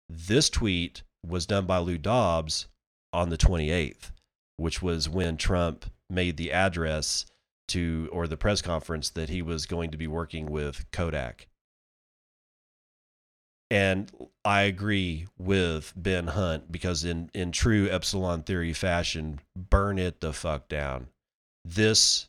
this 0.08 0.50
tweet 0.50 1.02
was 1.24 1.46
done 1.46 1.66
by 1.66 1.78
Lou 1.78 1.98
Dobbs 1.98 2.66
on 3.12 3.30
the 3.30 3.38
28th, 3.38 4.10
which 4.56 4.82
was 4.82 5.08
when 5.08 5.36
Trump 5.36 5.86
made 6.08 6.36
the 6.36 6.52
address 6.52 7.26
to 7.68 8.08
or 8.12 8.26
the 8.26 8.36
press 8.36 8.62
conference 8.62 9.10
that 9.10 9.28
he 9.28 9.42
was 9.42 9.66
going 9.66 9.90
to 9.90 9.96
be 9.96 10.06
working 10.06 10.46
with 10.46 10.84
Kodak. 10.92 11.48
And 13.68 14.12
I 14.44 14.62
agree 14.62 15.26
with 15.36 15.92
Ben 15.96 16.28
Hunt 16.28 16.70
because 16.70 17.04
in 17.04 17.30
in 17.34 17.50
true 17.50 17.90
epsilon 17.90 18.42
theory 18.44 18.72
fashion, 18.72 19.40
burn 19.56 19.98
it 19.98 20.20
the 20.20 20.32
fuck 20.32 20.68
down. 20.68 21.08
This 21.68 22.28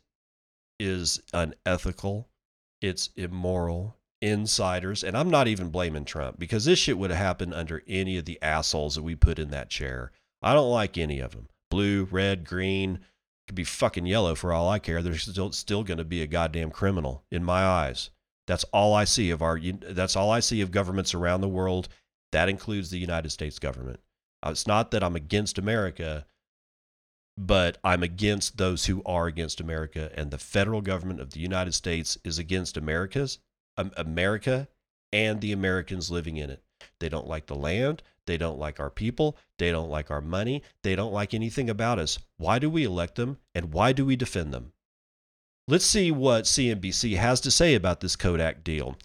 is 0.79 1.21
unethical. 1.31 2.27
It's 2.81 3.09
immoral. 3.15 3.95
Insiders, 4.19 5.03
and 5.03 5.15
I'm 5.15 5.29
not 5.29 5.47
even 5.47 5.69
blaming 5.69 6.03
Trump 6.03 6.39
because 6.39 6.65
this 6.65 6.79
shit 6.79 6.97
would 6.97 7.11
have 7.11 7.19
happened 7.19 7.53
under 7.53 7.83
any 7.88 8.17
of 8.17 8.25
the 8.25 8.41
assholes 8.41 8.95
that 8.95 9.03
we 9.03 9.13
put 9.13 9.38
in 9.38 9.51
that 9.51 9.69
chair. 9.69 10.11
I 10.41 10.55
don't 10.55 10.71
like 10.71 10.97
any 10.97 11.19
of 11.19 11.33
them. 11.33 11.49
Blue, 11.69 12.05
red, 12.05 12.43
green, 12.43 13.01
could 13.47 13.53
be 13.53 13.63
fucking 13.63 14.07
yellow 14.07 14.33
for 14.33 14.51
all 14.51 14.69
I 14.69 14.79
care. 14.79 15.03
They're 15.03 15.19
still 15.19 15.51
still 15.51 15.83
going 15.83 15.99
to 15.99 16.03
be 16.03 16.23
a 16.23 16.27
goddamn 16.27 16.71
criminal 16.71 17.25
in 17.29 17.43
my 17.43 17.63
eyes. 17.63 18.09
That's 18.47 18.63
all 18.73 18.95
I 18.95 19.03
see 19.03 19.29
of 19.29 19.43
our. 19.43 19.59
That's 19.59 20.15
all 20.15 20.31
I 20.31 20.39
see 20.39 20.61
of 20.61 20.71
governments 20.71 21.13
around 21.13 21.41
the 21.41 21.47
world. 21.47 21.88
That 22.31 22.49
includes 22.49 22.89
the 22.89 22.97
United 22.97 23.29
States 23.29 23.59
government. 23.59 23.99
Uh, 24.43 24.49
it's 24.49 24.65
not 24.65 24.89
that 24.91 25.03
I'm 25.03 25.15
against 25.15 25.59
America, 25.59 26.25
but 27.38 27.77
I'm 27.83 28.01
against 28.01 28.57
those 28.57 28.85
who 28.85 29.03
are 29.05 29.27
against 29.27 29.61
America, 29.61 30.11
and 30.15 30.31
the 30.31 30.39
federal 30.39 30.81
government 30.81 31.21
of 31.21 31.31
the 31.31 31.39
United 31.39 31.73
States 31.73 32.17
is 32.23 32.39
against 32.39 32.77
America's 32.77 33.38
um, 33.77 33.91
America 33.95 34.67
and 35.13 35.39
the 35.39 35.51
Americans 35.51 36.09
living 36.09 36.38
in 36.38 36.49
it. 36.49 36.63
They 36.99 37.09
don't 37.09 37.27
like 37.27 37.45
the 37.45 37.55
land. 37.55 38.01
They 38.25 38.38
don't 38.38 38.59
like 38.59 38.79
our 38.79 38.89
people. 38.89 39.38
They 39.59 39.71
don't 39.71 39.89
like 39.89 40.09
our 40.09 40.21
money. 40.21 40.63
They 40.83 40.95
don't 40.95 41.13
like 41.13 41.33
anything 41.33 41.69
about 41.69 41.99
us. 41.99 42.17
Why 42.38 42.59
do 42.59 42.69
we 42.69 42.83
elect 42.83 43.15
them, 43.15 43.38
and 43.53 43.71
why 43.71 43.93
do 43.93 44.03
we 44.03 44.15
defend 44.15 44.53
them? 44.53 44.73
Let's 45.67 45.85
see 45.85 46.11
what 46.11 46.45
CNBC 46.45 47.17
has 47.17 47.39
to 47.41 47.51
say 47.51 47.75
about 47.75 47.99
this 47.99 48.15
Kodak 48.15 48.63
deal. 48.63 48.97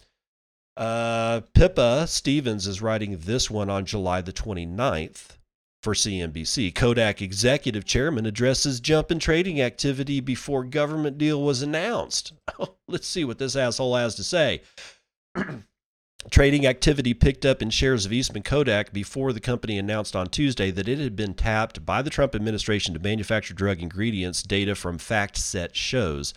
Uh, 0.75 1.41
Pippa 1.53 2.07
Stevens 2.07 2.65
is 2.65 2.81
writing 2.81 3.17
this 3.19 3.51
one 3.51 3.69
on 3.69 3.85
July 3.85 4.21
the 4.21 4.33
29th 4.33 5.37
for 5.83 5.93
CNBC. 5.93 6.73
Kodak 6.73 7.21
executive 7.21 7.83
chairman 7.83 8.25
addresses 8.25 8.79
jump 8.79 9.11
in 9.11 9.19
trading 9.19 9.61
activity 9.61 10.21
before 10.21 10.63
government 10.63 11.17
deal 11.17 11.43
was 11.43 11.61
announced. 11.61 12.33
Let's 12.87 13.07
see 13.07 13.25
what 13.25 13.37
this 13.37 13.55
asshole 13.55 13.95
has 13.95 14.15
to 14.15 14.23
say. 14.23 14.61
Trading 16.31 16.65
activity 16.65 17.13
picked 17.13 17.45
up 17.45 17.61
in 17.61 17.69
shares 17.69 18.05
of 18.05 18.13
Eastman 18.13 18.43
Kodak 18.43 18.93
before 18.93 19.33
the 19.33 19.41
company 19.41 19.77
announced 19.77 20.15
on 20.15 20.27
Tuesday 20.27 20.71
that 20.71 20.87
it 20.87 20.97
had 20.97 21.17
been 21.17 21.33
tapped 21.33 21.85
by 21.85 22.01
the 22.01 22.09
Trump 22.09 22.33
administration 22.33 22.93
to 22.93 22.99
manufacture 23.01 23.53
drug 23.53 23.81
ingredients, 23.81 24.41
data 24.41 24.73
from 24.73 24.97
FactSet 24.97 25.75
shows. 25.75 26.33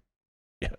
Yeah. 0.60 0.76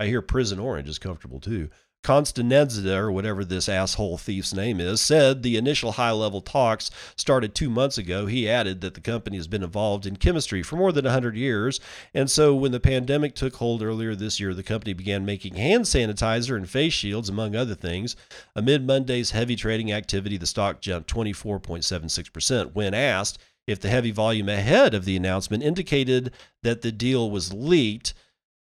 I 0.00 0.06
hear 0.06 0.22
Prison 0.22 0.58
Orange 0.58 0.88
is 0.88 0.98
comfortable 0.98 1.40
too. 1.40 1.68
Constanza, 2.04 2.96
or 2.96 3.10
whatever 3.10 3.44
this 3.44 3.68
asshole 3.68 4.18
thief's 4.18 4.52
name 4.52 4.78
is, 4.78 5.00
said 5.00 5.42
the 5.42 5.56
initial 5.56 5.92
high 5.92 6.12
level 6.12 6.42
talks 6.42 6.90
started 7.16 7.54
two 7.54 7.70
months 7.70 7.98
ago. 7.98 8.26
He 8.26 8.48
added 8.48 8.82
that 8.82 8.92
the 8.92 9.00
company 9.00 9.38
has 9.38 9.48
been 9.48 9.62
involved 9.64 10.06
in 10.06 10.16
chemistry 10.16 10.62
for 10.62 10.76
more 10.76 10.92
than 10.92 11.06
100 11.06 11.34
years. 11.34 11.80
And 12.12 12.30
so 12.30 12.54
when 12.54 12.72
the 12.72 12.78
pandemic 12.78 13.34
took 13.34 13.56
hold 13.56 13.82
earlier 13.82 14.14
this 14.14 14.38
year, 14.38 14.52
the 14.52 14.62
company 14.62 14.92
began 14.92 15.24
making 15.24 15.54
hand 15.54 15.86
sanitizer 15.86 16.56
and 16.56 16.68
face 16.68 16.92
shields, 16.92 17.30
among 17.30 17.56
other 17.56 17.74
things. 17.74 18.16
Amid 18.54 18.86
Monday's 18.86 19.30
heavy 19.30 19.56
trading 19.56 19.90
activity, 19.90 20.36
the 20.36 20.46
stock 20.46 20.82
jumped 20.82 21.12
24.76%. 21.12 22.74
When 22.74 22.92
asked 22.92 23.38
if 23.66 23.80
the 23.80 23.88
heavy 23.88 24.10
volume 24.10 24.50
ahead 24.50 24.92
of 24.92 25.06
the 25.06 25.16
announcement 25.16 25.62
indicated 25.62 26.32
that 26.62 26.82
the 26.82 26.92
deal 26.92 27.30
was 27.30 27.52
leaked, 27.54 28.12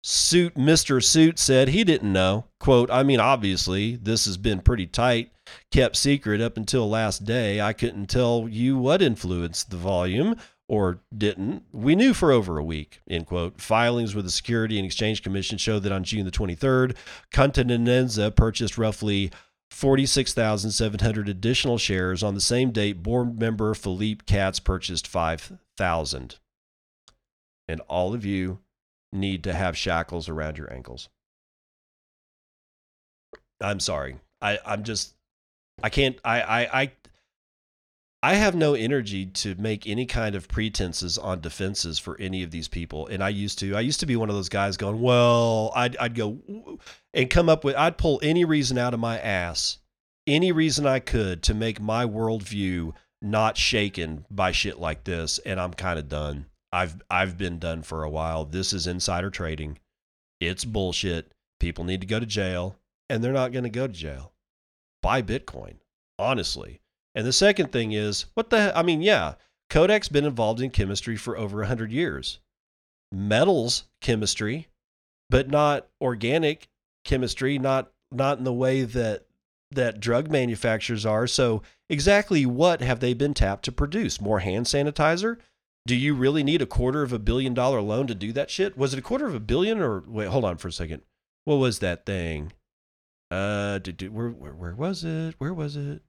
Suit 0.07 0.53
Mr. 0.53 1.03
Suit 1.03 1.39
said 1.39 1.69
he 1.69 1.83
didn't 1.83 2.13
know. 2.13 2.45
Quote, 2.59 2.91
I 2.91 3.01
mean, 3.01 3.19
obviously, 3.19 3.95
this 3.95 4.25
has 4.25 4.37
been 4.37 4.59
pretty 4.59 4.85
tight, 4.85 5.31
kept 5.71 5.95
secret 5.95 6.39
up 6.39 6.57
until 6.57 6.87
last 6.87 7.25
day. 7.25 7.59
I 7.59 7.73
couldn't 7.73 8.05
tell 8.05 8.47
you 8.47 8.77
what 8.77 9.01
influenced 9.01 9.71
the 9.71 9.77
volume 9.77 10.35
or 10.67 10.99
didn't. 11.17 11.63
We 11.71 11.95
knew 11.95 12.13
for 12.13 12.31
over 12.31 12.59
a 12.59 12.63
week, 12.63 13.01
end 13.09 13.25
quote. 13.25 13.59
Filings 13.59 14.13
with 14.13 14.25
the 14.25 14.31
Security 14.31 14.77
and 14.77 14.85
Exchange 14.85 15.23
Commission 15.23 15.57
show 15.57 15.79
that 15.79 15.91
on 15.91 16.03
June 16.03 16.23
the 16.23 16.29
23rd, 16.29 16.95
Continenza 17.33 18.35
purchased 18.35 18.77
roughly 18.77 19.31
46,700 19.71 21.27
additional 21.27 21.79
shares. 21.79 22.21
On 22.21 22.35
the 22.35 22.41
same 22.41 22.69
date, 22.69 23.01
board 23.01 23.39
member 23.39 23.73
Philippe 23.73 24.25
Katz 24.27 24.59
purchased 24.59 25.07
5,000. 25.07 26.37
And 27.67 27.81
all 27.87 28.13
of 28.13 28.23
you 28.23 28.59
need 29.15 29.43
to 29.45 29.53
have 29.53 29.77
shackles 29.77 30.29
around 30.29 30.57
your 30.57 30.71
ankles. 30.71 31.09
I'm 33.61 33.79
sorry. 33.79 34.17
I, 34.41 34.59
I'm 34.65 34.83
just 34.83 35.15
I 35.81 35.89
can't 35.89 36.17
I, 36.23 36.41
I 36.41 36.81
I 36.81 36.91
I 38.25 38.33
have 38.33 38.55
no 38.55 38.73
energy 38.73 39.27
to 39.27 39.53
make 39.53 39.85
any 39.85 40.07
kind 40.07 40.33
of 40.33 40.47
pretenses 40.47 41.19
on 41.19 41.41
defenses 41.41 41.99
for 41.99 42.19
any 42.19 42.41
of 42.41 42.49
these 42.49 42.67
people. 42.67 43.05
And 43.05 43.23
I 43.23 43.29
used 43.29 43.59
to. 43.59 43.75
I 43.75 43.81
used 43.81 43.99
to 43.99 44.07
be 44.07 44.15
one 44.15 44.29
of 44.29 44.35
those 44.35 44.49
guys 44.49 44.77
going, 44.77 44.99
well, 44.99 45.71
I'd, 45.75 45.95
I'd 45.97 46.15
go 46.15 46.39
and 47.13 47.29
come 47.29 47.49
up 47.49 47.63
with, 47.63 47.75
I'd 47.75 47.99
pull 47.99 48.19
any 48.23 48.43
reason 48.43 48.79
out 48.79 48.95
of 48.95 48.99
my 48.99 49.19
ass, 49.19 49.77
any 50.25 50.51
reason 50.51 50.87
I 50.87 51.01
could 51.01 51.43
to 51.43 51.53
make 51.53 51.79
my 51.79 52.03
worldview 52.03 52.93
not 53.21 53.57
shaken 53.57 54.25
by 54.31 54.51
shit 54.51 54.79
like 54.79 55.03
this. 55.03 55.37
And 55.45 55.59
I'm 55.59 55.75
kind 55.75 55.99
of 55.99 56.09
done. 56.09 56.47
I've 56.75 57.01
I've 57.09 57.37
been 57.37 57.57
done 57.57 57.83
for 57.83 58.03
a 58.03 58.09
while. 58.09 58.43
This 58.43 58.73
is 58.73 58.85
insider 58.85 59.29
trading. 59.29 59.79
It's 60.41 60.65
bullshit. 60.65 61.31
People 61.61 61.85
need 61.85 62.01
to 62.01 62.07
go 62.07 62.19
to 62.19 62.25
jail, 62.25 62.75
and 63.09 63.23
they're 63.23 63.31
not 63.31 63.53
going 63.53 63.63
to 63.63 63.69
go 63.69 63.87
to 63.87 63.93
jail. 63.93 64.33
Buy 65.01 65.21
Bitcoin, 65.21 65.75
honestly. 66.19 66.81
And 67.15 67.25
the 67.25 67.31
second 67.31 67.71
thing 67.71 67.93
is, 67.93 68.25
what 68.33 68.49
the? 68.49 68.77
I 68.77 68.83
mean, 68.83 69.01
yeah, 69.01 69.35
Kodak's 69.69 70.09
been 70.09 70.25
involved 70.25 70.59
in 70.59 70.69
chemistry 70.69 71.15
for 71.15 71.37
over 71.37 71.63
hundred 71.63 71.93
years. 71.93 72.39
Metals 73.09 73.85
chemistry, 74.01 74.67
but 75.29 75.49
not 75.49 75.87
organic 76.01 76.67
chemistry. 77.05 77.57
Not 77.57 77.89
not 78.11 78.37
in 78.37 78.43
the 78.43 78.51
way 78.51 78.83
that 78.83 79.27
that 79.71 80.01
drug 80.01 80.29
manufacturers 80.29 81.05
are. 81.05 81.25
So, 81.25 81.61
exactly 81.89 82.45
what 82.45 82.81
have 82.81 82.99
they 82.99 83.13
been 83.13 83.33
tapped 83.33 83.63
to 83.63 83.71
produce? 83.71 84.19
More 84.19 84.39
hand 84.39 84.65
sanitizer? 84.65 85.37
Do 85.87 85.95
you 85.95 86.15
really 86.15 86.43
need 86.43 86.61
a 86.61 86.65
quarter 86.65 87.03
of 87.03 87.13
a 87.13 87.19
billion 87.19 87.53
dollar 87.53 87.79
loan 87.81 88.07
to 88.07 88.15
do 88.15 88.31
that 88.33 88.49
shit? 88.49 88.77
Was 88.77 88.93
it 88.93 88.99
a 88.99 89.03
quarter 89.03 89.27
of 89.27 89.35
a 89.35 89.39
billion 89.39 89.79
or 89.79 90.03
wait, 90.07 90.29
hold 90.29 90.45
on 90.45 90.57
for 90.57 90.67
a 90.67 90.71
second. 90.71 91.03
What 91.43 91.57
was 91.57 91.79
that 91.79 92.05
thing? 92.05 92.53
Uh, 93.29 93.77
did, 93.79 93.97
did, 93.97 94.13
where, 94.13 94.29
where 94.29 94.53
where 94.53 94.75
was 94.75 95.03
it? 95.03 95.35
Where 95.37 95.53
was 95.53 95.75
it? 95.75 96.01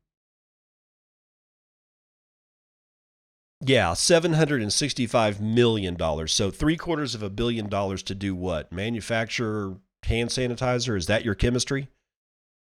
Yeah, 3.61 3.95
seven 3.95 4.35
hundred 4.35 4.63
and 4.63 4.73
sixty-five 4.73 5.41
million 5.41 5.95
dollars. 5.95 6.33
So 6.33 6.51
three 6.51 6.77
quarters 6.77 7.15
of 7.15 7.23
a 7.23 7.31
billion 7.31 7.69
dollars 7.69 8.03
to 8.05 8.15
do 8.15 8.35
what? 8.35 8.73
Manufacture 8.73 9.77
hand 10.05 10.31
sanitizer? 10.31 10.97
Is 10.97 11.07
that 11.07 11.25
your 11.25 11.35
chemistry? 11.35 11.89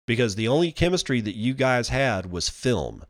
Because 0.06 0.36
the 0.36 0.48
only 0.48 0.72
chemistry 0.72 1.20
that 1.22 1.36
you 1.36 1.54
guys 1.54 1.90
had 1.90 2.32
was 2.32 2.50
film. 2.50 3.06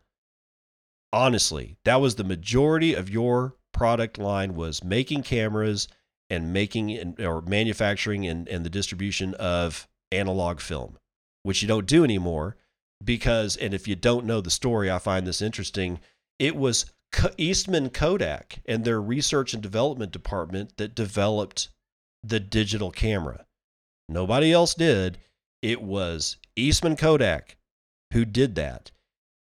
Honestly, 1.12 1.78
that 1.86 2.02
was 2.02 2.16
the 2.16 2.24
majority 2.24 2.94
of 2.94 3.10
your 3.10 3.56
product 3.74 4.18
line 4.18 4.56
was 4.56 4.84
making 4.84 5.24
cameras 5.24 5.88
and 6.30 6.54
making 6.54 7.16
or 7.20 7.42
manufacturing 7.42 8.26
and, 8.26 8.48
and 8.48 8.66
the 8.66 8.70
distribution 8.70 9.34
of 9.36 9.88
analog 10.12 10.60
film, 10.60 10.98
which 11.44 11.62
you 11.62 11.68
don't 11.68 11.86
do 11.86 12.04
anymore 12.04 12.56
because, 13.04 13.58
and 13.58 13.74
if 13.74 13.88
you 13.88 13.96
don't 13.96 14.26
know 14.26 14.42
the 14.42 14.50
story, 14.50 14.90
I 14.90 15.00
find 15.00 15.28
this 15.28 15.42
interesting. 15.42 16.00
It 16.40 16.56
was 16.56 16.86
Eastman 17.38 17.90
Kodak 17.90 18.60
and 18.66 18.86
their 18.86 19.02
research 19.02 19.54
and 19.54 19.62
development 19.62 20.12
department 20.12 20.78
that 20.78 20.96
developed 20.96 21.70
the 22.24 22.40
digital 22.40 22.92
camera. 22.92 23.46
Nobody 24.10 24.52
else 24.52 24.74
did. 24.74 25.18
It 25.62 25.82
was 25.82 26.38
Eastman 26.56 26.96
Kodak 26.96 27.58
who 28.14 28.26
did 28.26 28.56
that. 28.56 28.92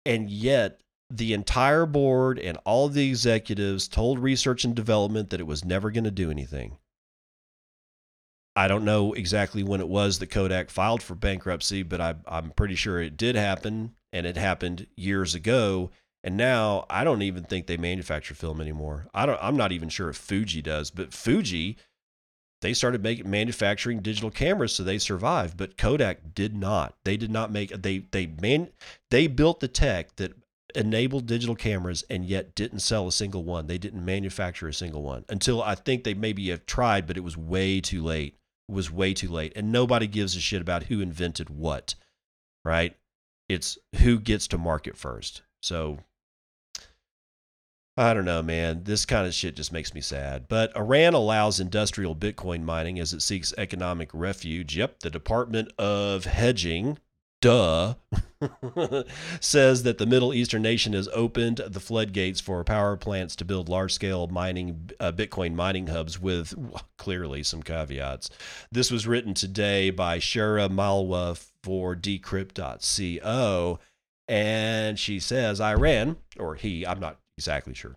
And 0.05 0.31
yet, 0.31 0.81
the 1.11 1.33
entire 1.33 1.87
board 1.87 2.39
and 2.39 2.59
all 2.65 2.89
the 2.89 3.09
executives 3.09 3.89
told 3.89 4.19
research 4.19 4.65
and 4.65 4.75
development 4.75 5.31
that 5.31 5.41
it 5.41 5.47
was 5.47 5.65
never 5.65 5.91
going 5.91 6.05
to 6.05 6.11
do 6.11 6.31
anything. 6.31 6.77
I 8.55 8.67
don't 8.67 8.85
know 8.85 9.13
exactly 9.13 9.63
when 9.63 9.81
it 9.81 9.89
was 9.89 10.19
that 10.19 10.31
Kodak 10.31 10.69
filed 10.69 11.03
for 11.03 11.15
bankruptcy, 11.15 11.83
but 11.85 12.01
I, 12.01 12.17
am 12.27 12.51
pretty 12.51 12.75
sure 12.75 13.01
it 13.01 13.17
did 13.17 13.37
happen 13.37 13.95
and 14.13 14.27
it 14.27 14.37
happened 14.37 14.89
years 14.97 15.35
ago. 15.35 15.91
And 16.25 16.37
now 16.37 16.85
I 16.91 17.05
don't 17.05 17.23
even 17.23 17.45
think 17.45 17.67
they 17.67 17.77
manufacture 17.77 18.35
film 18.35 18.61
anymore. 18.61 19.07
I 19.15 19.27
don't. 19.27 19.39
I'm 19.41 19.57
not 19.57 19.71
even 19.71 19.89
sure 19.89 20.09
if 20.09 20.17
Fuji 20.17 20.61
does, 20.61 20.91
but 20.91 21.15
Fuji, 21.15 21.77
they 22.61 22.75
started 22.75 23.01
making 23.01 23.31
manufacturing 23.31 24.01
digital 24.01 24.33
cameras, 24.33 24.75
so 24.75 24.83
they 24.83 24.99
survived. 24.99 25.57
But 25.57 25.79
Kodak 25.79 26.35
did 26.35 26.57
not. 26.57 26.97
They 27.05 27.17
did 27.17 27.31
not 27.31 27.53
make. 27.53 27.71
They 27.71 27.99
they 27.99 28.27
man. 28.27 28.71
They 29.13 29.29
built 29.29 29.61
the 29.61 29.69
tech 29.69 30.17
that 30.17 30.33
enabled 30.75 31.27
digital 31.27 31.55
cameras 31.55 32.05
and 32.11 32.25
yet 32.25 32.55
didn't 32.55 32.81
sell 32.81 33.07
a 33.07 33.13
single 33.13 33.45
one. 33.45 33.67
They 33.67 33.79
didn't 33.79 34.05
manufacture 34.05 34.69
a 34.69 34.75
single 34.75 35.03
one 35.03 35.25
until 35.29 35.63
I 35.63 35.75
think 35.75 36.05
they 36.05 36.15
maybe 36.15 36.49
have 36.51 36.67
tried, 36.67 37.07
but 37.07 37.17
it 37.17 37.25
was 37.25 37.37
way 37.37 37.81
too 37.81 38.03
late. 38.03 38.37
It 38.69 38.73
was 38.73 38.91
way 38.91 39.15
too 39.15 39.31
late, 39.31 39.53
and 39.57 39.73
nobody 39.73 40.07
gives 40.07 40.37
a 40.37 40.41
shit 40.41 40.61
about 40.61 40.85
who 40.85 41.01
invented 41.01 41.49
what. 41.49 41.95
Right? 42.65 42.97
It's 43.49 43.79
who 43.97 44.21
gets 44.21 44.47
to 44.49 44.59
market 44.59 44.97
first. 44.97 45.43
So 45.63 46.01
I 47.99 48.15
don't 48.15 48.25
know, 48.25 48.45
man. 48.45 48.85
This 48.85 49.05
kind 49.05 49.27
of 49.27 49.35
shit 49.35 49.57
just 49.57 49.73
makes 49.73 49.93
me 49.93 50.01
sad. 50.01 50.47
But 50.47 50.77
Iran 50.77 51.15
allows 51.15 51.59
industrial 51.59 52.15
Bitcoin 52.15 52.63
mining 52.63 53.01
as 53.01 53.13
it 53.13 53.23
seeks 53.23 53.53
economic 53.59 54.11
refuge. 54.13 54.77
Yep, 54.77 55.01
the 55.01 55.11
Department 55.11 55.73
of 55.79 56.25
Hedging, 56.25 56.99
duh, 57.41 57.95
says 59.41 59.83
that 59.83 59.99
the 59.99 60.07
Middle 60.07 60.35
Eastern 60.35 60.63
nation 60.63 60.93
has 60.93 61.09
opened 61.09 61.59
the 61.67 61.81
floodgates 61.81 62.41
for 62.41 62.63
power 62.65 62.97
plants 62.97 63.37
to 63.37 63.45
build 63.45 63.69
large 63.69 63.93
scale 63.93 64.27
mining, 64.29 64.91
uh, 65.01 65.13
Bitcoin 65.13 65.55
mining 65.55 65.89
hubs 65.89 66.21
with 66.21 66.55
clearly 66.99 67.43
some 67.43 67.63
caveats. 67.63 68.31
This 68.71 68.91
was 68.91 69.07
written 69.07 69.35
today 69.35 69.91
by 69.91 70.19
Shaurya 70.19 70.71
Malwa 70.71 71.37
for 71.63 71.95
decrypt.co. 71.95 73.79
And 74.31 74.99
she 74.99 75.21
says 75.21 75.61
Iran, 75.61 76.19
or 76.39 76.55
he, 76.55 76.87
I'm 76.87 77.01
not 77.01 77.19
exactly 77.39 77.75
sure. 77.75 77.97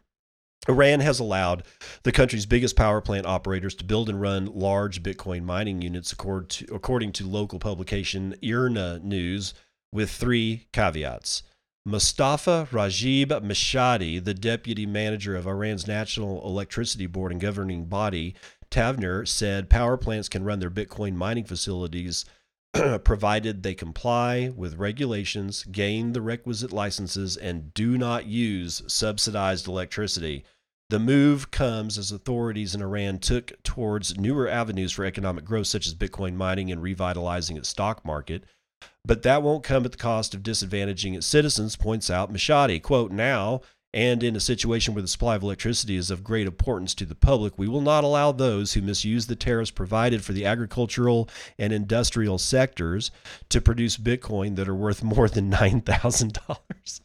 Iran 0.70 1.00
has 1.00 1.20
allowed 1.20 1.64
the 2.04 2.12
country's 2.12 2.46
biggest 2.46 2.76
power 2.76 3.02
plant 3.02 3.26
operators 3.26 3.74
to 3.76 3.84
build 3.84 4.10
and 4.10 4.22
run 4.22 4.46
large 4.46 5.02
Bitcoin 5.02 5.44
mining 5.44 5.82
units, 5.82 6.12
according 6.14 7.12
to 7.14 7.28
local 7.28 7.58
publication 7.58 8.36
IRNA 8.44 9.04
News, 9.04 9.54
with 9.92 10.12
three 10.12 10.68
caveats. 10.72 11.44
Mustafa 11.84 12.68
Rajib 12.72 13.30
Mashadi, 13.42 14.24
the 14.24 14.36
deputy 14.36 14.86
manager 14.86 15.36
of 15.36 15.48
Iran's 15.48 15.88
National 15.88 16.46
Electricity 16.46 17.08
Board 17.08 17.32
and 17.32 17.42
governing 17.42 17.86
body, 17.86 18.36
Tavner, 18.70 19.28
said 19.28 19.68
power 19.68 19.98
plants 19.98 20.30
can 20.30 20.44
run 20.44 20.60
their 20.60 20.70
Bitcoin 20.70 21.16
mining 21.16 21.44
facilities 21.44 22.24
provided 23.04 23.64
they 23.64 23.74
comply 23.74 24.50
with 24.56 24.78
regulations, 24.78 25.64
gain 25.64 26.14
the 26.14 26.22
requisite 26.22 26.72
licenses, 26.72 27.36
and 27.36 27.74
do 27.74 27.98
not 27.98 28.26
use 28.26 28.82
subsidized 28.88 29.68
electricity. 29.68 30.46
The 30.90 31.00
move 31.00 31.52
comes 31.52 31.98
as 31.98 32.12
authorities 32.12 32.76
in 32.76 32.82
Iran 32.82 33.20
took 33.20 33.62
towards 33.64 34.18
newer 34.18 34.50
avenues 34.50 34.92
for 34.92 35.06
economic 35.06 35.46
growth, 35.46 35.68
such 35.68 35.88
as 35.88 35.96
Bitcoin 35.96 36.36
mining 36.36 36.72
and 36.72 36.82
revitalizing 36.82 37.58
its 37.58 37.70
stock 37.70 38.04
market. 38.04 38.44
But 39.06 39.24
that 39.24 39.44
won't 39.44 39.64
come 39.64 39.86
at 39.86 39.92
the 39.92 39.98
cost 39.98 40.34
of 40.34 40.44
disadvantaging 40.44 41.16
its 41.16 41.28
citizens, 41.28 41.76
points 41.76 42.10
out 42.10 42.32
Mashadi. 42.32 42.82
Quote, 42.82 43.12
now, 43.12 43.62
and 43.94 44.24
in 44.24 44.36
a 44.36 44.40
situation 44.40 44.94
where 44.94 45.02
the 45.02 45.08
supply 45.08 45.36
of 45.36 45.44
electricity 45.44 45.98
is 45.98 46.10
of 46.10 46.24
great 46.24 46.48
importance 46.48 46.96
to 46.96 47.06
the 47.06 47.16
public, 47.16 47.58
we 47.58 47.68
will 47.68 47.82
not 47.82 48.04
allow 48.04 48.32
those 48.32 48.74
who 48.74 48.82
misuse 48.82 49.28
the 49.28 49.36
tariffs 49.36 49.72
provided 49.72 50.24
for 50.24 50.32
the 50.32 50.46
agricultural 50.46 51.30
and 51.58 51.74
industrial 51.74 52.38
sectors 52.38 53.12
to 53.50 53.60
produce 53.60 53.98
Bitcoin 53.98 54.56
that 54.56 54.70
are 54.70 54.76
worth 54.76 55.04
more 55.04 55.28
than 55.28 55.52
$9,000. 55.52 57.02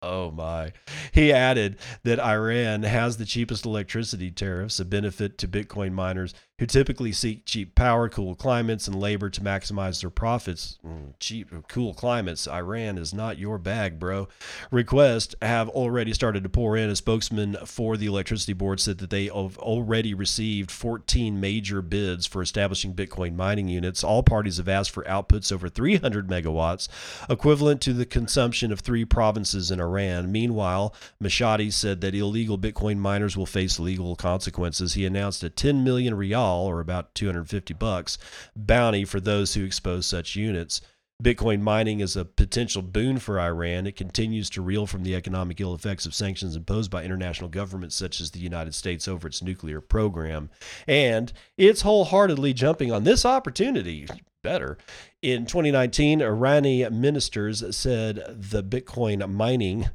Oh 0.00 0.30
my. 0.30 0.72
He 1.12 1.32
added 1.32 1.76
that 2.04 2.20
Iran 2.20 2.84
has 2.84 3.16
the 3.16 3.24
cheapest 3.24 3.66
electricity 3.66 4.30
tariffs, 4.30 4.78
a 4.78 4.84
benefit 4.84 5.38
to 5.38 5.48
Bitcoin 5.48 5.92
miners 5.92 6.34
who 6.58 6.66
typically 6.66 7.12
seek 7.12 7.44
cheap 7.44 7.74
power, 7.74 8.08
cool 8.08 8.34
climates, 8.34 8.88
and 8.88 8.98
labor 8.98 9.30
to 9.30 9.40
maximize 9.40 10.00
their 10.00 10.10
profits. 10.10 10.78
Mm, 10.84 11.12
cheap, 11.20 11.52
cool 11.68 11.94
climates. 11.94 12.48
Iran 12.48 12.98
is 12.98 13.14
not 13.14 13.38
your 13.38 13.58
bag, 13.58 13.98
bro. 13.98 14.28
Requests 14.70 15.36
have 15.40 15.68
already 15.68 16.12
started 16.12 16.42
to 16.42 16.48
pour 16.48 16.76
in. 16.76 16.90
A 16.90 16.96
spokesman 16.96 17.56
for 17.64 17.96
the 17.96 18.06
electricity 18.06 18.52
board 18.52 18.80
said 18.80 18.98
that 18.98 19.10
they 19.10 19.26
have 19.26 19.56
already 19.58 20.14
received 20.14 20.70
14 20.70 21.38
major 21.38 21.80
bids 21.80 22.26
for 22.26 22.42
establishing 22.42 22.94
Bitcoin 22.94 23.36
mining 23.36 23.68
units. 23.68 24.02
All 24.02 24.22
parties 24.22 24.56
have 24.56 24.68
asked 24.68 24.90
for 24.90 25.04
outputs 25.04 25.52
over 25.52 25.68
300 25.68 26.28
megawatts, 26.28 26.88
equivalent 27.30 27.80
to 27.82 27.92
the 27.92 28.06
consumption 28.06 28.72
of 28.72 28.80
three 28.80 29.04
provinces 29.04 29.70
in 29.70 29.80
Iran. 29.80 30.32
Meanwhile, 30.32 30.92
Mashadi 31.22 31.72
said 31.72 32.00
that 32.00 32.14
illegal 32.14 32.58
Bitcoin 32.58 32.98
miners 32.98 33.36
will 33.36 33.46
face 33.46 33.78
legal 33.78 34.16
consequences. 34.16 34.94
He 34.94 35.06
announced 35.06 35.44
a 35.44 35.50
10 35.50 35.84
million 35.84 36.14
rial, 36.16 36.47
or 36.56 36.80
about 36.80 37.14
250 37.14 37.74
bucks, 37.74 38.18
bounty 38.56 39.04
for 39.04 39.20
those 39.20 39.54
who 39.54 39.64
expose 39.64 40.06
such 40.06 40.36
units. 40.36 40.80
Bitcoin 41.22 41.60
mining 41.60 41.98
is 41.98 42.16
a 42.16 42.24
potential 42.24 42.80
boon 42.80 43.18
for 43.18 43.40
Iran. 43.40 43.88
It 43.88 43.96
continues 43.96 44.48
to 44.50 44.62
reel 44.62 44.86
from 44.86 45.02
the 45.02 45.16
economic 45.16 45.60
ill 45.60 45.74
effects 45.74 46.06
of 46.06 46.14
sanctions 46.14 46.54
imposed 46.54 46.92
by 46.92 47.02
international 47.02 47.48
governments 47.48 47.96
such 47.96 48.20
as 48.20 48.30
the 48.30 48.38
United 48.38 48.72
States 48.72 49.08
over 49.08 49.26
its 49.26 49.42
nuclear 49.42 49.80
program. 49.80 50.48
And 50.86 51.32
it's 51.56 51.82
wholeheartedly 51.82 52.54
jumping 52.54 52.92
on 52.92 53.02
this 53.02 53.24
opportunity 53.24 54.06
better. 54.44 54.78
In 55.20 55.44
2019, 55.44 56.20
Irani 56.20 56.88
ministers 56.92 57.64
said 57.76 58.22
the 58.28 58.62
Bitcoin 58.62 59.28
mining 59.28 59.90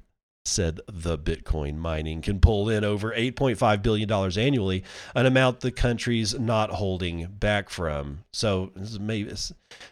said 0.45 0.81
the 0.87 1.17
Bitcoin 1.17 1.77
mining 1.77 2.21
can 2.21 2.39
pull 2.39 2.69
in 2.69 2.83
over 2.83 3.11
$8.5 3.11 3.81
billion 3.81 4.11
annually, 4.11 4.83
an 5.15 5.25
amount 5.25 5.61
the 5.61 5.71
country's 5.71 6.37
not 6.37 6.69
holding 6.71 7.25
back 7.27 7.69
from. 7.69 8.23
So 8.31 8.71
this 8.75 8.91
is 8.91 8.99
maybe 8.99 9.31
a 9.31 9.35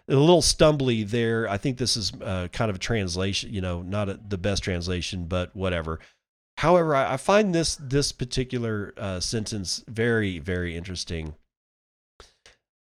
little 0.07 0.41
stumbly 0.41 1.09
there. 1.09 1.47
I 1.47 1.57
think 1.57 1.77
this 1.77 1.95
is 1.95 2.11
uh, 2.21 2.49
kind 2.51 2.69
of 2.69 2.75
a 2.75 2.79
translation, 2.79 3.53
you 3.53 3.61
know, 3.61 3.81
not 3.81 4.09
a, 4.09 4.19
the 4.27 4.37
best 4.37 4.63
translation, 4.63 5.25
but 5.25 5.55
whatever. 5.55 5.99
However, 6.57 6.95
I, 6.95 7.13
I 7.13 7.17
find 7.17 7.55
this 7.55 7.75
this 7.77 8.11
particular 8.11 8.93
uh, 8.97 9.19
sentence 9.19 9.83
very, 9.87 10.39
very 10.39 10.75
interesting 10.75 11.33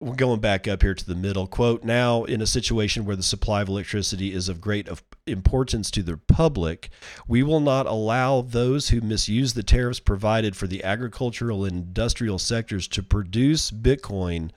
we're 0.00 0.14
going 0.14 0.40
back 0.40 0.68
up 0.68 0.82
here 0.82 0.94
to 0.94 1.06
the 1.06 1.14
middle. 1.14 1.46
Quote 1.46 1.82
now 1.82 2.24
in 2.24 2.40
a 2.40 2.46
situation 2.46 3.04
where 3.04 3.16
the 3.16 3.22
supply 3.22 3.62
of 3.62 3.68
electricity 3.68 4.32
is 4.32 4.48
of 4.48 4.60
great 4.60 4.88
importance 5.26 5.90
to 5.90 6.02
the 6.02 6.16
public 6.16 6.88
we 7.26 7.42
will 7.42 7.60
not 7.60 7.86
allow 7.86 8.40
those 8.40 8.88
who 8.88 9.00
misuse 9.00 9.54
the 9.54 9.62
tariffs 9.62 10.00
provided 10.00 10.56
for 10.56 10.66
the 10.66 10.82
agricultural 10.82 11.64
and 11.64 11.74
industrial 11.74 12.38
sectors 12.38 12.88
to 12.88 13.02
produce 13.02 13.70
bitcoin 13.70 14.50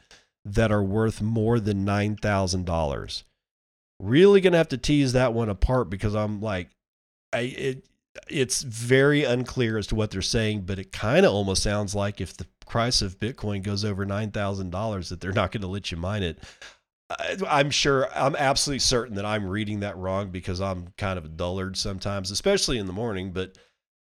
that 0.46 0.72
are 0.72 0.84
worth 0.84 1.22
more 1.22 1.60
than 1.60 1.86
$9000 1.86 3.24
really 4.02 4.42
gonna 4.42 4.58
have 4.58 4.70
to 4.70 4.78
tease 4.78 5.14
that 5.14 5.34
one 5.34 5.50
apart 5.50 5.90
because 5.90 6.16
I'm 6.16 6.42
like, 6.42 6.70
I 7.32 7.40
it 7.42 7.86
it's 8.30 8.64
very 8.64 9.24
unclear 9.24 9.78
as 9.78 9.88
to 9.88 9.96
what 9.96 10.12
they're 10.12 10.22
saying, 10.22 10.62
but 10.62 10.80
it 10.80 10.92
kind 10.92 11.26
of 11.26 11.32
almost 11.32 11.64
sounds 11.64 11.96
like 11.96 12.20
if 12.20 12.36
the 12.36 12.46
price 12.72 13.02
of 13.02 13.20
Bitcoin 13.20 13.62
goes 13.62 13.84
over 13.84 14.06
nine 14.06 14.32
thousand 14.32 14.72
dollars, 14.72 15.10
that 15.10 15.20
they're 15.20 15.34
not 15.34 15.52
going 15.52 15.62
to 15.62 15.68
let 15.68 15.92
you 15.92 15.98
mine 15.98 16.24
it. 16.24 16.40
I, 17.10 17.38
I'm 17.48 17.70
sure, 17.70 18.08
I'm 18.16 18.36
absolutely 18.38 18.80
certain 18.80 19.16
that 19.16 19.26
I'm 19.26 19.46
reading 19.46 19.82
that 19.82 19.98
wrong 19.98 20.30
because 20.32 20.62
I'm 20.62 20.94
kind 20.98 21.20
of 21.20 21.26
a 21.26 21.30
dullard 21.30 21.76
sometimes, 21.76 22.32
especially 22.32 22.78
in 22.78 22.88
the 22.88 22.94
morning. 22.94 23.34
But 23.34 23.58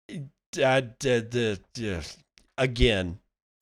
uh, 0.10 0.84
the, 1.00 1.60
the, 1.74 2.16
again, 2.60 3.18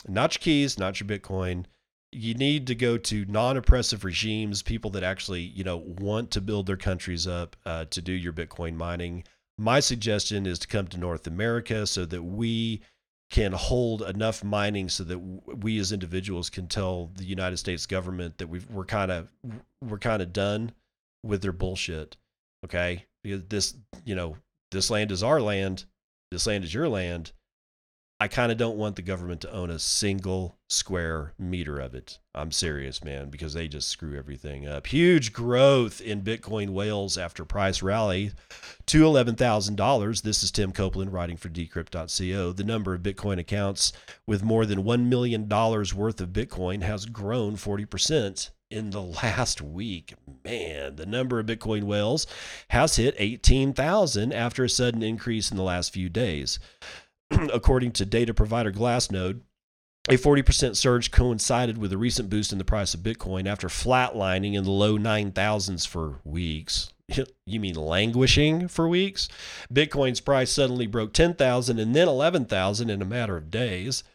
not 0.07 0.35
your 0.35 0.41
keys, 0.41 0.77
not 0.77 0.99
your 0.99 1.07
Bitcoin. 1.07 1.65
You 2.11 2.33
need 2.33 2.67
to 2.67 2.75
go 2.75 2.97
to 2.97 3.23
non-oppressive 3.23 4.03
regimes, 4.03 4.61
people 4.61 4.91
that 4.91 5.03
actually, 5.03 5.43
you 5.43 5.63
know, 5.63 5.77
want 5.77 6.31
to 6.31 6.41
build 6.41 6.65
their 6.65 6.75
countries 6.75 7.25
up 7.25 7.55
uh, 7.65 7.85
to 7.85 8.01
do 8.01 8.11
your 8.11 8.33
Bitcoin 8.33 8.75
mining. 8.75 9.23
My 9.57 9.79
suggestion 9.79 10.45
is 10.45 10.59
to 10.59 10.67
come 10.67 10.87
to 10.87 10.97
North 10.97 11.27
America 11.27 11.87
so 11.87 12.03
that 12.05 12.23
we 12.23 12.81
can 13.31 13.53
hold 13.53 14.01
enough 14.01 14.43
mining 14.43 14.89
so 14.89 15.05
that 15.05 15.17
we 15.17 15.79
as 15.79 15.93
individuals 15.93 16.49
can 16.49 16.67
tell 16.67 17.09
the 17.15 17.23
United 17.23 17.55
States 17.57 17.85
government 17.85 18.37
that 18.37 18.47
we 18.47 18.59
are 18.75 18.83
kind 18.83 19.09
of 19.09 19.31
we're 19.81 19.97
kind 19.97 20.21
of 20.21 20.33
done 20.33 20.73
with 21.23 21.41
their 21.41 21.53
bullshit. 21.53 22.17
Okay, 22.65 23.05
because 23.23 23.41
this 23.47 23.73
you 24.05 24.13
know 24.13 24.35
this 24.71 24.89
land 24.89 25.11
is 25.11 25.23
our 25.23 25.41
land, 25.41 25.85
this 26.29 26.45
land 26.45 26.65
is 26.65 26.73
your 26.73 26.89
land. 26.89 27.31
I 28.21 28.27
kind 28.27 28.51
of 28.51 28.59
don't 28.59 28.77
want 28.77 28.97
the 28.97 29.01
government 29.01 29.41
to 29.41 29.51
own 29.51 29.71
a 29.71 29.79
single 29.79 30.59
square 30.69 31.33
meter 31.39 31.79
of 31.79 31.95
it. 31.95 32.19
I'm 32.35 32.51
serious, 32.51 33.03
man, 33.03 33.31
because 33.31 33.55
they 33.55 33.67
just 33.67 33.87
screw 33.87 34.15
everything 34.15 34.67
up. 34.67 34.85
Huge 34.85 35.33
growth 35.33 35.99
in 35.99 36.21
Bitcoin 36.21 36.69
whales 36.69 37.17
after 37.17 37.45
price 37.45 37.81
rally 37.81 38.33
to 38.85 39.01
$11,000. 39.05 40.21
This 40.21 40.43
is 40.43 40.51
Tim 40.51 40.71
Copeland 40.71 41.11
writing 41.11 41.35
for 41.35 41.49
decrypt.co. 41.49 42.51
The 42.51 42.63
number 42.63 42.93
of 42.93 43.01
Bitcoin 43.01 43.39
accounts 43.39 43.91
with 44.27 44.43
more 44.43 44.67
than 44.67 44.83
$1 44.83 45.05
million 45.07 45.49
worth 45.49 46.21
of 46.21 46.29
Bitcoin 46.29 46.83
has 46.83 47.07
grown 47.07 47.55
40% 47.55 48.51
in 48.71 48.89
the 48.89 49.01
last 49.23 49.61
week. 49.61 50.13
Man, 50.43 50.95
the 50.95 51.05
number 51.05 51.39
of 51.39 51.45
Bitcoin 51.45 51.83
whales 51.83 52.25
has 52.69 52.95
hit 52.95 53.15
18,000 53.17 54.31
after 54.31 54.63
a 54.63 54.69
sudden 54.69 55.03
increase 55.03 55.51
in 55.51 55.57
the 55.57 55.63
last 55.63 55.91
few 55.91 56.09
days. 56.09 56.57
according 57.53 57.91
to 57.93 58.05
data 58.05 58.33
provider 58.33 58.71
Glassnode, 58.71 59.41
a 60.09 60.13
40% 60.13 60.75
surge 60.75 61.11
coincided 61.11 61.77
with 61.77 61.93
a 61.93 61.97
recent 61.97 62.29
boost 62.29 62.51
in 62.51 62.57
the 62.57 62.65
price 62.65 62.93
of 62.93 63.01
Bitcoin 63.01 63.47
after 63.47 63.67
flatlining 63.67 64.55
in 64.55 64.63
the 64.63 64.71
low 64.71 64.97
9,000s 64.97 65.87
for 65.87 66.19
weeks. 66.23 66.93
You 67.45 67.59
mean 67.59 67.75
languishing 67.75 68.69
for 68.69 68.87
weeks? 68.87 69.27
Bitcoin's 69.73 70.21
price 70.21 70.49
suddenly 70.49 70.87
broke 70.87 71.11
10,000 71.11 71.77
and 71.77 71.93
then 71.93 72.07
11,000 72.07 72.89
in 72.89 73.01
a 73.01 73.05
matter 73.05 73.35
of 73.35 73.51
days. 73.51 74.05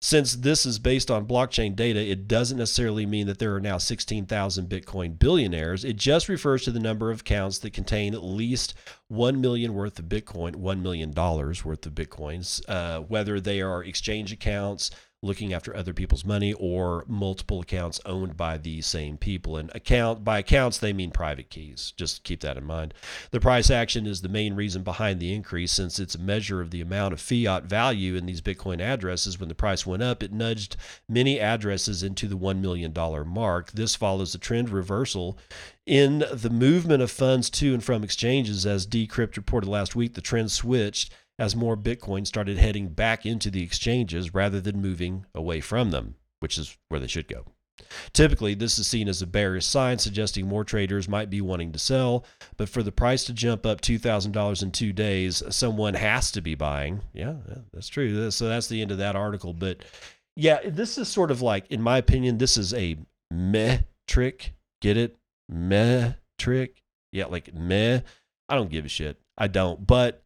Since 0.00 0.36
this 0.36 0.66
is 0.66 0.78
based 0.78 1.10
on 1.10 1.26
blockchain 1.26 1.74
data, 1.74 1.98
it 1.98 2.28
doesn't 2.28 2.58
necessarily 2.58 3.06
mean 3.06 3.26
that 3.26 3.38
there 3.38 3.54
are 3.54 3.60
now 3.60 3.78
16,000 3.78 4.68
Bitcoin 4.68 5.18
billionaires. 5.18 5.82
It 5.82 5.96
just 5.96 6.28
refers 6.28 6.62
to 6.64 6.70
the 6.70 6.78
number 6.78 7.10
of 7.10 7.20
accounts 7.20 7.58
that 7.60 7.72
contain 7.72 8.12
at 8.12 8.22
least 8.22 8.74
1 9.08 9.40
million 9.40 9.72
worth 9.72 9.98
of 9.98 10.04
Bitcoin, 10.04 10.56
$1 10.56 10.82
million 10.82 11.10
worth 11.12 11.86
of 11.86 11.94
Bitcoins, 11.94 12.60
uh, 12.68 13.00
whether 13.00 13.40
they 13.40 13.62
are 13.62 13.82
exchange 13.82 14.30
accounts, 14.30 14.90
looking 15.24 15.52
after 15.52 15.74
other 15.74 15.92
people's 15.92 16.24
money 16.24 16.52
or 16.52 17.04
multiple 17.08 17.60
accounts 17.60 18.00
owned 18.04 18.36
by 18.36 18.58
the 18.58 18.80
same 18.82 19.16
people. 19.16 19.56
And 19.56 19.70
account 19.74 20.24
by 20.24 20.38
accounts 20.38 20.78
they 20.78 20.92
mean 20.92 21.10
private 21.10 21.50
keys. 21.50 21.92
Just 21.96 22.22
keep 22.24 22.40
that 22.42 22.56
in 22.56 22.64
mind. 22.64 22.94
The 23.30 23.40
price 23.40 23.70
action 23.70 24.06
is 24.06 24.20
the 24.20 24.28
main 24.28 24.54
reason 24.54 24.82
behind 24.82 25.18
the 25.18 25.34
increase 25.34 25.72
since 25.72 25.98
it's 25.98 26.14
a 26.14 26.20
measure 26.20 26.60
of 26.60 26.70
the 26.70 26.80
amount 26.80 27.14
of 27.14 27.20
fiat 27.20 27.64
value 27.64 28.14
in 28.14 28.26
these 28.26 28.42
Bitcoin 28.42 28.80
addresses. 28.80 29.40
When 29.40 29.48
the 29.48 29.54
price 29.54 29.86
went 29.86 30.02
up, 30.02 30.22
it 30.22 30.32
nudged 30.32 30.76
many 31.08 31.40
addresses 31.40 32.02
into 32.02 32.28
the 32.28 32.36
1 32.36 32.60
million 32.60 32.92
dollar 32.92 33.24
mark. 33.24 33.72
This 33.72 33.94
follows 33.94 34.34
a 34.34 34.38
trend 34.38 34.68
reversal 34.68 35.38
in 35.86 36.24
the 36.32 36.50
movement 36.50 37.02
of 37.02 37.10
funds 37.10 37.50
to 37.50 37.74
and 37.74 37.84
from 37.84 38.02
exchanges 38.02 38.64
as 38.64 38.86
Decrypt 38.86 39.36
reported 39.36 39.68
last 39.68 39.94
week, 39.94 40.14
the 40.14 40.22
trend 40.22 40.50
switched 40.50 41.12
as 41.38 41.56
more 41.56 41.76
Bitcoin 41.76 42.26
started 42.26 42.58
heading 42.58 42.88
back 42.88 43.26
into 43.26 43.50
the 43.50 43.62
exchanges 43.62 44.34
rather 44.34 44.60
than 44.60 44.80
moving 44.80 45.26
away 45.34 45.60
from 45.60 45.90
them, 45.90 46.14
which 46.40 46.58
is 46.58 46.76
where 46.88 47.00
they 47.00 47.06
should 47.06 47.28
go. 47.28 47.44
Typically, 48.12 48.54
this 48.54 48.78
is 48.78 48.86
seen 48.86 49.08
as 49.08 49.20
a 49.20 49.26
bearish 49.26 49.66
sign, 49.66 49.98
suggesting 49.98 50.46
more 50.46 50.62
traders 50.62 51.08
might 51.08 51.28
be 51.28 51.40
wanting 51.40 51.72
to 51.72 51.78
sell. 51.78 52.24
But 52.56 52.68
for 52.68 52.82
the 52.84 52.92
price 52.92 53.24
to 53.24 53.32
jump 53.32 53.66
up 53.66 53.80
$2,000 53.80 54.62
in 54.62 54.70
two 54.70 54.92
days, 54.92 55.42
someone 55.50 55.94
has 55.94 56.30
to 56.32 56.40
be 56.40 56.54
buying. 56.54 57.02
Yeah, 57.12 57.34
that's 57.72 57.88
true. 57.88 58.30
So 58.30 58.48
that's 58.48 58.68
the 58.68 58.80
end 58.80 58.92
of 58.92 58.98
that 58.98 59.16
article. 59.16 59.52
But 59.52 59.78
yeah, 60.36 60.60
this 60.64 60.98
is 60.98 61.08
sort 61.08 61.30
of 61.32 61.42
like, 61.42 61.66
in 61.70 61.82
my 61.82 61.98
opinion, 61.98 62.38
this 62.38 62.56
is 62.56 62.72
a 62.74 62.96
meh 63.30 63.78
trick. 64.06 64.54
Get 64.80 64.96
it? 64.96 65.16
Meh 65.48 66.12
trick. 66.38 66.82
Yeah, 67.12 67.26
like 67.26 67.54
meh. 67.54 68.00
I 68.48 68.54
don't 68.54 68.70
give 68.70 68.84
a 68.84 68.88
shit. 68.88 69.18
I 69.36 69.48
don't. 69.48 69.84
But 69.84 70.23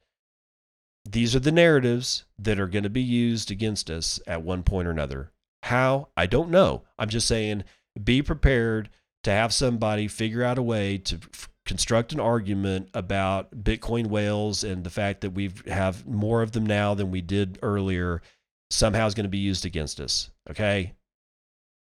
these 1.10 1.34
are 1.34 1.40
the 1.40 1.52
narratives 1.52 2.24
that 2.38 2.60
are 2.60 2.66
going 2.66 2.82
to 2.82 2.90
be 2.90 3.02
used 3.02 3.50
against 3.50 3.90
us 3.90 4.20
at 4.26 4.42
one 4.42 4.62
point 4.62 4.86
or 4.86 4.90
another. 4.90 5.30
How? 5.62 6.08
I 6.16 6.26
don't 6.26 6.50
know. 6.50 6.84
I'm 6.98 7.08
just 7.08 7.26
saying 7.26 7.64
be 8.02 8.22
prepared 8.22 8.90
to 9.24 9.30
have 9.30 9.52
somebody 9.52 10.06
figure 10.06 10.44
out 10.44 10.58
a 10.58 10.62
way 10.62 10.98
to 10.98 11.16
f- 11.16 11.48
construct 11.64 12.12
an 12.12 12.20
argument 12.20 12.88
about 12.94 13.64
Bitcoin 13.64 14.06
whales 14.06 14.62
and 14.62 14.84
the 14.84 14.90
fact 14.90 15.22
that 15.22 15.30
we 15.30 15.50
have 15.66 16.06
more 16.06 16.42
of 16.42 16.52
them 16.52 16.64
now 16.64 16.94
than 16.94 17.10
we 17.10 17.20
did 17.20 17.58
earlier 17.62 18.22
somehow 18.70 19.06
is 19.06 19.14
going 19.14 19.24
to 19.24 19.30
be 19.30 19.38
used 19.38 19.64
against 19.64 20.00
us. 20.00 20.30
Okay? 20.50 20.94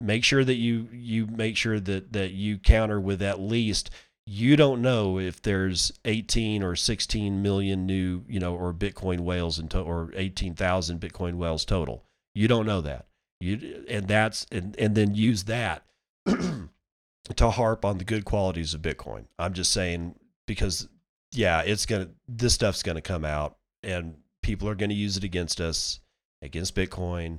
Make 0.01 0.25
sure 0.25 0.45
that 0.45 0.55
you 0.55 0.89
you 0.93 1.27
make 1.27 1.57
sure 1.57 1.81
that 1.81 2.13
that 2.13 2.33
you 2.33 2.59
counter 2.59 3.01
with 3.01 3.23
at 3.23 3.41
least 3.41 3.91
you 4.27 4.57
don't 4.57 4.83
know 4.83 5.21
if 5.21 5.41
there's 5.41 5.93
18 6.05 6.63
or 6.63 6.75
16 6.75 7.43
million 7.43 7.87
new, 7.87 8.25
you 8.29 8.41
know, 8.41 8.57
or 8.57 8.75
Bitcoin 8.75 9.21
whales 9.21 9.59
in 9.59 9.69
to- 9.69 9.81
or 9.81 10.11
18,000 10.15 11.01
Bitcoin 11.01 11.37
whales 11.37 11.65
total. 11.65 12.05
You 12.35 12.49
don't 12.49 12.67
know 12.67 12.81
that. 12.81 13.07
You 13.41 13.85
and 13.89 14.09
that's 14.09 14.47
and 14.51 14.75
and 14.79 14.95
then 14.95 15.15
use 15.15 15.45
that 15.45 15.85
to 16.27 17.51
harp 17.51 17.85
on 17.85 17.99
the 17.99 18.05
good 18.05 18.25
qualities 18.25 18.75
of 18.75 18.83
Bitcoin. 18.83 19.27
I'm 19.39 19.53
just 19.53 19.73
saying 19.73 20.17
because 20.47 20.89
yeah, 21.33 21.61
it's 21.61 21.87
gonna 21.87 22.09
this 22.27 22.55
stuff's 22.55 22.83
gonna 22.83 23.03
come 23.03 23.25
out 23.25 23.59
and 23.83 24.17
people 24.43 24.69
are 24.69 24.75
gonna 24.75 24.95
use 24.95 25.17
it 25.17 25.25
against 25.25 25.61
us, 25.61 26.01
against 26.43 26.75
Bitcoin. 26.75 27.39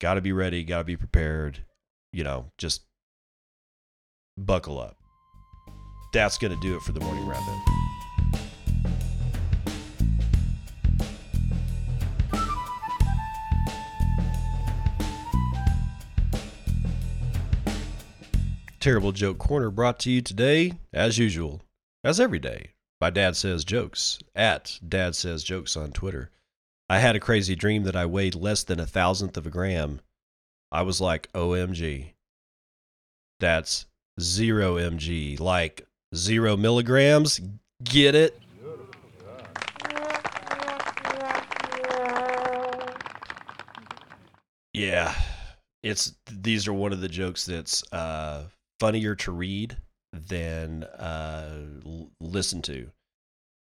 Got 0.00 0.14
to 0.14 0.20
be 0.20 0.32
ready. 0.32 0.64
Got 0.64 0.78
to 0.78 0.84
be 0.84 0.96
prepared. 0.96 1.64
You 2.12 2.24
know, 2.24 2.50
just 2.58 2.82
buckle 4.36 4.80
up 4.80 4.96
that's 6.14 6.38
going 6.38 6.54
to 6.54 6.60
do 6.60 6.76
it 6.76 6.82
for 6.82 6.92
the 6.92 7.00
morning 7.00 7.26
wrap 7.26 7.42
Terrible 18.78 19.10
Joke 19.10 19.38
Corner 19.38 19.70
brought 19.70 19.98
to 20.00 20.10
you 20.10 20.20
today, 20.20 20.74
as 20.92 21.18
usual, 21.18 21.62
as 22.04 22.20
every 22.20 22.38
day, 22.38 22.74
by 23.00 23.10
Dad 23.10 23.34
Says 23.34 23.64
Jokes 23.64 24.20
at 24.36 24.78
Dad 24.86 25.16
Says 25.16 25.42
Jokes 25.42 25.76
on 25.76 25.90
Twitter. 25.90 26.30
I 26.88 26.98
had 27.00 27.16
a 27.16 27.20
crazy 27.20 27.56
dream 27.56 27.82
that 27.84 27.96
I 27.96 28.06
weighed 28.06 28.36
less 28.36 28.62
than 28.62 28.78
a 28.78 28.86
thousandth 28.86 29.36
of 29.36 29.46
a 29.46 29.50
gram. 29.50 30.00
I 30.70 30.82
was 30.82 31.00
like, 31.00 31.32
OMG. 31.32 32.12
That's 33.40 33.86
zero 34.20 34.76
MG, 34.76 35.40
like 35.40 35.88
zero 36.14 36.56
milligrams. 36.56 37.40
Get 37.82 38.14
it? 38.14 38.40
Yeah, 44.72 45.14
it's 45.82 46.14
these 46.30 46.66
are 46.66 46.72
one 46.72 46.92
of 46.92 47.00
the 47.00 47.08
jokes 47.08 47.46
that's 47.46 47.84
uh, 47.92 48.44
funnier 48.80 49.14
to 49.16 49.30
read 49.30 49.76
than 50.12 50.84
uh, 50.84 51.60
l- 51.84 52.10
listen 52.20 52.60
to. 52.62 52.90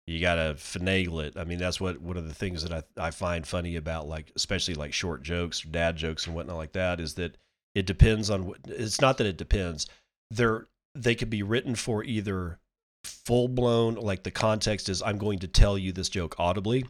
You 0.06 0.20
gotta 0.20 0.54
finagle 0.54 1.24
it. 1.24 1.36
I 1.36 1.44
mean, 1.44 1.58
that's 1.58 1.80
what 1.80 2.00
one 2.00 2.16
of 2.16 2.26
the 2.26 2.34
things 2.34 2.62
that 2.62 2.72
I 2.98 3.06
I 3.06 3.10
find 3.10 3.46
funny 3.46 3.76
about 3.76 4.08
like 4.08 4.32
especially 4.36 4.74
like 4.74 4.92
short 4.92 5.22
jokes, 5.22 5.60
dad 5.60 5.96
jokes, 5.96 6.26
and 6.26 6.34
whatnot 6.34 6.56
like 6.56 6.72
that 6.72 7.00
is 7.00 7.14
that 7.14 7.36
it 7.74 7.86
depends 7.86 8.30
on. 8.30 8.54
It's 8.66 9.00
not 9.00 9.18
that 9.18 9.26
it 9.26 9.36
depends. 9.36 9.86
They're 10.30 10.68
they 10.94 11.14
could 11.14 11.30
be 11.30 11.42
written 11.42 11.74
for 11.74 12.04
either 12.04 12.58
full 13.04 13.48
blown, 13.48 13.94
like 13.94 14.22
the 14.22 14.30
context 14.30 14.88
is 14.88 15.02
I'm 15.02 15.18
going 15.18 15.40
to 15.40 15.48
tell 15.48 15.76
you 15.76 15.92
this 15.92 16.08
joke 16.08 16.34
audibly, 16.38 16.84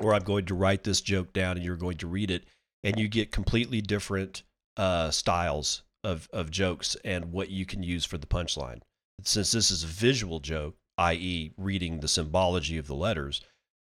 or 0.00 0.14
I'm 0.14 0.24
going 0.24 0.46
to 0.46 0.54
write 0.54 0.84
this 0.84 1.00
joke 1.00 1.32
down 1.32 1.56
and 1.56 1.64
you're 1.64 1.76
going 1.76 1.98
to 1.98 2.06
read 2.06 2.30
it, 2.30 2.44
and 2.82 2.98
you 2.98 3.08
get 3.08 3.32
completely 3.32 3.80
different 3.80 4.42
uh, 4.76 5.10
styles 5.10 5.82
of 6.04 6.28
of 6.32 6.50
jokes 6.50 6.96
and 7.04 7.32
what 7.32 7.50
you 7.50 7.64
can 7.66 7.82
use 7.82 8.04
for 8.04 8.18
the 8.18 8.26
punchline. 8.26 8.80
since 9.24 9.52
this 9.52 9.70
is 9.70 9.84
a 9.84 9.86
visual 9.86 10.40
joke, 10.40 10.76
i.e., 10.98 11.52
reading 11.56 12.00
the 12.00 12.08
symbology 12.08 12.78
of 12.78 12.86
the 12.86 12.94
letters, 12.94 13.40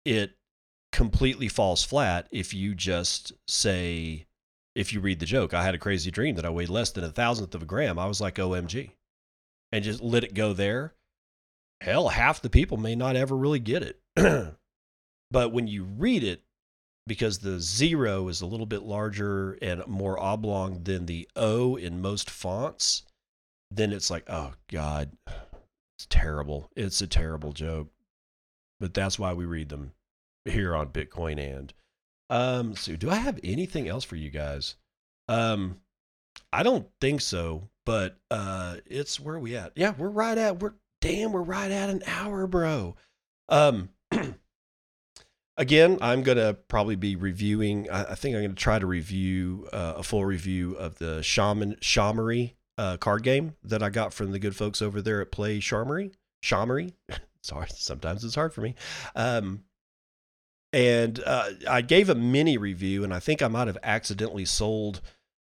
it 0.03 0.37
completely 0.91 1.47
falls 1.47 1.83
flat 1.83 2.27
if 2.31 2.53
you 2.53 2.75
just 2.75 3.31
say, 3.47 4.25
if 4.75 4.91
you 4.91 4.99
read 4.99 5.19
the 5.19 5.25
joke, 5.25 5.53
I 5.53 5.63
had 5.63 5.75
a 5.75 5.79
crazy 5.79 6.11
dream 6.11 6.35
that 6.35 6.45
I 6.45 6.49
weighed 6.49 6.69
less 6.69 6.91
than 6.91 7.03
a 7.03 7.09
thousandth 7.09 7.55
of 7.55 7.63
a 7.63 7.65
gram. 7.65 7.97
I 7.97 8.07
was 8.07 8.19
like, 8.19 8.35
OMG. 8.35 8.91
And 9.71 9.83
just 9.83 10.01
let 10.01 10.23
it 10.23 10.33
go 10.33 10.53
there. 10.53 10.93
Hell, 11.81 12.09
half 12.09 12.41
the 12.41 12.49
people 12.49 12.77
may 12.77 12.95
not 12.95 13.15
ever 13.15 13.35
really 13.35 13.59
get 13.59 13.83
it. 13.83 13.99
but 15.31 15.51
when 15.51 15.67
you 15.67 15.83
read 15.83 16.23
it, 16.23 16.43
because 17.07 17.39
the 17.39 17.59
zero 17.59 18.27
is 18.27 18.41
a 18.41 18.45
little 18.45 18.65
bit 18.65 18.83
larger 18.83 19.53
and 19.61 19.85
more 19.87 20.19
oblong 20.19 20.83
than 20.83 21.05
the 21.05 21.27
O 21.35 21.75
in 21.75 22.01
most 22.01 22.29
fonts, 22.29 23.03
then 23.71 23.91
it's 23.91 24.11
like, 24.11 24.29
oh 24.29 24.53
God, 24.71 25.11
it's 25.97 26.05
terrible. 26.09 26.69
It's 26.75 27.01
a 27.01 27.07
terrible 27.07 27.53
joke. 27.53 27.89
But 28.79 28.93
that's 28.93 29.17
why 29.17 29.33
we 29.33 29.45
read 29.45 29.69
them 29.69 29.93
here 30.45 30.75
on 30.75 30.89
Bitcoin 30.89 31.39
and. 31.39 31.73
Um, 32.29 32.75
so 32.75 32.95
do 32.95 33.09
I 33.09 33.15
have 33.15 33.39
anything 33.43 33.89
else 33.89 34.05
for 34.05 34.15
you 34.15 34.29
guys? 34.29 34.75
Um, 35.27 35.81
I 36.51 36.63
don't 36.63 36.87
think 36.99 37.21
so, 37.21 37.69
but 37.85 38.17
uh 38.29 38.77
it's 38.85 39.19
where 39.19 39.39
we 39.39 39.55
at? 39.55 39.71
Yeah, 39.75 39.93
we're 39.97 40.09
right 40.09 40.37
at 40.37 40.61
we're 40.61 40.73
damn, 40.99 41.31
we're 41.31 41.41
right 41.41 41.71
at 41.71 41.89
an 41.89 42.03
hour, 42.07 42.47
bro. 42.47 42.95
Um 43.49 43.89
again, 45.57 45.97
I'm 46.01 46.23
gonna 46.23 46.53
probably 46.53 46.95
be 46.95 47.15
reviewing. 47.15 47.89
I, 47.89 48.11
I 48.11 48.15
think 48.15 48.35
I'm 48.35 48.41
gonna 48.41 48.55
try 48.55 48.79
to 48.79 48.85
review 48.87 49.67
uh, 49.71 49.93
a 49.97 50.03
full 50.03 50.25
review 50.25 50.73
of 50.75 50.97
the 50.97 51.21
Shaman 51.23 51.75
Shamery 51.75 52.53
uh, 52.77 52.97
card 52.97 53.23
game 53.23 53.55
that 53.63 53.83
I 53.83 53.89
got 53.89 54.13
from 54.13 54.31
the 54.31 54.39
good 54.39 54.55
folks 54.55 54.81
over 54.81 55.01
there 55.01 55.21
at 55.21 55.31
Play 55.31 55.59
Shamery. 55.59 56.13
Shamery. 56.43 56.93
Sorry, 57.43 57.67
sometimes 57.73 58.23
it's 58.23 58.35
hard 58.35 58.53
for 58.53 58.61
me. 58.61 58.75
Um, 59.15 59.63
and 60.73 61.21
uh, 61.25 61.49
I 61.69 61.81
gave 61.81 62.09
a 62.09 62.15
mini 62.15 62.57
review, 62.57 63.03
and 63.03 63.13
I 63.13 63.19
think 63.19 63.41
I 63.41 63.47
might 63.47 63.67
have 63.67 63.77
accidentally 63.83 64.45
sold 64.45 65.01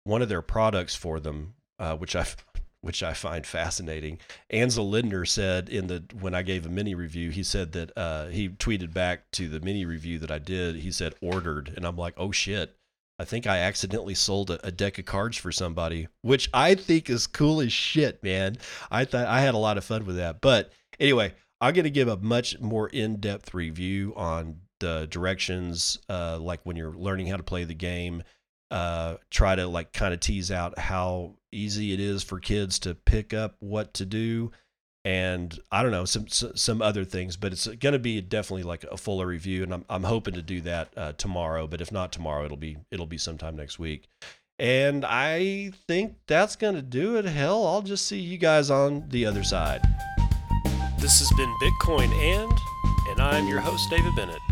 one 0.05 0.23
of 0.23 0.29
their 0.29 0.43
products 0.43 0.95
for 0.95 1.21
them, 1.21 1.55
uh, 1.79 1.97
which 1.97 2.17
I 2.17 2.27
which 2.81 3.03
I 3.03 3.13
find 3.13 3.47
fascinating. 3.47 4.19
Ansel 4.51 4.91
Lindner 4.91 5.25
said 5.25 5.69
in 5.69 5.87
the 5.87 6.05
when 6.21 6.35
I 6.35 6.43
gave 6.43 6.67
a 6.67 6.69
mini 6.69 6.95
review, 6.95 7.31
he 7.31 7.43
said 7.43 7.73
that 7.73 7.93
uh, 7.97 8.27
he 8.27 8.49
tweeted 8.49 8.93
back 8.93 9.31
to 9.33 9.49
the 9.49 9.61
mini 9.61 9.85
review 9.85 10.19
that 10.19 10.31
I 10.31 10.39
did. 10.39 10.77
He 10.77 10.91
said 10.91 11.15
ordered, 11.21 11.73
and 11.77 11.87
I'm 11.87 11.97
like, 11.97 12.15
oh 12.17 12.33
shit. 12.33 12.77
I 13.19 13.25
think 13.25 13.47
I 13.47 13.59
accidentally 13.59 14.15
sold 14.15 14.51
a, 14.51 14.67
a, 14.67 14.73
deck 14.73 14.99
of 14.99 15.05
cards 15.05 15.37
for 15.37 15.53
somebody, 15.53 16.09
which 16.23 16.49
I 16.53 16.75
think 16.75 17.09
is 17.09 17.29
cool 17.29 17.61
as 17.61 17.73
shit, 17.73 18.21
man. 18.25 18.57
I 18.91 19.05
thought 19.05 19.27
I 19.29 19.43
had 19.43 19.55
a 19.55 19.59
lot 19.59 19.79
of 19.79 19.85
fun 19.85 20.07
with 20.07 20.17
that. 20.17 20.41
But 20.41 20.73
anyway, 20.99 21.35
I'm 21.61 21.75
going 21.75 21.85
to 21.85 21.91
give 21.91 22.09
a 22.09 22.17
much 22.17 22.59
more 22.59 22.89
in-depth 22.89 23.55
review 23.55 24.13
on 24.17 24.57
the 24.81 25.07
directions, 25.09 25.99
uh, 26.09 26.39
like 26.41 26.61
when 26.65 26.75
you're 26.75 26.95
learning 26.95 27.29
how 27.29 27.37
to 27.37 27.45
play 27.45 27.63
the 27.63 27.75
game. 27.75 28.25
Uh, 28.73 29.19
try 29.31 29.55
to 29.55 29.67
like 29.67 29.93
kind 29.93 30.15
of 30.15 30.21
tease 30.21 30.51
out 30.51 30.79
how 30.79 31.35
easy 31.53 31.93
it 31.93 32.01
is 32.01 32.23
for 32.23 32.41
kids 32.41 32.79
to 32.81 32.95
pick 32.95 33.35
up 33.35 33.55
what 33.61 33.93
to 33.95 34.07
do 34.07 34.51
and 35.05 35.59
I 35.71 35.83
don't 35.83 35.91
know 35.91 36.05
some 36.05 36.29
some 36.29 36.81
other 36.81 37.05
things, 37.05 37.37
but 37.37 37.53
it's 37.53 37.67
going 37.67 37.93
to 37.93 37.99
be 37.99 38.21
definitely 38.21 38.63
like 38.63 38.85
a 38.85 38.97
fuller 38.97 39.27
review, 39.27 39.63
and 39.65 39.75
I'm 39.75 39.85
I'm 39.89 40.05
hoping 40.05 40.35
to 40.35 40.43
do 40.43 40.61
that 40.63 40.93
uh, 40.97 41.13
tomorrow. 41.13 41.67
But 41.67 41.81
if 41.81 41.91
not 41.91 42.13
tomorrow, 42.13 42.45
it'll 42.45 42.57
be 42.57 42.77
it'll 42.91 43.07
be 43.07 43.19
sometime 43.19 43.57
next 43.57 43.79
week. 43.79 44.09
And 44.59 45.05
I 45.05 45.73
think 45.89 46.19
that's 46.29 46.55
going 46.55 46.75
to 46.77 46.83
do 46.83 47.17
it. 47.17 47.25
Hell, 47.25 47.67
I'll 47.67 47.83
just 47.83 48.07
see 48.07 48.21
you 48.21 48.39
guys 48.39 48.71
on 48.71 49.09
the 49.09 49.27
other 49.27 49.43
side. 49.43 49.83
This 50.99 51.19
has 51.19 51.33
been 51.37 51.53
Bitcoin 51.61 52.13
and, 52.13 52.53
and 53.09 53.21
I'm 53.21 53.49
your 53.49 53.59
host 53.59 53.91
David 53.91 54.15
Bennett. 54.15 54.52